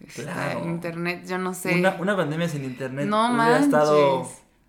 Este, 0.00 0.22
claro. 0.22 0.64
Internet, 0.64 1.26
yo 1.26 1.36
no 1.36 1.52
sé. 1.52 1.74
Una, 1.74 1.96
una 2.00 2.16
pandemia 2.16 2.48
sin 2.48 2.64
internet 2.64 3.06
no 3.06 3.30
hubiera 3.30 3.58
estado... 3.58 4.26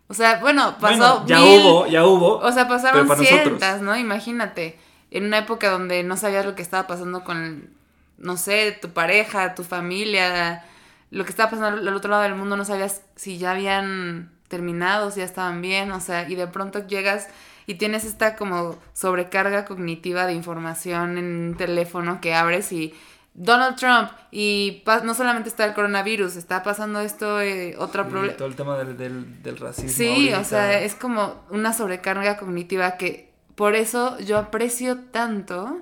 O 0.08 0.14
sea, 0.14 0.42
bueno, 0.42 0.78
pasó. 0.80 1.26
ya 1.26 1.42
hubo, 1.42 1.88
ya 1.88 2.06
hubo. 2.06 2.40
O 2.40 2.52
sea, 2.52 2.68
pasaron 2.68 3.10
cientas, 3.18 3.82
¿no? 3.82 3.98
Imagínate. 3.98 4.78
En 5.12 5.26
una 5.26 5.40
época 5.40 5.72
donde 5.72 6.04
no 6.04 6.18
sabías 6.18 6.46
lo 6.46 6.56
que 6.56 6.62
estaba 6.62 6.88
pasando 6.88 7.24
con 7.24 7.70
no 8.18 8.38
sé, 8.38 8.78
tu 8.82 8.90
pareja, 8.90 9.56
tu 9.56 9.64
familia, 9.64 10.64
lo 11.12 11.24
que 11.26 11.30
estaba 11.30 11.52
pasando 11.52 11.80
al 11.80 11.96
otro 11.96 12.10
lado 12.10 12.24
del 12.24 12.36
mundo, 12.36 12.58
no 12.58 12.66
sabías 12.66 13.02
si 13.16 13.38
ya 13.38 13.52
habían 13.52 14.32
terminado, 14.48 15.12
si 15.12 15.20
ya 15.20 15.26
estaban 15.26 15.62
bien, 15.62 15.92
o 15.92 16.00
sea, 16.00 16.30
y 16.30 16.36
de 16.36 16.48
pronto 16.48 16.86
llegas 16.88 17.28
y 17.66 17.76
tienes 17.76 18.04
esta 18.04 18.36
como 18.36 18.78
sobrecarga 18.94 19.66
cognitiva 19.66 20.26
de 20.26 20.34
información 20.34 21.18
en 21.18 21.26
un 21.50 21.58
teléfono 21.58 22.20
que 22.22 22.34
abres 22.34 22.72
y 22.72 22.94
Donald 23.34 23.78
Trump 23.78 24.12
y 24.32 24.84
no 25.04 25.14
solamente 25.16 25.50
está 25.50 25.66
el 25.66 25.74
coronavirus, 25.74 26.36
está 26.36 26.62
pasando 26.62 27.00
esto, 27.00 27.42
eh, 27.42 27.76
otro 27.78 28.08
problema. 28.08 28.38
Todo 28.38 28.48
el 28.48 28.56
tema 28.56 28.78
del, 28.78 29.42
del, 29.42 29.58
racismo. 29.58 29.90
Sí, 29.90 30.32
o 30.34 30.44
sea, 30.44 30.80
es 30.82 30.94
como 30.94 31.44
una 31.50 31.74
sobrecarga 31.74 32.38
cognitiva 32.38 32.98
que 32.98 33.32
por 33.56 33.76
eso 33.76 34.20
yo 34.20 34.38
aprecio 34.38 35.00
tanto 35.00 35.82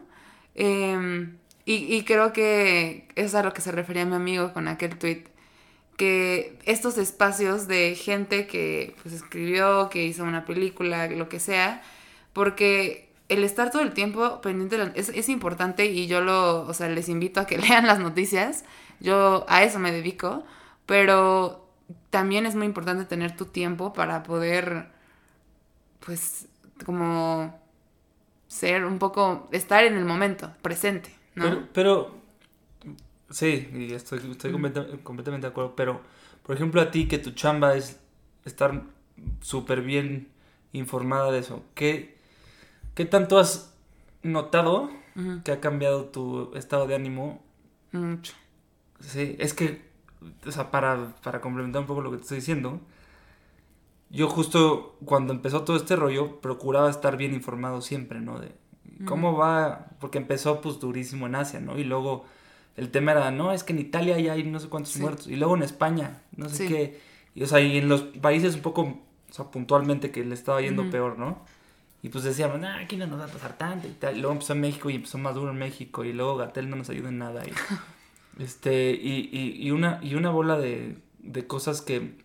eh, 0.56 1.28
y, 1.74 2.04
creo 2.04 2.34
que 2.34 3.08
es 3.16 3.36
a 3.36 3.44
lo 3.44 3.54
que 3.54 3.62
se 3.62 3.72
refería 3.72 4.06
mi 4.06 4.16
amigo 4.16 4.54
con 4.54 4.68
aquel 4.68 4.98
tweet. 4.98 5.26
Que 5.98 6.58
estos 6.66 6.98
espacios 6.98 7.68
de 7.68 7.96
gente 7.96 8.48
que 8.48 8.96
pues, 9.02 9.14
escribió, 9.16 9.90
que 9.90 10.04
hizo 10.04 10.24
una 10.24 10.46
película, 10.46 11.08
lo 11.08 11.30
que 11.30 11.40
sea, 11.40 11.84
porque 12.34 13.10
el 13.30 13.44
estar 13.44 13.72
todo 13.72 13.84
el 13.84 13.94
tiempo 13.94 14.42
pendiente 14.42 14.92
es, 14.96 15.10
es, 15.10 15.30
importante 15.30 15.86
y 15.86 16.08
yo 16.08 16.22
lo, 16.22 16.62
o 16.64 16.74
sea, 16.74 16.90
les 16.90 17.10
invito 17.10 17.40
a 17.40 17.46
que 17.48 17.58
lean 17.60 17.88
las 17.88 18.00
noticias. 18.00 18.66
Yo 19.00 19.46
a 19.48 19.64
eso 19.64 19.80
me 19.80 19.92
dedico, 19.92 20.44
pero 20.86 21.68
también 22.10 22.46
es 22.46 22.56
muy 22.56 22.66
importante 22.66 23.06
tener 23.06 23.36
tu 23.36 23.46
tiempo 23.46 23.94
para 23.94 24.24
poder, 24.24 24.88
pues, 26.06 26.48
como 26.86 27.60
ser 28.48 28.86
un 28.86 29.00
poco, 29.00 29.48
estar 29.52 29.84
en 29.86 29.96
el 29.96 30.06
momento, 30.06 30.54
presente. 30.62 31.21
Pero, 31.74 32.16
sí, 33.30 33.70
y 33.74 33.94
estoy, 33.94 34.20
estoy 34.32 34.52
completamente 35.04 35.48
de 35.48 35.52
acuerdo, 35.52 35.76
pero, 35.76 36.02
por 36.44 36.56
ejemplo, 36.56 36.82
a 36.82 36.92
ti 36.92 37.08
que 37.08 37.18
tu 37.18 37.32
chamba 37.32 37.76
es 37.76 38.00
estar 38.46 38.84
súper 39.42 39.82
bien 39.82 40.30
informada 40.74 41.32
de 41.32 41.40
eso, 41.40 41.64
¿qué, 41.76 42.18
¿qué 42.96 43.06
tanto 43.06 43.38
has 43.40 43.74
notado 44.24 44.90
que 45.44 45.52
ha 45.52 45.60
cambiado 45.60 46.06
tu 46.06 46.54
estado 46.56 46.88
de 46.88 46.96
ánimo? 46.96 47.44
Mucho. 47.92 48.34
Sí, 49.00 49.36
es 49.40 49.54
que, 49.54 49.82
o 50.46 50.52
sea, 50.52 50.72
para, 50.72 51.16
para 51.24 51.42
complementar 51.42 51.82
un 51.82 51.88
poco 51.88 52.02
lo 52.02 52.12
que 52.12 52.18
te 52.18 52.24
estoy 52.24 52.38
diciendo, 52.38 52.80
yo 54.10 54.28
justo 54.30 54.98
cuando 55.06 55.34
empezó 55.34 55.64
todo 55.64 55.78
este 55.78 55.96
rollo 55.96 56.40
procuraba 56.42 56.90
estar 56.90 57.18
bien 57.18 57.34
informado 57.34 57.82
siempre, 57.82 58.20
¿no? 58.20 58.40
De, 58.40 58.54
¿Cómo 59.06 59.36
va? 59.36 59.88
Porque 60.00 60.18
empezó 60.18 60.62
pues 60.62 60.80
durísimo 60.80 61.28
en 61.28 61.36
Asia, 61.36 61.60
¿no? 61.60 61.78
Y 61.78 61.84
luego 61.84 62.26
el 62.78 62.90
tema 62.90 63.12
era, 63.12 63.32
no, 63.32 63.52
es 63.52 63.64
que 63.64 63.74
en 63.74 63.80
Italia 63.80 64.20
ya 64.20 64.34
hay 64.34 64.44
no 64.44 64.60
sé 64.60 64.70
cuántos 64.70 64.98
muertos, 64.98 65.28
y 65.28 65.36
luego 65.36 65.56
en 65.56 65.64
España, 65.64 66.22
no 66.36 66.50
sé 66.50 66.68
qué, 66.68 67.02
y, 67.36 67.44
o 67.44 67.48
sea, 67.48 67.60
y 67.60 67.78
en 67.78 67.90
los 67.90 68.02
países 68.02 68.56
un 68.56 68.62
poco, 68.62 68.82
o 68.82 69.34
sea, 69.34 69.46
puntualmente 69.46 70.12
que 70.12 70.24
le 70.24 70.34
estaba 70.34 70.62
yendo 70.62 70.90
peor, 70.90 71.18
¿no? 71.18 71.44
Y 72.04 72.10
pues 72.10 72.24
decíamos, 72.24 72.60
nah, 72.60 72.80
aquí 72.80 72.98
no 72.98 73.06
nos 73.06 73.20
va 73.20 73.26
a 73.26 73.28
pasar 73.28 73.58
tanto 73.58 73.88
y 73.88 73.92
tal. 73.92 74.18
Y 74.18 74.22
luego 74.22 74.34
empezó 74.34 74.54
en 74.54 74.62
México 74.62 74.90
y 74.90 74.96
empezó 74.96 75.20
más 75.20 75.36
duro 75.36 75.52
en 75.52 75.58
México. 75.58 76.04
Y 76.04 76.14
luego 76.14 76.36
Gatel 76.36 76.68
no 76.70 76.76
nos 76.76 76.90
ayuda 76.90 77.10
en 77.10 77.20
nada. 77.20 77.44
Y, 77.46 78.42
este, 78.42 78.92
y, 78.92 79.30
y, 79.32 79.68
y, 79.68 79.72
una, 79.72 80.00
y 80.02 80.16
una 80.16 80.32
bola 80.32 80.58
de, 80.58 80.98
de 81.20 81.46
cosas 81.46 81.82
que 81.82 82.16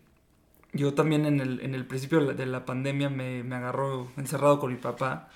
yo 0.73 0.93
también 0.93 1.25
en 1.25 1.39
el, 1.39 1.61
en 1.61 1.75
el 1.75 1.85
principio 1.85 2.25
de 2.25 2.45
la, 2.45 2.65
pandemia 2.65 3.09
me, 3.09 3.43
me, 3.43 3.55
agarró 3.55 4.07
encerrado 4.17 4.59
con 4.59 4.71
mi 4.71 4.77
papá. 4.77 5.29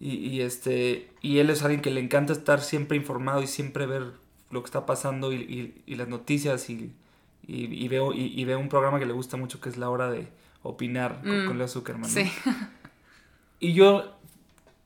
Y, 0.00 0.16
y, 0.16 0.42
este, 0.42 1.10
y 1.22 1.38
él 1.38 1.50
es 1.50 1.62
alguien 1.62 1.80
que 1.80 1.90
le 1.90 2.00
encanta 2.00 2.32
estar 2.32 2.60
siempre 2.60 2.96
informado 2.96 3.42
y 3.42 3.46
siempre 3.46 3.86
ver 3.86 4.12
lo 4.50 4.62
que 4.62 4.66
está 4.66 4.86
pasando 4.86 5.32
y, 5.32 5.82
y 5.86 5.94
las 5.96 6.08
noticias. 6.08 6.70
Y, 6.70 6.92
y, 7.48 7.88
veo, 7.88 8.12
y, 8.12 8.44
veo 8.44 8.58
un 8.58 8.68
programa 8.68 8.98
que 8.98 9.06
le 9.06 9.14
gusta 9.14 9.38
mucho 9.38 9.58
que 9.58 9.70
es 9.70 9.78
La 9.78 9.88
Hora 9.88 10.10
de 10.10 10.28
Opinar 10.62 11.22
con, 11.22 11.56
mm, 11.56 11.58
Leo 11.58 11.68
Zuckerman. 11.68 12.10
Sí. 12.10 12.30
Y 13.60 13.72
yo 13.72 14.14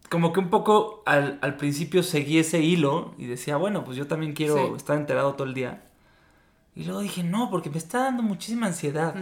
como 0.09 0.33
que 0.33 0.41
un 0.41 0.49
poco 0.49 1.03
al, 1.05 1.57
principio 1.59 2.03
seguí 2.03 2.39
ese 2.39 2.63
hilo 2.63 3.15
y 3.19 3.27
decía, 3.27 3.59
bueno, 3.59 3.85
pues 3.85 3.99
yo 3.99 4.07
también 4.07 4.33
quiero 4.33 4.77
estar 4.77 4.97
enterado 4.97 5.35
todo 5.35 5.47
el 5.47 5.53
día. 5.53 5.83
Y 6.75 6.85
luego 6.85 7.01
dije, 7.01 7.23
no, 7.23 7.51
porque 7.51 7.69
me 7.69 7.77
está 7.77 8.05
dando 8.05 8.23
muchísima 8.23 8.69
ansiedad. 8.69 9.15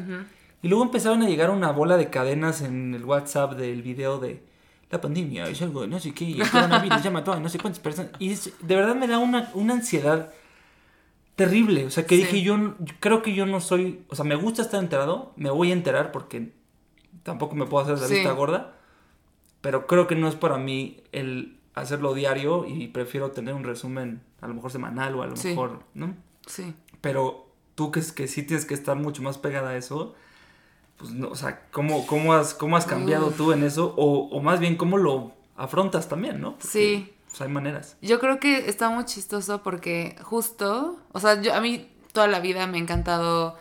Y 0.62 0.68
luego 0.68 0.84
empezaron 0.84 1.22
a 1.22 1.28
llegar 1.28 1.50
una 1.50 1.72
bola 1.72 1.96
de 1.96 2.10
cadenas 2.10 2.62
en 2.62 2.94
el 2.94 3.04
WhatsApp 3.04 3.54
del 3.54 3.82
video 3.82 4.20
de 4.20 4.44
la 4.90 5.00
pandemia, 5.00 5.44
es 5.44 5.62
algo, 5.62 5.86
no 5.86 6.00
sé 6.00 6.12
qué, 6.12 6.24
y 6.24 6.40
el 6.40 6.50
coronavirus 6.50 7.02
ya 7.02 7.10
mató 7.10 7.32
a 7.32 7.40
no 7.40 7.48
sé 7.48 7.58
cuántas 7.58 7.80
personas. 7.80 8.12
Y 8.18 8.34
de 8.34 8.76
verdad 8.76 8.96
me 8.96 9.06
da 9.06 9.18
una, 9.18 9.50
una 9.54 9.74
ansiedad 9.74 10.32
terrible. 11.36 11.86
O 11.86 11.90
sea, 11.90 12.06
que 12.06 12.16
dije, 12.16 12.42
yo, 12.42 12.74
creo 12.98 13.22
que 13.22 13.34
yo 13.34 13.46
no 13.46 13.60
soy, 13.60 14.02
o 14.08 14.16
sea, 14.16 14.24
me 14.24 14.34
gusta 14.34 14.62
estar 14.62 14.82
enterado, 14.82 15.32
me 15.36 15.50
voy 15.50 15.70
a 15.70 15.74
enterar 15.74 16.10
porque 16.10 16.52
tampoco 17.22 17.54
me 17.54 17.66
puedo 17.66 17.84
hacer 17.84 17.98
la 17.98 18.08
vista 18.08 18.32
gorda 18.32 18.74
pero 19.60 19.86
creo 19.86 20.06
que 20.06 20.14
no 20.14 20.28
es 20.28 20.34
para 20.34 20.58
mí 20.58 21.02
el 21.12 21.58
hacerlo 21.74 22.14
diario 22.14 22.66
y 22.66 22.88
prefiero 22.88 23.30
tener 23.30 23.54
un 23.54 23.64
resumen 23.64 24.22
a 24.40 24.48
lo 24.48 24.54
mejor 24.54 24.70
semanal 24.70 25.14
o 25.14 25.22
a 25.22 25.26
lo 25.26 25.36
mejor, 25.36 25.80
¿no? 25.94 26.14
Sí. 26.46 26.74
Pero 27.00 27.48
tú 27.74 27.90
que, 27.90 28.00
que 28.14 28.26
sí 28.26 28.42
tienes 28.42 28.64
que 28.64 28.74
estar 28.74 28.96
mucho 28.96 29.22
más 29.22 29.38
pegada 29.38 29.70
a 29.70 29.76
eso, 29.76 30.14
pues 31.00 31.12
no, 31.12 31.28
o 31.30 31.34
sea, 31.34 31.62
¿cómo, 31.72 32.06
cómo, 32.06 32.34
has, 32.34 32.52
cómo 32.52 32.76
has 32.76 32.84
cambiado 32.84 33.30
tú 33.30 33.52
en 33.52 33.64
eso? 33.64 33.94
O, 33.96 34.28
o, 34.28 34.42
más 34.42 34.60
bien, 34.60 34.76
¿cómo 34.76 34.98
lo 34.98 35.32
afrontas 35.56 36.08
también, 36.08 36.40
no? 36.40 36.56
sí. 36.60 37.12
Pues, 37.28 37.40
hay 37.42 37.48
maneras. 37.48 37.96
Yo 38.02 38.18
creo 38.18 38.40
que 38.40 38.68
está 38.68 38.90
muy 38.90 39.04
chistoso 39.04 39.62
porque 39.62 40.16
justo, 40.20 40.98
o 41.12 41.20
sea, 41.20 41.40
yo, 41.40 41.54
a 41.54 41.60
mí 41.60 41.88
toda 42.12 42.26
la 42.26 42.40
vida 42.40 42.66
me 42.66 42.78
ha 42.78 42.80
encantado 42.80 43.56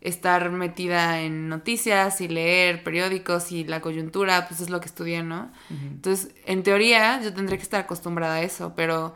estar 0.00 0.50
metida 0.50 1.20
en 1.20 1.48
noticias 1.48 2.20
y 2.20 2.26
leer 2.26 2.82
periódicos 2.82 3.52
y 3.52 3.62
la 3.62 3.80
coyuntura, 3.80 4.48
pues 4.48 4.60
es 4.60 4.70
lo 4.70 4.80
que 4.80 4.86
estudié, 4.86 5.22
¿no? 5.22 5.52
Entonces, 5.70 6.34
en 6.46 6.64
teoría, 6.64 7.22
yo 7.22 7.32
tendría 7.32 7.56
que 7.56 7.62
estar 7.62 7.82
acostumbrada 7.82 8.34
a 8.34 8.42
eso, 8.42 8.72
pero 8.74 9.14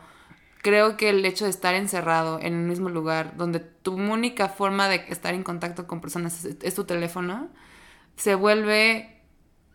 creo 0.67 0.97
que 0.97 1.07
el 1.07 1.25
hecho 1.25 1.45
de 1.45 1.49
estar 1.49 1.75
encerrado 1.75 2.39
en 2.41 2.53
el 2.53 2.67
mismo 2.67 2.89
lugar, 2.89 3.37
donde 3.37 3.61
tu 3.61 3.93
única 3.93 4.49
forma 4.49 4.89
de 4.89 5.05
estar 5.07 5.33
en 5.33 5.43
contacto 5.43 5.87
con 5.87 6.01
personas 6.01 6.43
es, 6.43 6.75
tu 6.75 6.83
teléfono, 6.83 7.47
se 8.17 8.35
vuelve 8.35 9.21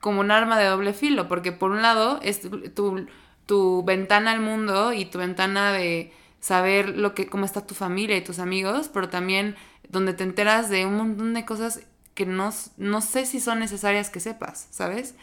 como 0.00 0.20
un 0.20 0.30
arma 0.30 0.58
de 0.58 0.66
doble 0.66 0.92
filo, 0.92 1.28
porque 1.28 1.50
por 1.50 1.70
un 1.70 1.80
lado 1.80 2.20
es 2.22 2.42
tu, 2.74 3.06
tu 3.46 3.82
ventana 3.84 4.32
al 4.32 4.40
mundo 4.40 4.92
y 4.92 5.06
tu 5.06 5.16
ventana 5.16 5.72
de 5.72 6.12
saber 6.40 6.90
lo 6.90 7.14
que, 7.14 7.26
cómo 7.26 7.46
está 7.46 7.66
tu 7.66 7.74
familia 7.74 8.18
y 8.18 8.24
tus 8.24 8.38
amigos, 8.38 8.90
pero 8.92 9.08
también 9.08 9.56
donde 9.88 10.12
te 10.12 10.24
enteras 10.24 10.68
de 10.68 10.84
un 10.84 10.98
montón 10.98 11.32
de 11.32 11.46
cosas 11.46 11.86
que 12.12 12.26
no, 12.26 12.50
no 12.76 13.00
sé 13.00 13.24
si 13.24 13.40
son 13.40 13.60
necesarias 13.60 14.10
que 14.10 14.20
sepas, 14.20 14.68
¿sabes? 14.70 15.14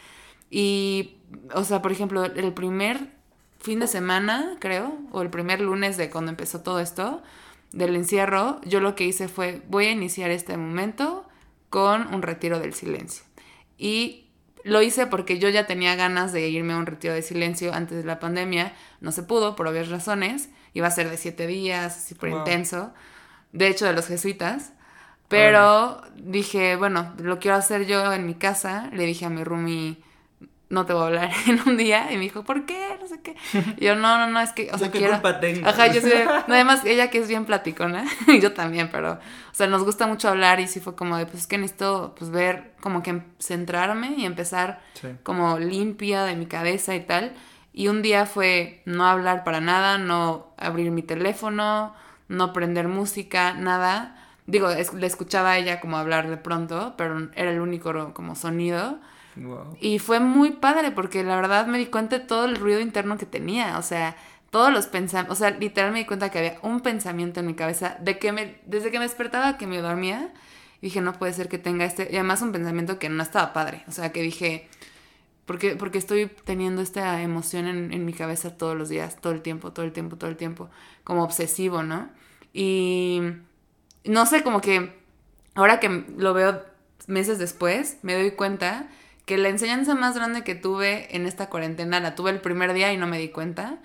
Y, 0.50 1.18
o 1.54 1.62
sea, 1.62 1.80
por 1.80 1.92
ejemplo, 1.92 2.24
el 2.24 2.52
primer 2.54 3.19
fin 3.60 3.80
de 3.80 3.86
semana, 3.86 4.56
creo, 4.58 4.98
o 5.12 5.22
el 5.22 5.30
primer 5.30 5.60
lunes 5.60 5.96
de 5.96 6.10
cuando 6.10 6.30
empezó 6.30 6.60
todo 6.60 6.80
esto, 6.80 7.22
del 7.72 7.94
encierro, 7.94 8.60
yo 8.64 8.80
lo 8.80 8.96
que 8.96 9.04
hice 9.04 9.28
fue, 9.28 9.62
voy 9.68 9.86
a 9.86 9.92
iniciar 9.92 10.30
este 10.30 10.56
momento 10.56 11.28
con 11.68 12.12
un 12.12 12.22
retiro 12.22 12.58
del 12.58 12.74
silencio. 12.74 13.24
Y 13.78 14.26
lo 14.64 14.82
hice 14.82 15.06
porque 15.06 15.38
yo 15.38 15.48
ya 15.48 15.66
tenía 15.66 15.94
ganas 15.94 16.32
de 16.32 16.48
irme 16.48 16.72
a 16.72 16.78
un 16.78 16.86
retiro 16.86 17.14
de 17.14 17.22
silencio 17.22 17.72
antes 17.72 17.98
de 17.98 18.04
la 18.04 18.18
pandemia, 18.18 18.74
no 19.00 19.12
se 19.12 19.22
pudo 19.22 19.54
por 19.54 19.68
obvias 19.68 19.88
razones, 19.88 20.50
iba 20.74 20.88
a 20.88 20.90
ser 20.90 21.08
de 21.08 21.16
siete 21.16 21.46
días, 21.46 21.96
así 21.96 22.14
por 22.14 22.28
intenso 22.28 22.92
de 23.52 23.68
hecho 23.68 23.86
de 23.86 23.92
los 23.92 24.06
jesuitas. 24.06 24.72
Pero 25.28 26.02
dije, 26.16 26.76
bueno, 26.76 27.14
lo 27.18 27.38
quiero 27.38 27.56
hacer 27.56 27.86
yo 27.86 28.12
en 28.12 28.26
mi 28.26 28.34
casa. 28.34 28.90
Le 28.92 29.06
dije 29.06 29.26
a 29.26 29.30
mi 29.30 29.44
roomie, 29.44 30.02
no 30.70 30.86
te 30.86 30.92
voy 30.92 31.02
a 31.02 31.06
hablar 31.06 31.30
en 31.46 31.60
un 31.68 31.76
día. 31.76 32.10
Y 32.10 32.16
me 32.16 32.22
dijo, 32.22 32.44
¿por 32.44 32.64
qué? 32.64 32.96
No 33.00 33.06
sé 33.06 33.20
qué. 33.20 33.36
Y 33.76 33.84
yo, 33.84 33.96
no, 33.96 34.18
no, 34.18 34.28
no, 34.28 34.40
es 34.40 34.52
que, 34.52 34.70
o 34.72 34.78
sea, 34.78 34.90
quiero... 34.90 35.20
Ajá, 35.64 35.88
yo 35.88 36.00
sé, 36.00 36.24
además 36.48 36.84
ella 36.86 37.10
que 37.10 37.18
es 37.18 37.28
bien 37.28 37.44
platicona, 37.44 38.04
y 38.28 38.40
yo 38.40 38.54
también, 38.54 38.88
pero, 38.90 39.14
o 39.14 39.54
sea, 39.54 39.66
nos 39.66 39.84
gusta 39.84 40.06
mucho 40.06 40.28
hablar 40.28 40.60
y 40.60 40.68
sí 40.68 40.80
fue 40.80 40.94
como 40.94 41.16
de, 41.18 41.26
pues 41.26 41.40
es 41.40 41.46
que 41.46 41.58
necesito, 41.58 42.14
pues 42.16 42.30
ver, 42.30 42.72
como 42.80 43.02
que 43.02 43.20
centrarme 43.38 44.14
y 44.16 44.24
empezar 44.24 44.80
como 45.22 45.58
limpia 45.58 46.24
de 46.24 46.36
mi 46.36 46.46
cabeza 46.46 46.94
y 46.94 47.00
tal. 47.00 47.32
Y 47.72 47.88
un 47.88 48.02
día 48.02 48.26
fue 48.26 48.82
no 48.84 49.06
hablar 49.06 49.44
para 49.44 49.60
nada, 49.60 49.98
no 49.98 50.54
abrir 50.56 50.90
mi 50.90 51.02
teléfono, 51.02 51.94
no 52.28 52.52
prender 52.52 52.88
música, 52.88 53.54
nada. 53.54 54.16
Digo, 54.46 54.68
le 54.68 55.06
escuchaba 55.06 55.52
a 55.52 55.58
ella 55.58 55.80
como 55.80 55.96
hablar 55.96 56.28
de 56.28 56.36
pronto, 56.36 56.94
pero 56.96 57.28
era 57.34 57.50
el 57.50 57.60
único 57.60 58.12
como 58.12 58.34
sonido. 58.34 58.98
Y 59.80 59.98
fue 59.98 60.20
muy 60.20 60.50
padre 60.50 60.90
porque 60.90 61.22
la 61.22 61.36
verdad 61.36 61.66
me 61.66 61.78
di 61.78 61.86
cuenta 61.86 62.18
de 62.18 62.24
todo 62.24 62.44
el 62.44 62.56
ruido 62.56 62.80
interno 62.80 63.16
que 63.16 63.26
tenía, 63.26 63.78
o 63.78 63.82
sea, 63.82 64.16
todos 64.50 64.72
los 64.72 64.86
pensamientos, 64.86 65.38
o 65.38 65.40
sea, 65.40 65.50
literal 65.50 65.92
me 65.92 66.00
di 66.00 66.04
cuenta 66.04 66.30
que 66.30 66.38
había 66.38 66.58
un 66.62 66.80
pensamiento 66.80 67.40
en 67.40 67.46
mi 67.46 67.54
cabeza 67.54 67.96
de 68.00 68.18
que 68.18 68.32
me, 68.32 68.60
desde 68.66 68.90
que 68.90 68.98
me 68.98 69.04
despertaba 69.04 69.56
que 69.56 69.66
me 69.66 69.78
dormía, 69.78 70.32
dije, 70.82 71.00
no 71.00 71.12
puede 71.12 71.32
ser 71.32 71.48
que 71.48 71.58
tenga 71.58 71.84
este, 71.84 72.08
y 72.10 72.16
además 72.16 72.42
un 72.42 72.52
pensamiento 72.52 72.98
que 72.98 73.08
no 73.08 73.22
estaba 73.22 73.52
padre, 73.52 73.84
o 73.86 73.92
sea, 73.92 74.12
que 74.12 74.22
dije, 74.22 74.68
porque, 75.46 75.76
porque 75.76 75.98
estoy 75.98 76.26
teniendo 76.44 76.82
esta 76.82 77.22
emoción 77.22 77.66
en, 77.66 77.92
en 77.92 78.04
mi 78.04 78.12
cabeza 78.12 78.56
todos 78.56 78.76
los 78.76 78.88
días, 78.88 79.20
todo 79.20 79.32
el 79.32 79.42
tiempo, 79.42 79.72
todo 79.72 79.84
el 79.84 79.92
tiempo, 79.92 80.16
todo 80.16 80.30
el 80.30 80.36
tiempo, 80.36 80.70
como 81.04 81.22
obsesivo, 81.22 81.82
¿no? 81.82 82.10
Y 82.52 83.20
no 84.04 84.26
sé, 84.26 84.42
como 84.42 84.60
que 84.60 84.92
ahora 85.54 85.80
que 85.80 86.04
lo 86.16 86.34
veo 86.34 86.62
meses 87.06 87.38
después, 87.38 87.98
me 88.02 88.14
doy 88.14 88.32
cuenta 88.32 88.88
que 89.30 89.38
la 89.38 89.48
enseñanza 89.48 89.94
más 89.94 90.16
grande 90.16 90.42
que 90.42 90.56
tuve 90.56 91.06
en 91.14 91.24
esta 91.24 91.48
cuarentena 91.48 92.00
la 92.00 92.16
tuve 92.16 92.32
el 92.32 92.40
primer 92.40 92.72
día 92.72 92.92
y 92.92 92.96
no 92.96 93.06
me 93.06 93.16
di 93.16 93.28
cuenta. 93.28 93.78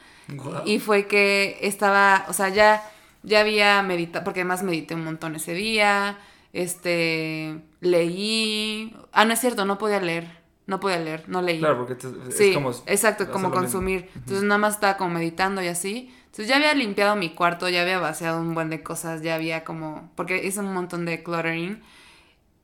Y 0.66 0.80
fue 0.80 1.06
que 1.06 1.60
estaba, 1.62 2.26
o 2.28 2.34
sea, 2.34 2.50
ya, 2.50 2.82
ya 3.22 3.42
había 3.42 3.84
meditado, 3.84 4.24
porque 4.24 4.40
además 4.40 4.64
medité 4.64 4.96
un 4.96 5.04
montón 5.04 5.36
ese 5.36 5.54
día, 5.54 6.18
este, 6.52 7.60
leí, 7.80 8.98
ah, 9.12 9.24
no 9.26 9.34
es 9.34 9.40
cierto, 9.40 9.66
no 9.66 9.78
podía 9.78 10.00
leer. 10.00 10.26
No 10.66 10.80
podía 10.80 10.98
leer, 10.98 11.26
no 11.28 11.44
leí. 11.44 11.60
Claro, 11.60 11.86
porque 11.86 11.94
es 11.94 12.56
como... 12.56 12.72
Exacto, 12.88 13.30
como 13.30 13.52
consumir. 13.52 14.10
Entonces 14.16 14.42
nada 14.42 14.58
más 14.58 14.74
estaba 14.74 14.98
como 14.98 15.12
meditando 15.12 15.62
y 15.62 15.68
así. 15.68 16.12
Entonces 16.22 16.48
ya 16.48 16.56
había 16.56 16.74
limpiado 16.74 17.16
mi 17.16 17.36
cuarto, 17.36 17.70
ya 17.70 17.84
había 17.84 18.00
vaciado 18.00 18.42
un 18.42 18.56
buen 18.56 18.72
de 18.72 18.82
cosas, 18.82 19.22
ya 19.22 19.36
había 19.36 19.64
como, 19.64 20.10
porque 20.16 20.44
hice 20.44 20.62
un 20.62 20.74
montón 20.74 21.06
de 21.06 21.22
cluttering 21.22 21.84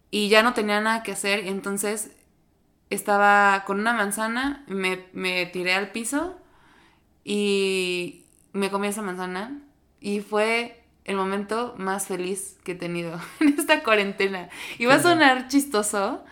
y 0.10 0.30
ya 0.30 0.42
no 0.42 0.56
tenía 0.56 0.82
nada 0.82 1.04
que 1.04 1.12
hacer, 1.12 1.48
entonces 1.48 2.10
estaba 2.96 3.64
con 3.66 3.80
una 3.80 3.94
manzana, 3.94 4.64
me, 4.68 5.06
me 5.14 5.46
tiré 5.48 5.74
al 5.74 5.92
piso 5.92 6.40
y 7.24 8.26
me 8.54 8.70
comí 8.70 8.88
esa 8.88 9.02
manzana 9.02 9.62
y 10.00 10.22
fue 10.22 10.84
el 11.06 11.16
momento 11.16 11.74
más 11.78 12.08
feliz 12.08 12.58
que 12.64 12.74
he 12.74 12.76
tenido 12.76 13.20
en 13.40 13.60
esta 13.60 13.84
cuarentena. 13.84 14.50
Y 14.78 14.86
va 14.86 14.96
a 14.96 15.02
sonar 15.02 15.48
chistoso, 15.48 16.24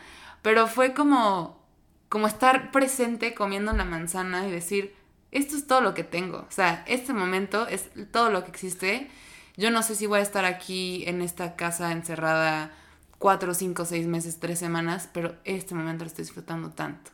pero 0.41 0.67
fue 0.67 0.93
como, 0.93 1.63
como 2.09 2.27
estar 2.27 2.71
presente 2.71 3.33
comiendo 3.33 3.71
una 3.71 3.85
manzana 3.85 4.47
y 4.47 4.51
decir, 4.51 4.95
esto 5.31 5.55
es 5.55 5.67
todo 5.67 5.81
lo 5.81 5.93
que 5.93 6.03
tengo. 6.03 6.39
O 6.39 6.51
sea, 6.51 6.83
este 6.87 7.13
momento 7.13 7.67
es 7.67 7.89
todo 8.11 8.31
lo 8.31 8.43
que 8.43 8.51
existe. 8.51 9.09
Yo 9.57 9.71
no 9.71 9.83
sé 9.83 9.95
si 9.95 10.07
voy 10.07 10.19
a 10.19 10.23
estar 10.23 10.45
aquí 10.45 11.03
en 11.07 11.21
esta 11.21 11.55
casa 11.55 11.91
encerrada 11.91 12.71
cuatro, 13.19 13.53
cinco, 13.53 13.85
seis 13.85 14.07
meses, 14.07 14.39
tres 14.39 14.57
semanas, 14.57 15.07
pero 15.13 15.35
este 15.43 15.75
momento 15.75 16.03
lo 16.03 16.07
estoy 16.07 16.23
disfrutando 16.23 16.71
tanto. 16.71 17.11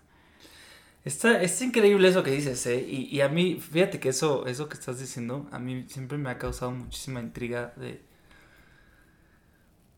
Está, 1.03 1.41
es 1.41 1.61
increíble 1.61 2.07
eso 2.07 2.23
que 2.23 2.31
dices, 2.31 2.65
¿eh? 2.65 2.83
Y, 2.87 3.13
y, 3.15 3.21
a 3.21 3.27
mí, 3.27 3.59
fíjate 3.59 3.99
que 3.99 4.09
eso, 4.09 4.47
eso 4.47 4.69
que 4.69 4.75
estás 4.75 4.99
diciendo, 4.99 5.47
a 5.51 5.59
mí 5.59 5.85
siempre 5.89 6.17
me 6.17 6.29
ha 6.29 6.37
causado 6.37 6.71
muchísima 6.71 7.19
intriga 7.19 7.73
de... 7.75 8.01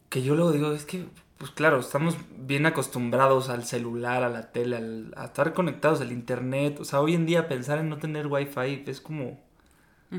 Que 0.09 0.23
yo 0.23 0.35
luego 0.35 0.51
digo, 0.51 0.71
es 0.73 0.85
que 0.85 1.05
pues 1.37 1.51
claro, 1.51 1.79
estamos 1.79 2.17
bien 2.35 2.65
acostumbrados 2.65 3.49
al 3.49 3.63
celular, 3.63 4.23
a 4.23 4.29
la 4.29 4.51
tele, 4.51 5.11
a 5.15 5.25
estar 5.25 5.53
conectados 5.53 6.01
al 6.01 6.11
internet. 6.11 6.79
O 6.79 6.85
sea, 6.85 6.99
hoy 6.99 7.13
en 7.13 7.25
día 7.25 7.47
pensar 7.47 7.77
en 7.77 7.89
no 7.89 7.97
tener 7.97 8.27
wifi 8.27 8.83
es 8.87 9.01
como... 9.01 9.39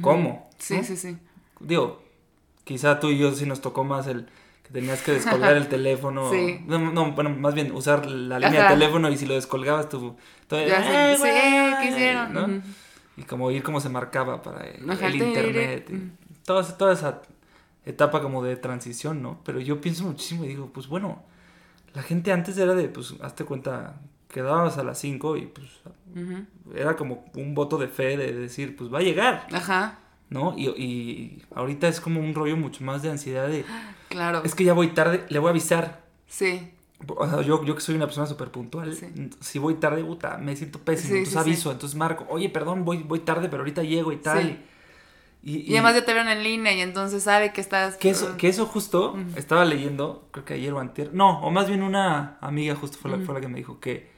¿Cómo? 0.02 0.50
Sí, 0.58 0.84
sí, 0.84 0.96
sí. 0.96 1.16
digo, 1.60 2.02
quizá 2.64 3.00
tú 3.00 3.08
y 3.08 3.18
yo 3.18 3.34
sí 3.34 3.46
nos 3.46 3.62
tocó 3.62 3.84
más 3.84 4.06
el 4.06 4.28
que 4.68 4.72
tenías 4.74 5.02
que 5.02 5.12
descolgar 5.12 5.56
el 5.56 5.66
teléfono. 5.76 6.30
Sí. 6.30 6.60
No, 6.66 6.78
no, 6.92 7.12
bueno, 7.12 7.30
más 7.30 7.54
bien 7.54 7.72
usar 7.72 8.06
la 8.06 8.38
línea 8.38 8.60
Ajá. 8.64 8.70
de 8.74 8.78
teléfono 8.78 9.10
y 9.10 9.16
si 9.16 9.26
lo 9.26 9.34
descolgabas 9.34 9.88
tú... 9.88 10.16
tú 10.46 10.56
Ya 10.56 10.82
sé, 10.82 10.96
"Ay, 10.96 11.14
sí, 11.16 11.20
güey", 11.22 11.32
¿qué 11.82 11.88
hicieron? 11.90 12.62
Y 13.16 13.22
como 13.22 13.46
oír 13.46 13.62
cómo 13.62 13.80
se 13.80 13.88
marcaba 13.88 14.42
para 14.42 14.64
el, 14.64 15.16
internet. 15.16 15.88
y 15.90 15.94
ujú. 15.94 16.04
toda, 16.44 16.60
esa- 16.62 16.76
toda 16.78 16.92
esa 16.92 17.22
etapa 17.84 18.20
como 18.22 18.44
de 18.44 18.56
transición, 18.56 19.22
¿no? 19.22 19.40
Pero 19.44 19.58
yo 19.60 19.80
pienso 19.80 20.04
muchísimo 20.04 20.44
y 20.44 20.48
digo, 20.48 20.70
pues 20.72 20.86
bueno, 20.86 21.22
la 21.94 22.02
gente 22.02 22.30
antes 22.32 22.56
era 22.58 22.74
de, 22.74 22.88
pues, 22.88 23.14
hazte 23.22 23.44
cuenta, 23.44 23.94
quedabas 24.28 24.78
a 24.78 24.84
las 24.84 24.98
5 25.00 25.36
y 25.36 25.46
pues 25.46 25.66
era 26.76 26.94
como 26.96 27.24
un 27.34 27.54
voto 27.54 27.76
de 27.78 27.88
fe 27.88 28.16
de 28.16 28.32
decir, 28.34 28.76
pues 28.76 28.92
va 28.92 28.98
a 28.98 29.02
llegar, 29.02 29.46
Ajá, 29.52 29.98
¿no? 30.30 30.54
Y, 30.56 30.68
y 30.68 31.42
ahorita 31.54 31.88
es 31.88 32.00
como 32.00 32.20
un 32.20 32.34
rollo 32.34 32.56
mucho 32.56 32.84
más 32.84 33.02
de 33.02 33.10
ansiedad 33.10 33.48
de, 33.48 33.64
claro. 34.08 34.42
es 34.44 34.54
que 34.54 34.64
ya 34.64 34.72
voy 34.72 34.88
tarde, 34.88 35.24
le 35.28 35.38
voy 35.38 35.48
a 35.48 35.50
avisar. 35.50 36.04
Sí, 36.26 36.70
O 37.06 37.26
sea, 37.28 37.42
yo, 37.42 37.64
yo 37.64 37.74
que 37.74 37.80
soy 37.80 37.94
una 37.94 38.06
persona 38.06 38.26
súper 38.26 38.50
puntual, 38.50 38.94
Sí. 38.94 39.06
si 39.40 39.58
voy 39.58 39.74
tarde, 39.74 40.04
puta, 40.04 40.36
me 40.38 40.54
siento 40.56 40.78
pésimo, 40.80 41.10
Sí, 41.12 41.18
entonces 41.18 41.32
sí, 41.32 41.38
aviso, 41.48 41.72
entonces 41.72 41.96
marco, 41.96 42.26
oye, 42.28 42.48
perdón, 42.50 42.84
voy, 42.84 42.98
voy 42.98 43.20
tarde, 43.20 43.48
pero 43.48 43.62
ahorita 43.62 43.82
llego 43.82 44.12
y 44.12 44.16
tal. 44.16 44.42
Sí. 44.42 44.58
Y, 45.40 45.58
y 45.60 45.74
además 45.74 45.94
ya 45.94 46.04
te 46.04 46.12
vieron 46.12 46.28
en 46.28 46.42
línea 46.42 46.72
y 46.74 46.80
entonces 46.80 47.22
sabe 47.22 47.52
que 47.52 47.60
estás... 47.60 47.96
Que 47.96 48.10
eso, 48.10 48.36
que 48.36 48.48
eso 48.48 48.66
justo 48.66 49.16
estaba 49.36 49.64
leyendo, 49.64 50.26
creo 50.32 50.44
que 50.44 50.54
ayer 50.54 50.72
o 50.72 50.80
antier, 50.80 51.14
no, 51.14 51.40
o 51.40 51.50
más 51.52 51.68
bien 51.68 51.82
una 51.84 52.36
amiga 52.40 52.74
justo 52.74 52.98
fue 53.00 53.12
la, 53.12 53.18
fue 53.24 53.34
la 53.34 53.40
que 53.40 53.46
me 53.48 53.56
dijo 53.58 53.78
que 53.78 54.10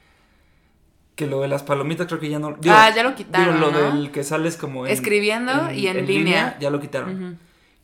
que 1.21 1.27
lo 1.27 1.41
de 1.41 1.47
las 1.47 1.61
palomitas 1.61 2.07
creo 2.07 2.19
que 2.19 2.29
ya 2.29 2.39
no 2.39 2.55
digo, 2.59 2.73
Ah, 2.75 2.89
ya 2.95 3.03
lo 3.03 3.13
quitaron, 3.13 3.55
digo, 3.59 3.67
lo 3.67 3.71
¿no? 3.71 3.95
del 3.95 4.09
que 4.11 4.23
sales 4.23 4.57
como 4.57 4.87
en- 4.87 4.91
Escribiendo 4.91 5.71
y 5.71 5.85
en 5.85 6.05
línea. 6.07 6.57
ya 6.59 6.71
lo 6.71 6.79
quitaron. 6.79 7.23
Ujú. 7.23 7.35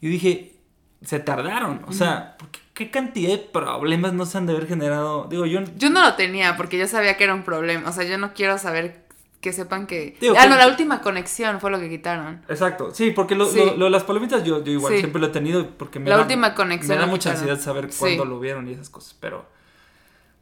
Y 0.01 0.07
dije, 0.09 0.55
se 1.03 1.19
tardaron, 1.19 1.81
o 1.87 1.91
sea, 1.93 2.35
qué 2.73 2.89
cantidad 2.89 3.29
de 3.29 3.37
problemas 3.37 4.13
no 4.13 4.25
se 4.25 4.39
han 4.39 4.47
de 4.47 4.53
haber 4.53 4.67
generado. 4.67 5.27
Digo, 5.29 5.45
yo 5.45 5.59
Yo 5.77 5.89
no 5.91 6.01
lo 6.01 6.15
tenía 6.15 6.57
porque 6.57 6.79
yo 6.79 6.87
sabía 6.87 7.15
que 7.17 7.25
era 7.25 7.35
un 7.35 7.43
problema. 7.43 7.87
O 7.89 7.91
sea, 7.93 8.05
yo 8.05 8.17
no 8.17 8.33
quiero 8.33 8.57
saber 8.57 9.05
que 9.41 9.53
sepan 9.53 9.85
que... 9.85 10.17
Digo, 10.19 10.33
ah, 10.35 10.41
que- 10.43 10.49
no, 10.49 10.55
la 10.55 10.67
última 10.67 11.01
conexión 11.01 11.59
fue 11.61 11.69
lo 11.69 11.79
que 11.79 11.89
quitaron. 11.89 12.41
Exacto, 12.49 12.89
sí, 12.91 13.11
porque 13.11 13.35
lo, 13.35 13.45
Sí. 13.45 13.59
lo- 13.59 13.77
lo 13.77 13.85
de 13.85 13.91
las 13.91 14.03
palomitas 14.03 14.43
yo, 14.43 14.63
yo 14.63 14.71
igual 14.71 14.93
Sí. 14.93 14.99
siempre 14.99 15.21
lo 15.21 15.27
he 15.27 15.29
tenido 15.29 15.69
porque 15.77 15.99
me 15.99 16.09
La 16.09 16.15
da, 16.15 16.23
última 16.23 16.55
conexión 16.55 16.97
me 16.97 17.01
da 17.01 17.05
mucha 17.05 17.29
quitaron. 17.29 17.49
ansiedad 17.51 17.59
saber 17.63 17.91
Sí. 17.91 17.99
cuándo 17.99 18.25
lo 18.25 18.39
vieron 18.39 18.67
y 18.67 18.71
esas 18.73 18.89
cosas, 18.89 19.15
pero 19.19 19.45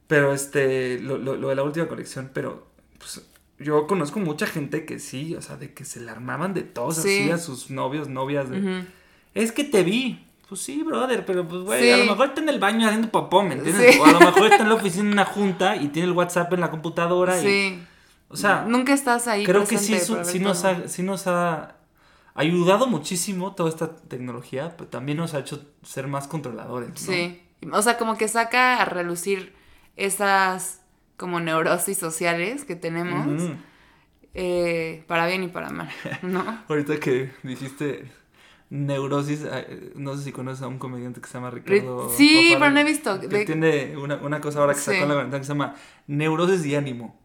pero 0.07 0.33
este 0.33 0.99
lo, 0.99 1.17
lo- 1.17 1.35
lo 1.35 1.49
de 1.49 1.55
la 1.55 1.63
última 1.63 1.87
conexión, 1.87 2.29
pero 2.33 2.67
pues 2.97 3.21
yo 3.59 3.87
conozco 3.87 4.19
mucha 4.19 4.45
gente 4.47 4.85
que 4.85 4.99
sí, 4.99 5.35
o 5.35 5.41
sea, 5.41 5.55
de 5.57 5.73
que 5.73 5.85
se 5.85 5.99
la 6.01 6.11
armaban 6.11 6.53
de 6.53 6.63
todos 6.63 6.97
Sí. 6.97 7.21
así 7.21 7.31
a 7.31 7.37
sus 7.37 7.69
novios, 7.69 8.09
novias 8.09 8.49
de, 8.49 8.85
es 9.33 9.51
que 9.51 9.63
te 9.63 9.83
vi. 9.83 10.21
Pues 10.47 10.61
sí, 10.61 10.83
brother, 10.83 11.25
pero 11.25 11.47
pues 11.47 11.63
güey, 11.63 11.81
Sí. 11.81 11.89
a 11.89 11.97
lo 11.97 12.05
mejor 12.05 12.27
está 12.27 12.41
en 12.41 12.49
el 12.49 12.59
baño 12.59 12.85
haciendo 12.85 13.09
popó, 13.09 13.41
¿me 13.41 13.55
entiendes? 13.55 13.95
Sí. 13.95 13.99
O 13.99 14.05
a 14.05 14.11
lo 14.11 14.19
mejor 14.19 14.43
está 14.45 14.61
en 14.61 14.69
la 14.69 14.75
oficina 14.75 15.03
en 15.05 15.13
una 15.13 15.25
junta 15.25 15.75
y 15.75 15.87
tiene 15.87 16.07
el 16.09 16.13
WhatsApp 16.13 16.53
en 16.53 16.61
la 16.61 16.69
computadora 16.69 17.41
y 17.41 17.43
Sí. 17.43 17.83
o 18.27 18.35
sea, 18.37 18.63
Nunca 18.67 18.93
estás 18.93 19.27
ahí 19.27 19.43
creo 19.43 19.65
que 19.65 19.79
sí, 19.79 19.93
nos 20.39 20.63
ha, 20.65 20.87
sí 20.87 21.01
nos 21.01 21.25
ha 21.25 21.77
ayudado 22.35 22.85
muchísimo 22.85 23.55
toda 23.55 23.69
esta 23.69 23.95
tecnología, 23.95 24.75
pero 24.77 24.87
también 24.89 25.17
nos 25.17 25.33
ha 25.33 25.39
hecho 25.39 25.65
ser 25.81 26.07
más 26.07 26.27
controladores. 26.27 26.89
¿no? 26.89 26.95
Sí. 26.95 27.41
O 27.71 27.81
sea, 27.81 27.97
como 27.97 28.15
que 28.15 28.27
saca 28.27 28.81
a 28.81 28.85
relucir 28.85 29.53
esas 29.95 30.81
como 31.17 31.39
neurosis 31.39 31.97
sociales 31.97 32.65
que 32.65 32.75
tenemos, 32.75 33.41
eh, 34.33 35.03
para 35.07 35.27
bien 35.27 35.43
y 35.43 35.47
para 35.47 35.69
mal, 35.69 35.89
¿no? 36.21 36.43
Ahorita 36.69 36.97
que 36.99 37.31
dijiste 37.43 38.05
neurosis, 38.69 39.45
eh, 39.49 39.93
no 39.95 40.17
sé 40.17 40.23
si 40.25 40.31
conoces 40.31 40.63
a 40.63 40.67
un 40.67 40.77
comediante 40.79 41.21
que 41.21 41.27
se 41.27 41.35
llama 41.35 41.51
Ricardo. 41.51 42.09
Sí, 42.09 42.53
pero 42.59 42.71
no 42.71 42.79
he 42.79 42.83
visto. 42.83 43.19
Que 43.19 43.27
de- 43.27 43.45
tiene 43.45 43.95
una, 43.97 44.15
una 44.17 44.41
cosa 44.41 44.59
ahora 44.59 44.73
que 44.73 44.79
sacó 44.79 44.97
Sí. 44.97 45.03
en 45.03 45.07
la 45.09 45.13
cuarentena 45.15 45.39
que 45.39 45.45
se 45.45 45.53
llama 45.53 45.75
Neurosis 46.07 46.65
y 46.65 46.75
Ánimo. 46.75 47.19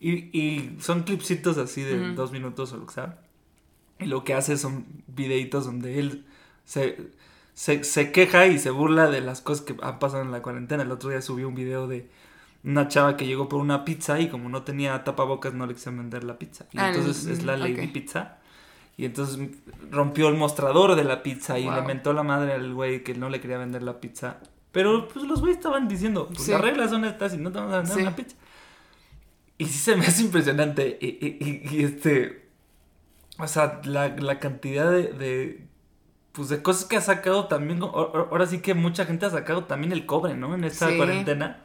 Y, 0.00 0.12
y 0.38 0.76
son 0.80 1.02
clipsitos 1.02 1.58
así 1.58 1.82
de 1.82 2.12
dos 2.14 2.30
minutos 2.32 2.72
o 2.72 2.76
lo 2.76 2.86
que 2.86 2.94
sea. 2.94 3.18
Y 3.98 4.06
lo 4.06 4.22
que 4.24 4.34
hace 4.34 4.56
son 4.56 4.86
videitos 5.06 5.64
donde 5.66 5.98
él 5.98 6.26
se, 6.64 7.10
se, 7.54 7.84
se 7.84 8.12
queja 8.12 8.46
y 8.46 8.58
se 8.58 8.70
burla 8.70 9.08
de 9.10 9.20
las 9.20 9.40
cosas 9.40 9.64
que 9.64 9.74
han 9.82 9.98
pasado 9.98 10.22
en 10.22 10.30
la 10.30 10.42
cuarentena. 10.42 10.82
El 10.82 10.90
otro 10.90 11.10
día 11.10 11.20
subió 11.22 11.48
un 11.48 11.54
video 11.54 11.86
de 11.88 12.08
una 12.64 12.88
chava 12.88 13.16
que 13.16 13.26
llegó 13.26 13.48
por 13.48 13.60
una 13.60 13.84
pizza 13.84 14.18
y 14.20 14.28
como 14.28 14.48
no 14.48 14.62
tenía 14.62 15.04
tapabocas 15.04 15.52
no 15.54 15.66
le 15.66 15.74
quisieron 15.74 15.98
vender 15.98 16.24
la 16.24 16.38
pizza. 16.38 16.66
Y 16.72 16.78
Ah, 16.78 16.88
entonces 16.88 17.26
es 17.26 17.44
la 17.44 17.56
mm, 17.56 17.60
Lady. 17.60 17.86
Pizza. 17.88 18.38
Y 18.96 19.04
entonces 19.04 19.38
rompió 19.90 20.28
el 20.28 20.36
mostrador 20.36 20.94
de 20.94 21.04
la 21.04 21.22
pizza 21.22 21.58
y 21.58 21.64
Wow. 21.64 21.74
le 21.74 21.82
mentó 21.82 22.12
la 22.12 22.22
madre 22.22 22.52
al 22.52 22.72
güey 22.74 23.02
que 23.04 23.14
no 23.14 23.28
le 23.28 23.40
quería 23.40 23.58
vender 23.58 23.82
la 23.82 24.00
pizza. 24.00 24.38
Pero 24.72 25.08
pues 25.08 25.24
los 25.26 25.40
güeyes 25.40 25.58
estaban 25.58 25.88
diciendo, 25.88 26.26
pues 26.28 26.42
Sí. 26.44 26.50
las 26.52 26.60
reglas 26.60 26.90
son 26.90 27.04
estas 27.04 27.34
y 27.34 27.38
no 27.38 27.50
te 27.52 27.58
vamos 27.58 27.74
a 27.74 27.78
vender 27.78 27.94
Sí. 27.96 28.02
una 28.02 28.16
pizza. 28.16 28.36
Y 29.58 29.66
sí 29.66 29.78
se 29.78 29.96
me 29.96 30.06
hace 30.06 30.22
impresionante. 30.22 30.98
Y, 31.00 31.06
y- 31.06 31.38
y- 31.40 31.76
y, 31.80 31.84
este. 31.84 32.48
O 33.38 33.46
sea, 33.46 33.80
la, 33.84 34.08
la 34.16 34.38
cantidad 34.40 34.90
de, 34.90 35.12
de. 35.12 35.66
Pues 36.32 36.48
de 36.48 36.62
cosas 36.62 36.86
que 36.86 36.96
ha 36.96 37.00
sacado 37.00 37.46
también. 37.46 37.80
Ahora 37.82 38.46
sí 38.46 38.58
que 38.60 38.74
mucha 38.74 39.04
gente 39.06 39.26
ha 39.26 39.30
sacado 39.30 39.64
también 39.64 39.92
el 39.92 40.06
cobre, 40.06 40.34
¿no? 40.34 40.54
En 40.54 40.64
esta 40.64 40.88
Sí. 40.90 40.96
cuarentena. 40.96 41.63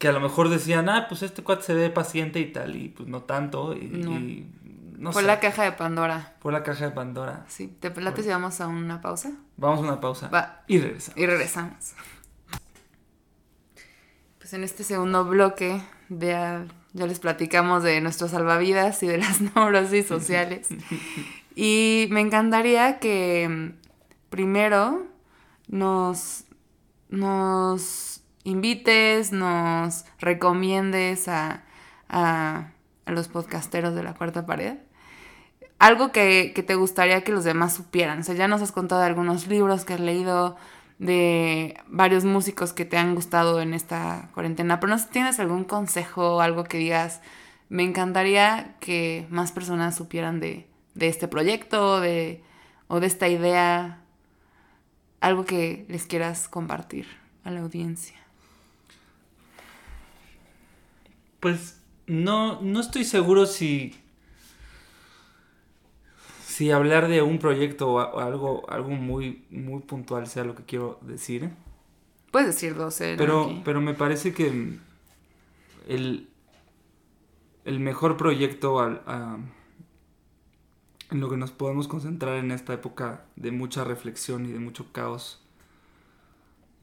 Que 0.00 0.08
a 0.08 0.12
lo 0.12 0.18
mejor 0.20 0.48
decían, 0.48 0.88
ah, 0.88 1.06
pues 1.08 1.22
este 1.22 1.44
cuate 1.44 1.62
se 1.62 1.74
ve 1.74 1.90
paciente 1.90 2.40
y 2.40 2.50
tal. 2.50 2.74
Y 2.74 2.88
pues 2.88 3.08
no 3.08 3.22
tanto. 3.22 3.76
Y. 3.76 3.86
No. 3.86 4.12
y 4.18 4.50
no 4.98 5.12
Fue 5.12 5.22
sé. 5.22 5.28
la 5.28 5.40
caja 5.40 5.62
de 5.62 5.72
Pandora. 5.72 6.34
Fue 6.40 6.52
la 6.52 6.62
caja 6.62 6.86
de 6.86 6.90
Pandora. 6.90 7.44
Sí, 7.48 7.68
¿te 7.68 7.88
late 8.00 8.22
si 8.22 8.28
vamos 8.30 8.60
a 8.60 8.66
una 8.66 9.00
pausa? 9.00 9.32
Vamos 9.56 9.80
a 9.80 9.82
una 9.82 10.00
pausa. 10.00 10.28
Va. 10.28 10.62
Y 10.66 10.78
regresamos. 10.78 11.18
Y 11.20 11.26
regresamos. 11.26 11.92
Pues 14.38 14.52
en 14.54 14.64
este 14.64 14.84
segundo 14.84 15.24
bloque 15.26 15.80
ya, 16.08 16.66
ya 16.92 17.06
les 17.06 17.20
platicamos 17.20 17.82
de 17.82 18.00
nuestros 18.00 18.32
salvavidas 18.32 19.02
y 19.02 19.06
de 19.06 19.18
las 19.18 19.40
neurosis 19.54 20.06
sociales. 20.06 20.68
Y 21.56 22.06
me 22.10 22.20
encantaría 22.20 23.00
que 23.00 23.48
mm, 23.48 24.30
primero 24.30 25.06
nos, 25.68 26.44
nos 27.08 28.19
invites, 28.44 29.32
nos 29.32 30.04
recomiendes 30.18 31.28
a, 31.28 31.64
a, 32.08 32.72
los 33.06 33.28
podcasteros 33.28 33.94
de 33.94 34.02
la 34.02 34.14
cuarta 34.14 34.46
pared. 34.46 34.78
Algo 35.78 36.12
que, 36.12 36.52
que 36.54 36.62
te 36.62 36.74
gustaría 36.74 37.24
que 37.24 37.32
los 37.32 37.44
demás 37.44 37.74
supieran. 37.74 38.20
O 38.20 38.22
sea, 38.22 38.34
ya 38.34 38.48
nos 38.48 38.62
has 38.62 38.72
contado 38.72 39.00
de 39.00 39.06
algunos 39.06 39.46
libros 39.46 39.84
que 39.84 39.94
has 39.94 40.00
leído, 40.00 40.56
de 40.98 41.78
varios 41.86 42.24
músicos 42.26 42.74
que 42.74 42.84
te 42.84 42.98
han 42.98 43.14
gustado 43.14 43.62
en 43.62 43.72
esta 43.72 44.28
cuarentena, 44.34 44.80
pero 44.80 44.90
no 44.90 44.98
sé 44.98 45.04
si 45.06 45.10
tienes 45.10 45.40
algún 45.40 45.64
consejo 45.64 46.36
o 46.36 46.40
algo 46.42 46.64
que 46.64 46.76
digas, 46.76 47.22
me 47.70 47.84
encantaría 47.84 48.76
que 48.80 49.26
más 49.30 49.50
personas 49.50 49.96
supieran 49.96 50.40
de, 50.40 50.68
de 50.94 51.08
este 51.08 51.26
proyecto 51.26 52.00
de, 52.00 52.44
o 52.88 53.00
de 53.00 53.06
esta 53.06 53.28
idea, 53.28 54.00
algo 55.20 55.46
que 55.46 55.86
les 55.88 56.04
quieras 56.04 56.48
compartir 56.48 57.06
a 57.44 57.50
la 57.50 57.60
audiencia. 57.60 58.19
Pues 61.40 61.80
no, 62.06 62.60
no 62.62 62.80
estoy 62.80 63.04
seguro 63.04 63.46
si. 63.46 63.94
Si 66.46 66.70
hablar 66.70 67.08
de 67.08 67.22
un 67.22 67.38
proyecto 67.38 67.90
o 67.92 68.18
algo, 68.20 68.68
algo 68.70 68.90
muy, 68.90 69.44
muy 69.50 69.80
puntual 69.80 70.26
sea 70.26 70.44
lo 70.44 70.54
que 70.54 70.64
quiero 70.64 70.98
decir. 71.02 71.50
Puedes 72.30 72.48
decir 72.48 72.74
12. 72.74 73.14
Pero, 73.16 73.62
pero 73.64 73.80
me 73.80 73.94
parece 73.94 74.34
que 74.34 74.78
el, 75.88 76.28
el 77.64 77.80
mejor 77.80 78.16
proyecto 78.18 78.78
al- 78.80 79.02
a- 79.06 79.38
en 81.10 81.20
lo 81.20 81.30
que 81.30 81.36
nos 81.36 81.50
podemos 81.50 81.88
concentrar 81.88 82.36
en 82.36 82.50
esta 82.52 82.74
época 82.74 83.24
de 83.36 83.50
mucha 83.52 83.82
reflexión 83.84 84.44
y 84.46 84.52
de 84.52 84.60
mucho 84.60 84.92
caos 84.92 85.40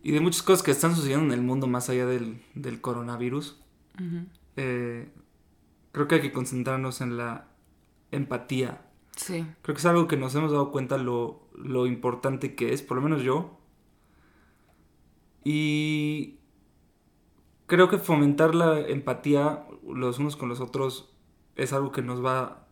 y 0.04 0.12
de 0.12 0.20
muchas 0.20 0.42
cosas 0.44 0.64
que 0.64 0.72
están 0.72 0.96
sucediendo 0.96 1.26
en 1.26 1.32
el 1.40 1.42
mundo 1.46 1.68
más 1.68 1.90
allá 1.90 2.06
del, 2.08 2.42
del 2.56 2.82
coronavirus, 2.82 3.58
eh, 4.58 5.10
creo 5.94 6.08
que 6.08 6.16
hay 6.16 6.22
que 6.22 6.34
concentrarnos 6.34 7.00
en 7.02 7.16
la 7.18 7.48
empatía. 8.12 8.82
Sí, 9.16 9.46
Creo 9.64 9.74
que 9.76 9.80
es 9.80 9.86
algo 9.86 10.08
que 10.08 10.18
nos 10.18 10.36
hemos 10.36 10.52
dado 10.52 10.72
cuenta 10.72 10.98
lo, 10.98 11.48
lo 11.56 11.88
importante 11.88 12.54
que 12.56 12.74
es, 12.74 12.82
por 12.84 12.98
lo 12.98 13.04
menos 13.04 13.24
yo. 13.24 13.58
Y 15.44 16.40
creo 17.68 17.90
que 17.90 17.98
fomentar 17.98 18.54
la 18.56 18.80
empatía 18.80 19.66
los 19.88 20.20
unos 20.20 20.36
con 20.36 20.50
los 20.50 20.60
otros 20.60 21.10
es 21.56 21.74
algo 21.74 21.92
que 21.92 22.02
nos 22.02 22.24
va 22.24 22.68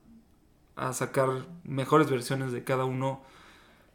a 0.76 0.94
sacar 0.94 1.48
mejores 1.64 2.10
versiones 2.10 2.52
de 2.52 2.64
cada 2.64 2.86
uno, 2.86 3.24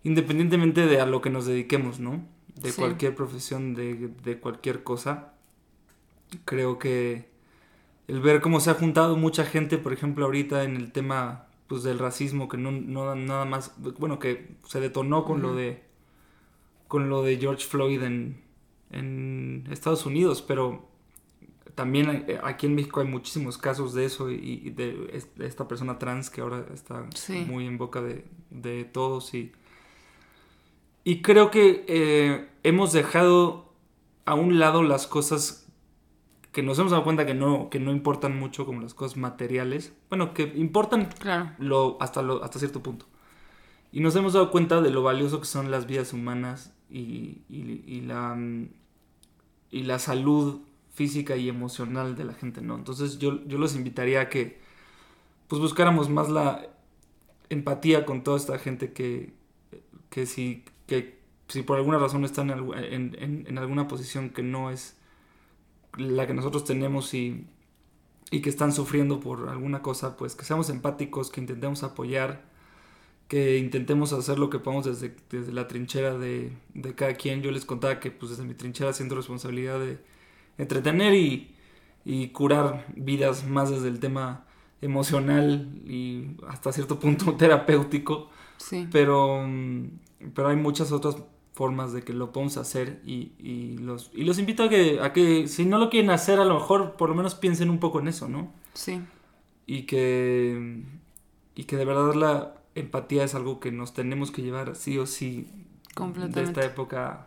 independientemente 0.03 0.87
de 0.87 1.01
a 1.01 1.07
lo 1.07 1.21
que 1.21 1.31
nos 1.31 1.47
dediquemos, 1.47 2.01
¿no? 2.01 2.25
De 2.57 2.73
Sí. 2.73 2.81
cualquier 2.81 3.15
profesión, 3.15 3.75
de, 3.75 4.09
de 4.09 4.41
cualquier 4.41 4.83
cosa. 4.83 5.35
Creo 6.45 6.79
que 6.79 7.30
el 8.11 8.21
ver 8.21 8.41
cómo 8.41 8.59
se 8.59 8.71
ha 8.71 8.75
juntado 8.75 9.17
mucha 9.17 9.45
gente, 9.45 9.79
por 9.79 9.93
ejemplo, 9.93 10.25
ahorita 10.25 10.65
en 10.65 10.75
el 10.75 10.91
tema 10.91 11.47
pues 11.69 11.85
del 11.85 12.01
racismo 12.01 12.49
que 12.49 12.57
no, 12.57 12.73
no 12.73 13.15
nada 13.15 13.45
más, 13.45 13.73
bueno, 13.99 14.19
que 14.19 14.57
se 14.67 14.81
detonó 14.81 15.25
con 15.25 15.41
lo 15.43 15.55
de 15.55 15.85
con 16.89 17.09
lo 17.09 17.23
de 17.23 17.37
George 17.37 17.65
Floyd 17.65 18.03
en, 18.03 18.43
en 18.91 19.69
Estados 19.71 20.07
Unidos, 20.07 20.43
pero 20.43 20.89
también 21.77 22.25
eh, 22.27 22.41
aquí 22.43 22.67
en 22.67 22.75
México 22.75 22.99
hay 22.99 23.07
muchísimos 23.07 23.57
casos 23.59 23.95
de 23.95 24.07
eso 24.07 24.29
y, 24.29 24.71
de, 24.71 25.23
esta 25.39 25.69
persona 25.69 26.01
trans 26.01 26.31
que 26.31 26.41
ahora 26.41 26.67
está 26.75 27.07
muy 27.47 27.69
en 27.69 27.79
boca 27.79 28.03
de, 28.03 28.85
todos 28.87 29.35
y, 29.35 29.53
y 31.05 31.23
creo 31.23 31.53
que 31.53 31.85
eh, 31.87 32.49
hemos 32.65 32.93
dejado 32.93 33.73
a 34.25 34.35
un 34.35 34.59
lado 34.59 34.83
las 34.83 35.07
cosas 35.07 35.70
que 36.53 36.63
nos 36.63 36.79
hemos 36.79 36.91
dado 36.91 37.05
cuenta 37.05 37.27
que 37.27 37.35
no, 37.35 37.71
que 37.71 37.81
no 37.81 37.93
importan 37.93 38.39
mucho 38.39 38.67
como 38.67 38.81
las 38.81 38.95
cosas 38.95 39.17
materiales, 39.17 39.93
bueno, 40.09 40.35
que 40.35 40.53
importan 40.57 41.09
lo, 41.59 41.97
hasta, 42.01 42.23
lo, 42.23 42.43
hasta 42.43 42.59
cierto 42.59 42.83
punto. 42.83 43.07
Y 43.93 44.01
nos 44.01 44.15
hemos 44.17 44.33
dado 44.33 44.51
cuenta 44.51 44.81
de 44.81 44.91
lo 44.91 45.03
valioso 45.03 45.41
que 45.41 45.47
son 45.47 45.71
las 45.71 45.87
vidas 45.87 46.13
humanas 46.13 46.73
y, 46.89 47.43
y 47.49 48.01
la, 48.03 48.37
y 49.71 49.83
la 49.83 49.99
salud 49.99 50.61
física 50.93 51.37
y 51.37 51.49
emocional 51.49 52.17
de 52.17 52.25
la 52.25 52.35
gente, 52.35 52.61
¿no? 52.61 52.75
Entonces 52.75 53.19
yo, 53.19 53.45
yo 53.47 53.59
los 53.59 53.75
invitaría 53.77 54.23
a 54.23 54.29
que 54.29 54.61
pues 55.49 55.61
buscáramos 55.61 56.09
más 56.09 56.29
la 56.29 56.69
empatía 57.49 58.05
con 58.05 58.23
toda 58.23 58.37
esta 58.37 58.59
gente 58.59 58.93
que, 58.93 59.33
que 60.11 60.27
si, 60.27 60.65
que 60.87 61.19
si 61.49 61.63
por 61.63 61.79
alguna 61.79 61.99
razón 61.99 62.25
están 62.25 62.51
en, 62.51 63.15
en, 63.19 63.47
en, 63.49 63.59
alguna 63.59 63.89
posición 63.89 64.31
que 64.31 64.43
no 64.43 64.71
es 64.71 64.97
la 65.97 66.27
que 66.27 66.35
nosotros 66.35 66.65
tenemos 66.65 67.15
y, 67.15 67.47
y, 68.31 68.41
que 68.43 68.51
están 68.51 68.73
sufriendo 68.73 69.21
por 69.21 69.49
alguna 69.49 69.83
cosa, 69.83 70.17
pues 70.17 70.35
que 70.35 70.45
seamos 70.45 70.71
empáticos, 70.71 71.31
que 71.31 71.41
intentemos 71.41 71.83
apoyar, 71.83 72.45
que 73.29 73.59
intentemos 73.59 74.13
hacer 74.13 74.39
lo 74.39 74.51
que 74.51 74.59
podamos 74.59 74.87
desde, 74.87 75.15
desde 75.31 75.53
la 75.53 75.69
trinchera 75.69 76.19
de, 76.19 76.53
de 76.75 76.95
cada 76.95 77.15
quien. 77.15 77.43
Yo 77.43 77.51
les 77.51 77.65
contaba 77.65 78.01
que 78.01 78.11
pues 78.11 78.31
desde 78.31 78.45
mi 78.45 78.55
trinchera 78.55 78.93
siento 78.93 79.15
responsabilidad 79.15 79.79
de 79.79 79.99
entretener 80.59 81.15
y, 81.15 81.57
curar 82.33 82.87
vidas 82.97 83.47
más 83.47 83.71
desde 83.71 83.89
el 83.89 84.01
tema 84.01 84.45
emocional 84.81 85.69
y 85.87 86.37
hasta 86.49 86.73
cierto 86.73 86.99
punto 86.99 87.35
terapéutico. 87.39 88.31
Sí. 88.57 88.89
Pero, 88.91 89.45
mm, 89.47 89.87
pero 90.35 90.49
hay 90.49 90.57
muchas 90.57 90.93
otras 90.93 91.17
formas 91.61 91.93
de 91.93 92.01
que 92.01 92.15
lo 92.15 92.33
podemos 92.33 92.57
hacer 92.57 93.03
y, 93.05 93.77
los, 93.77 94.11
y 94.15 94.25
los 94.25 94.39
invito 94.39 94.63
a 94.63 94.71
que, 94.71 94.99
a 95.03 95.13
que 95.13 95.47
si 95.47 95.67
no 95.67 95.77
lo 95.77 95.91
quieren 95.91 96.09
hacer 96.09 96.41
a 96.41 96.47
lo 96.47 96.55
mejor 96.55 96.93
por 96.93 97.11
lo 97.11 97.15
menos 97.15 97.35
piensen 97.35 97.69
un 97.69 97.79
poco 97.79 98.01
en 98.01 98.09
eso, 98.09 98.31
¿no? 98.31 98.51
Sí. 98.73 99.03
Y 99.67 99.83
que, 99.83 100.83
y 101.55 101.65
que 101.65 101.77
de 101.77 101.85
verdad 101.85 102.15
la 102.15 102.55
empatía 102.75 103.25
es 103.25 103.35
algo 103.35 103.61
que 103.61 103.73
nos 103.73 103.93
tenemos 103.93 104.31
que 104.31 104.41
llevar 104.41 104.75
sí 104.75 104.97
o 104.97 105.05
sí 105.05 105.51
de 106.31 106.43
esta 106.43 106.65
época 106.65 107.27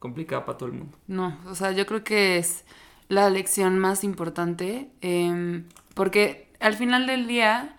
complicada 0.00 0.44
para 0.44 0.58
todo 0.58 0.68
el 0.68 0.74
mundo. 0.74 0.98
No, 1.06 1.38
o 1.46 1.54
sea, 1.54 1.70
yo 1.70 1.86
creo 1.86 2.02
que 2.02 2.38
es 2.38 2.64
la 3.06 3.30
lección 3.30 3.78
más 3.78 4.02
importante, 4.02 4.90
em, 5.02 5.66
porque 5.94 6.48
al 6.58 6.74
final 6.74 7.06
del 7.06 7.28
día, 7.28 7.76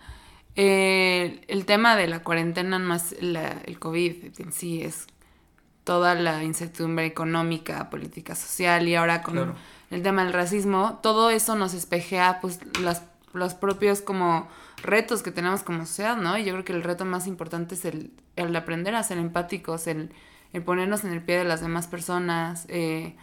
eh, 0.56 1.42
el 1.46 1.66
tema 1.66 1.94
de 1.94 2.06
la 2.06 2.22
cuarentena 2.22 2.78
no 2.78 2.94
es 2.94 3.12
el 3.12 3.78
COVID 3.78 4.40
en 4.40 4.50
sí, 4.50 4.80
es 4.80 5.08
toda 5.84 6.14
la 6.14 6.42
incertidumbre 6.42 7.06
económica, 7.06 7.90
política, 7.90 8.34
social 8.34 8.88
y 8.88 8.94
ahora 8.94 9.22
con 9.22 9.54
el 9.90 10.02
tema 10.02 10.24
del 10.24 10.32
racismo, 10.32 10.98
todo 11.02 11.30
eso 11.30 11.54
nos 11.54 11.74
espejea 11.74 12.38
pues 12.40 12.60
las, 12.80 13.02
los 13.32 13.54
propios 13.54 14.00
como 14.00 14.48
retos 14.82 15.22
que 15.22 15.30
tenemos 15.30 15.62
como 15.62 15.86
sociedad, 15.86 16.16
¿no? 16.16 16.36
Y 16.36 16.44
yo 16.44 16.52
creo 16.52 16.64
que 16.64 16.72
el 16.72 16.82
reto 16.82 17.04
más 17.04 17.26
importante 17.26 17.74
es 17.74 17.84
el, 17.84 18.10
el 18.36 18.56
aprender 18.56 18.94
a 18.94 19.02
ser 19.02 19.18
empáticos, 19.18 19.86
el 19.86 20.10
el 20.54 20.62
ponernos 20.62 21.04
en 21.04 21.12
el 21.12 21.20
pie 21.20 21.36
de 21.36 21.44
las 21.44 21.60
demás 21.60 21.88
personas. 21.88 22.64
Eh, 22.68 23.16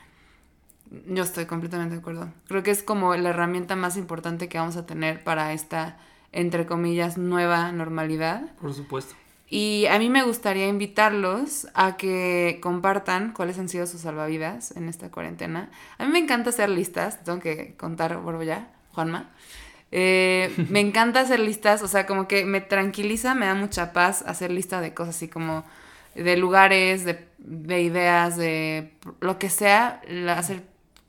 yo 1.08 1.24
estoy 1.24 1.46
completamente 1.46 1.96
de 1.96 2.02
acuerdo. 2.02 2.30
Creo 2.48 2.62
que 2.62 2.72
es 2.72 2.84
como 2.84 3.16
la 3.16 3.30
herramienta 3.30 3.78
más 3.78 3.96
importante 3.96 4.50
que 4.50 4.58
vamos 4.58 4.76
a 4.76 4.86
tener 4.86 5.24
para 5.24 5.54
esta, 5.54 5.98
entre 6.34 6.66
comillas, 6.66 7.18
nueva 7.18 7.72
normalidad. 7.72 8.54
Por 8.60 8.74
supuesto. 8.74 9.16
Y 9.54 9.86
a 9.88 10.00
mí 10.00 10.10
me 10.10 10.24
gustaría 10.24 10.70
invitarlos 10.70 11.68
a 11.74 11.98
que 11.98 12.60
compartan 12.62 13.34
cuáles 13.34 13.60
han 13.60 13.68
sido 13.68 13.86
sus 13.86 14.00
salvavidas 14.00 14.72
en 14.78 14.88
esta 14.88 15.12
cuarentena. 15.12 15.70
A 15.98 16.06
mí 16.06 16.12
me 16.14 16.20
encanta 16.20 16.52
hacer 16.52 16.70
listas, 16.70 17.22
tengo 17.26 17.42
que 17.42 17.76
contar, 17.76 18.18
por 18.22 18.42
ya, 18.46 18.72
Juanma. 18.94 19.30
Eh, 19.92 20.56
me 20.70 20.80
encanta 20.80 21.20
hacer 21.20 21.42
listas, 21.42 21.84
o 21.84 21.90
sea, 21.90 22.06
como 22.06 22.30
que 22.30 22.46
me 22.46 22.62
tranquiliza, 22.62 23.36
me 23.36 23.46
da 23.46 23.54
mucha 23.54 23.92
paz 23.92 24.24
hacer 24.26 24.52
lista 24.52 24.80
de 24.80 24.94
cosas 24.94 25.18
así 25.18 25.28
como 25.28 25.66
de 26.16 26.38
lugares, 26.38 27.04
de, 27.04 27.28
de 27.38 27.82
ideas, 27.82 28.38
de 28.38 28.94
lo 29.20 29.38
que 29.38 29.50
sea, 29.50 30.02
hacer 30.30 30.64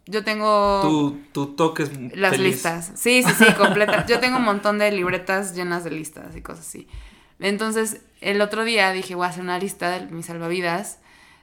yo 0.07 0.25
tengo... 0.25 0.81
Tu, 0.83 1.21
tu 1.31 1.55
toque 1.55 1.85
es 1.85 2.17
Las 2.17 2.37
listas. 2.41 2.91
Sí, 2.97 3.23
sí, 3.23 3.31
sí, 3.39 3.45
completa. 3.57 4.05
Yo 4.07 4.19
tengo 4.19 4.39
un 4.39 4.45
montón 4.45 4.79
de 4.79 4.91
libretas 4.91 5.55
llenas 5.55 5.85
de 5.85 5.93
listas 5.93 6.35
y 6.35 6.43
cosas 6.43 6.67
así. 6.67 6.89
Entonces, 7.43 8.01
el 8.21 8.41
otro 8.41 8.65
día 8.65 8.91
dije, 8.93 9.15
voy 9.15 9.27
a 9.27 9.31
hacer 9.31 9.43
una 9.43 9.59
lista 9.59 9.91
de 9.91 10.07
mis 10.07 10.27
salvavidas 10.27 10.99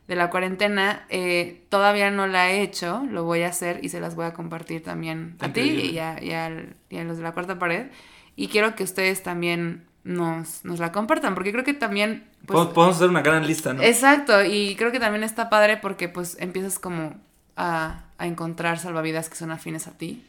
de 0.07 0.15
la 0.15 0.29
cuarentena. 0.29 1.05
Eh, 1.09 1.63
todavía 1.69 2.09
no 2.09 2.25
la 2.25 2.49
he 2.49 2.61
hecho, 2.61 3.03
lo 3.09 3.25
voy 3.25 3.43
a 3.43 3.49
hacer 3.49 3.79
y 3.83 3.89
se 3.89 3.99
las 3.99 4.15
voy 4.15 4.25
a 4.25 4.33
compartir 4.33 4.83
también 4.83 5.35
a 5.39 5.53
ti 5.53 5.61
y 5.61 5.99
a, 5.99 6.21
y, 6.23 6.31
a, 6.31 6.51
y 6.89 6.97
a 6.97 7.03
los 7.03 7.17
de 7.17 7.23
la 7.23 7.33
cuarta 7.33 7.59
pared. 7.59 7.87
Y 8.35 8.47
quiero 8.47 8.75
que 8.75 8.83
ustedes 8.83 9.21
también 9.21 9.85
nos, 10.03 10.63
nos 10.63 10.79
la 10.79 10.91
compartan, 10.91 11.35
porque 11.35 11.51
creo 11.51 11.63
que 11.63 11.73
también... 11.73 12.25
Pues, 12.45 12.67
podemos 12.69 12.95
hacer 12.95 13.09
una 13.09 13.21
gran 13.21 13.45
lista, 13.45 13.73
¿no? 13.73 13.83
Exacto, 13.83 14.43
y 14.43 14.75
creo 14.77 14.91
que 14.91 14.99
también 14.99 15.23
está 15.23 15.49
padre 15.49 15.77
porque 15.77 16.07
pues 16.07 16.37
empiezas 16.39 16.79
como 16.79 17.15
a, 17.57 18.05
a 18.17 18.25
encontrar 18.25 18.79
salvavidas 18.79 19.29
que 19.29 19.35
son 19.35 19.51
afines 19.51 19.87
a 19.87 19.97
ti. 19.97 20.25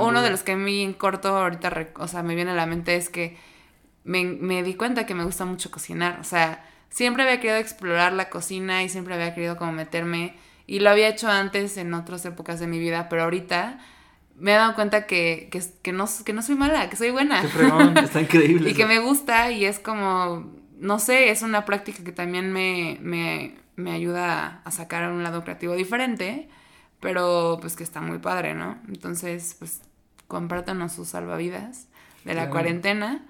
uno 0.00 0.20
de 0.20 0.30
los 0.30 0.42
que 0.42 0.52
a 0.52 0.56
mí 0.56 0.82
en 0.82 0.92
corto 0.92 1.36
ahorita, 1.36 1.88
o 1.96 2.08
sea, 2.08 2.22
me 2.22 2.34
viene 2.34 2.50
a 2.50 2.54
la 2.54 2.66
mente 2.66 2.96
es 2.96 3.08
que 3.08 3.38
me, 4.04 4.24
me 4.24 4.62
di 4.62 4.74
cuenta 4.74 5.06
que 5.06 5.14
me 5.14 5.24
gusta 5.24 5.44
mucho 5.44 5.70
cocinar, 5.70 6.18
o 6.20 6.24
sea, 6.24 6.64
siempre 6.90 7.22
había 7.22 7.40
querido 7.40 7.56
explorar 7.56 8.12
la 8.12 8.28
cocina 8.28 8.82
y 8.82 8.88
siempre 8.88 9.14
había 9.14 9.34
querido 9.34 9.56
como 9.56 9.72
meterme, 9.72 10.36
y 10.66 10.80
lo 10.80 10.90
había 10.90 11.08
hecho 11.08 11.28
antes 11.28 11.76
en 11.76 11.92
otras 11.94 12.24
épocas 12.24 12.60
de 12.60 12.66
mi 12.66 12.78
vida, 12.78 13.08
pero 13.08 13.24
ahorita 13.24 13.78
me 14.36 14.52
he 14.52 14.54
dado 14.54 14.74
cuenta 14.74 15.06
que, 15.06 15.48
que, 15.50 15.62
que, 15.82 15.92
no, 15.92 16.06
que 16.24 16.32
no 16.32 16.42
soy 16.42 16.54
mala, 16.54 16.88
que 16.88 16.96
soy 16.96 17.10
buena. 17.10 17.42
Qué 17.42 18.00
está 18.00 18.20
increíble. 18.20 18.70
y 18.70 18.74
que 18.74 18.86
me 18.86 18.98
gusta 18.98 19.50
y 19.50 19.64
es 19.64 19.78
como, 19.78 20.50
no 20.78 20.98
sé, 20.98 21.30
es 21.30 21.42
una 21.42 21.64
práctica 21.64 22.02
que 22.02 22.12
también 22.12 22.52
me, 22.52 22.98
me, 23.00 23.56
me 23.76 23.92
ayuda 23.92 24.60
a 24.64 24.70
sacar 24.70 25.10
un 25.10 25.22
lado 25.22 25.42
creativo 25.42 25.74
diferente, 25.74 26.48
pero 27.00 27.58
pues 27.60 27.76
que 27.76 27.84
está 27.84 28.00
muy 28.00 28.18
padre, 28.18 28.54
¿no? 28.54 28.78
Entonces, 28.88 29.56
pues 29.58 29.80
compártanos 30.28 30.92
sus 30.92 31.08
salvavidas 31.08 31.88
de 32.24 32.34
la 32.34 32.48
cuarentena. 32.48 33.26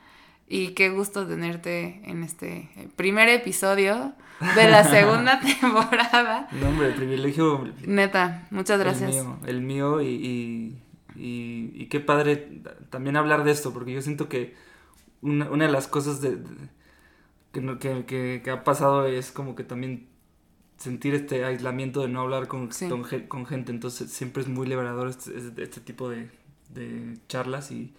Y 0.53 0.75
qué 0.75 0.91
gusto 0.91 1.27
tenerte 1.27 2.01
en 2.05 2.23
este 2.23 2.69
primer 2.97 3.29
episodio 3.29 4.13
de 4.55 4.71
la 4.71 4.85
segunda 4.85 5.41
temporada. 5.61 6.49
No, 6.53 6.69
hombre, 6.69 6.89
el 6.89 6.95
privilegio. 6.95 7.69
Neta, 7.87 8.47
muchas 8.51 8.79
gracias. 8.79 9.11
El 9.11 9.17
mío, 9.17 9.39
el 9.47 9.61
mío 9.63 10.03
y 10.03 10.83
y, 11.15 11.87
qué 11.87 12.01
padre 12.01 12.63
también 12.91 13.17
hablar 13.17 13.45
de 13.45 13.51
esto, 13.51 13.73
porque 13.73 13.93
yo 13.93 14.03
siento 14.03 14.29
que 14.29 14.55
una, 15.21 15.47
de 15.47 15.73
las 15.73 15.87
cosas 15.87 16.21
de, 16.21 16.39
que, 17.53 18.51
ha 18.51 18.65
pasado 18.65 19.07
es 19.07 19.31
como 19.31 19.55
que 19.55 19.65
también 19.65 20.09
sentir 20.79 21.15
este 21.15 21.45
aislamiento 21.45 22.01
de 22.03 22.09
no 22.09 22.21
hablar 22.21 22.49
con, 22.49 22.71
con, 23.29 23.47
gente, 23.47 23.73
entonces 23.73 24.11
siempre 24.11 24.43
es 24.43 24.49
muy 24.49 24.67
liberador 24.67 25.09
este, 25.09 25.37
este, 25.37 25.63
este 25.63 25.81
tipo 25.81 26.09
de, 26.09 26.31
charlas 27.29 27.71
y, 27.71 27.95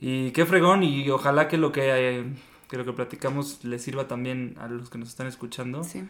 y, 0.00 0.30
qué 0.32 0.46
fregón 0.46 0.82
y 0.82 1.08
ojalá 1.10 1.48
que 1.48 1.56
lo 1.56 1.72
que, 1.72 2.24
que 2.68 2.76
lo 2.76 2.84
que 2.84 2.92
platicamos 2.92 3.64
les 3.64 3.82
sirva 3.82 4.08
también 4.08 4.56
a 4.60 4.68
los 4.68 4.90
que 4.90 4.98
nos 4.98 5.08
están 5.08 5.26
escuchando. 5.26 5.84
Sí. 5.84 6.04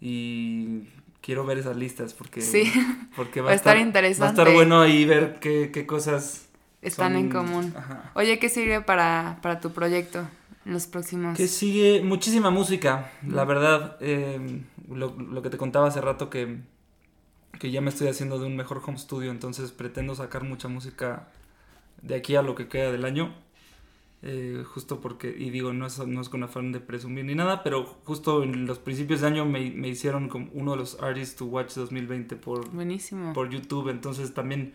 Y 0.00 0.84
quiero 1.20 1.44
ver 1.44 1.58
esas 1.58 1.76
listas 1.76 2.14
porque, 2.14 2.40
sí. 2.40 2.72
porque 3.16 3.40
va, 3.40 3.50
a 3.50 3.54
estar, 3.54 3.76
interesante. 3.76 4.22
Va 4.22 4.28
a 4.28 4.32
estar 4.44 4.54
bueno 4.54 4.80
ahí 4.80 5.04
ver 5.04 5.38
qué, 5.40 5.70
qué 5.72 5.86
cosas 5.86 6.48
están 6.82 7.16
en 7.16 7.30
común. 7.30 7.74
Oye, 8.14 8.38
¿qué 8.38 8.48
sirve 8.48 8.80
para, 8.80 9.38
para 9.42 9.60
tu 9.60 9.72
proyecto 9.72 10.26
en 10.64 10.72
los 10.72 10.86
próximos? 10.86 11.36
Que 11.36 11.48
sigue 11.48 12.02
muchísima 12.02 12.50
música, 12.50 13.12
la 13.26 13.44
verdad. 13.44 13.96
Em, 14.00 14.64
lo, 14.88 15.14
lo, 15.18 15.42
que 15.42 15.50
te 15.50 15.56
contaba 15.56 15.88
hace 15.88 16.00
rato 16.00 16.30
que, 16.30 16.60
que 17.58 17.70
ya 17.70 17.80
me 17.80 17.90
estoy 17.90 18.08
haciendo 18.08 18.38
de 18.38 18.46
un 18.46 18.56
mejor 18.56 18.80
home 18.84 18.98
studio, 18.98 19.30
entonces 19.30 19.72
pretendo 19.72 20.14
sacar 20.14 20.44
mucha 20.44 20.68
música 20.68 21.28
de 22.02 22.14
aquí 22.14 22.36
a 22.36 22.42
lo 22.42 22.54
que 22.54 22.68
queda 22.68 22.92
del 22.92 23.04
año. 23.04 23.34
Eh, 24.20 24.64
justo 24.66 25.00
porque, 25.00 25.32
y 25.36 25.50
digo, 25.50 25.72
no 25.72 25.86
es, 25.86 25.98
no 26.04 26.20
es 26.20 26.28
con 26.28 26.42
afán 26.42 26.72
de 26.72 26.80
presumir 26.80 27.24
ni 27.24 27.36
nada, 27.36 27.62
pero 27.62 27.84
justo 28.04 28.42
en 28.42 28.66
los 28.66 28.80
principios 28.80 29.20
de 29.20 29.28
año 29.28 29.44
me, 29.44 29.70
me 29.70 29.88
hicieron 29.88 30.28
como 30.28 30.48
uno 30.54 30.72
de 30.72 30.78
los 30.78 31.00
Artists 31.00 31.36
to 31.36 31.44
Watch 31.44 31.74
2020 31.74 32.34
por, 32.34 32.68
Buenísimo. 32.70 33.32
por 33.32 33.48
YouTube, 33.48 33.90
entonces 33.90 34.34
también 34.34 34.72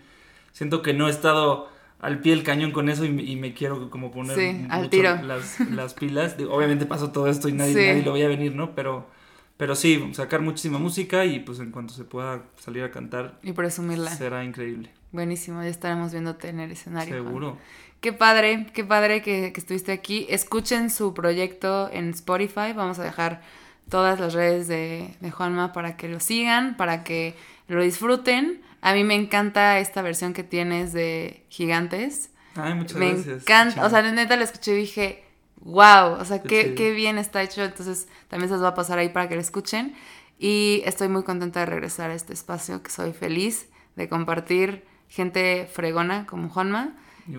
siento 0.53 0.81
que 0.81 0.93
no 0.93 1.07
he 1.07 1.11
estado 1.11 1.67
al 2.03 2.19
pie 2.19 2.35
del 2.35 2.43
cañón 2.43 2.71
con 2.71 2.89
eso 2.89 3.05
y, 3.05 3.35
me 3.37 3.53
quiero 3.53 3.89
como 3.89 4.11
poner 4.11 4.37
sí, 4.37 4.65
al 4.69 4.89
tiro. 4.89 5.21
Las, 5.23 5.59
las, 5.71 5.93
pilas. 5.93 6.35
Obviamente 6.49 6.85
pasó 6.85 7.11
todo 7.11 7.27
esto 7.27 7.47
y 7.47 7.53
nadie, 7.53 7.73
nadie 7.73 8.03
lo 8.03 8.13
veía 8.13 8.27
venir, 8.27 8.53
¿no? 8.53 8.75
Pero, 8.75 9.07
pero 9.55 9.73
sí, 9.73 10.09
sacar 10.13 10.41
muchísima 10.41 10.79
música 10.79 11.23
y 11.23 11.39
pues 11.39 11.59
en 11.59 11.71
cuanto 11.71 11.93
se 11.93 12.03
pueda 12.03 12.43
salir 12.57 12.83
a 12.83 12.91
cantar. 12.91 13.39
Y 13.41 13.53
presumirla. 13.53 14.11
Será 14.11 14.43
increíble. 14.43 14.91
Buenísimo, 15.13 15.61
ya 15.61 15.69
estaremos 15.69 16.11
viéndote 16.11 16.49
en 16.49 16.59
el 16.59 16.71
escenario. 16.71 17.23
Seguro. 17.23 17.57
Qué 18.01 18.13
padre, 18.13 18.65
qué 18.73 18.83
padre 18.83 19.21
que, 19.21 19.53
que 19.53 19.59
estuviste 19.59 19.91
aquí. 19.91 20.25
Escuchen 20.27 20.89
su 20.89 21.13
proyecto 21.13 21.87
en 21.93 22.09
Spotify. 22.09 22.73
Vamos 22.75 22.97
a 22.97 23.03
dejar 23.03 23.41
todas 23.89 24.19
las 24.19 24.33
redes 24.33 24.67
de, 24.67 25.15
de 25.19 25.31
Juanma 25.31 25.71
para 25.71 25.97
que 25.97 26.09
lo 26.09 26.19
sigan, 26.19 26.75
para 26.77 27.03
que 27.03 27.35
lo 27.67 27.83
disfruten. 27.83 28.63
A 28.81 28.93
mí 28.93 29.03
me 29.03 29.13
encanta 29.13 29.77
esta 29.77 30.01
versión 30.01 30.33
que 30.33 30.43
tienes 30.43 30.93
de 30.93 31.45
Gigantes. 31.49 32.31
Ay, 32.55 32.73
muchas 32.73 32.97
me 32.97 33.09
gracias. 33.11 33.27
Me 33.27 33.33
encanta, 33.33 33.85
o 33.85 33.89
sea, 33.91 34.01
neta 34.01 34.35
lo 34.35 34.43
escuché 34.43 34.73
y 34.73 34.77
dije, 34.77 35.23
wow, 35.57 36.13
o 36.19 36.25
sea, 36.25 36.41
qué, 36.41 36.73
qué, 36.73 36.91
bien 36.91 37.19
está 37.19 37.43
hecho. 37.43 37.63
Entonces, 37.63 38.07
también 38.29 38.49
se 38.49 38.55
los 38.55 38.63
va 38.63 38.69
a 38.69 38.75
pasar 38.75 38.97
ahí 38.97 39.09
para 39.09 39.29
que 39.29 39.35
lo 39.35 39.41
escuchen. 39.41 39.93
Y 40.39 40.81
estoy 40.85 41.07
muy 41.07 41.21
contenta 41.21 41.59
de 41.59 41.67
regresar 41.67 42.09
a 42.09 42.15
este 42.15 42.33
espacio, 42.33 42.81
que 42.81 42.89
soy 42.89 43.13
feliz 43.13 43.67
de 43.95 44.09
compartir 44.09 44.91
gente 45.13 45.67
fregona 45.67 46.25
como 46.25 46.49
Juanma. 46.49 46.95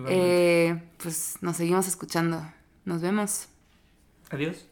Eh, 0.07 0.81
pues 0.97 1.35
nos 1.41 1.57
seguimos 1.57 1.87
escuchando. 1.87 2.41
Nos 2.85 3.01
vemos. 3.01 3.49
Adiós. 4.29 4.65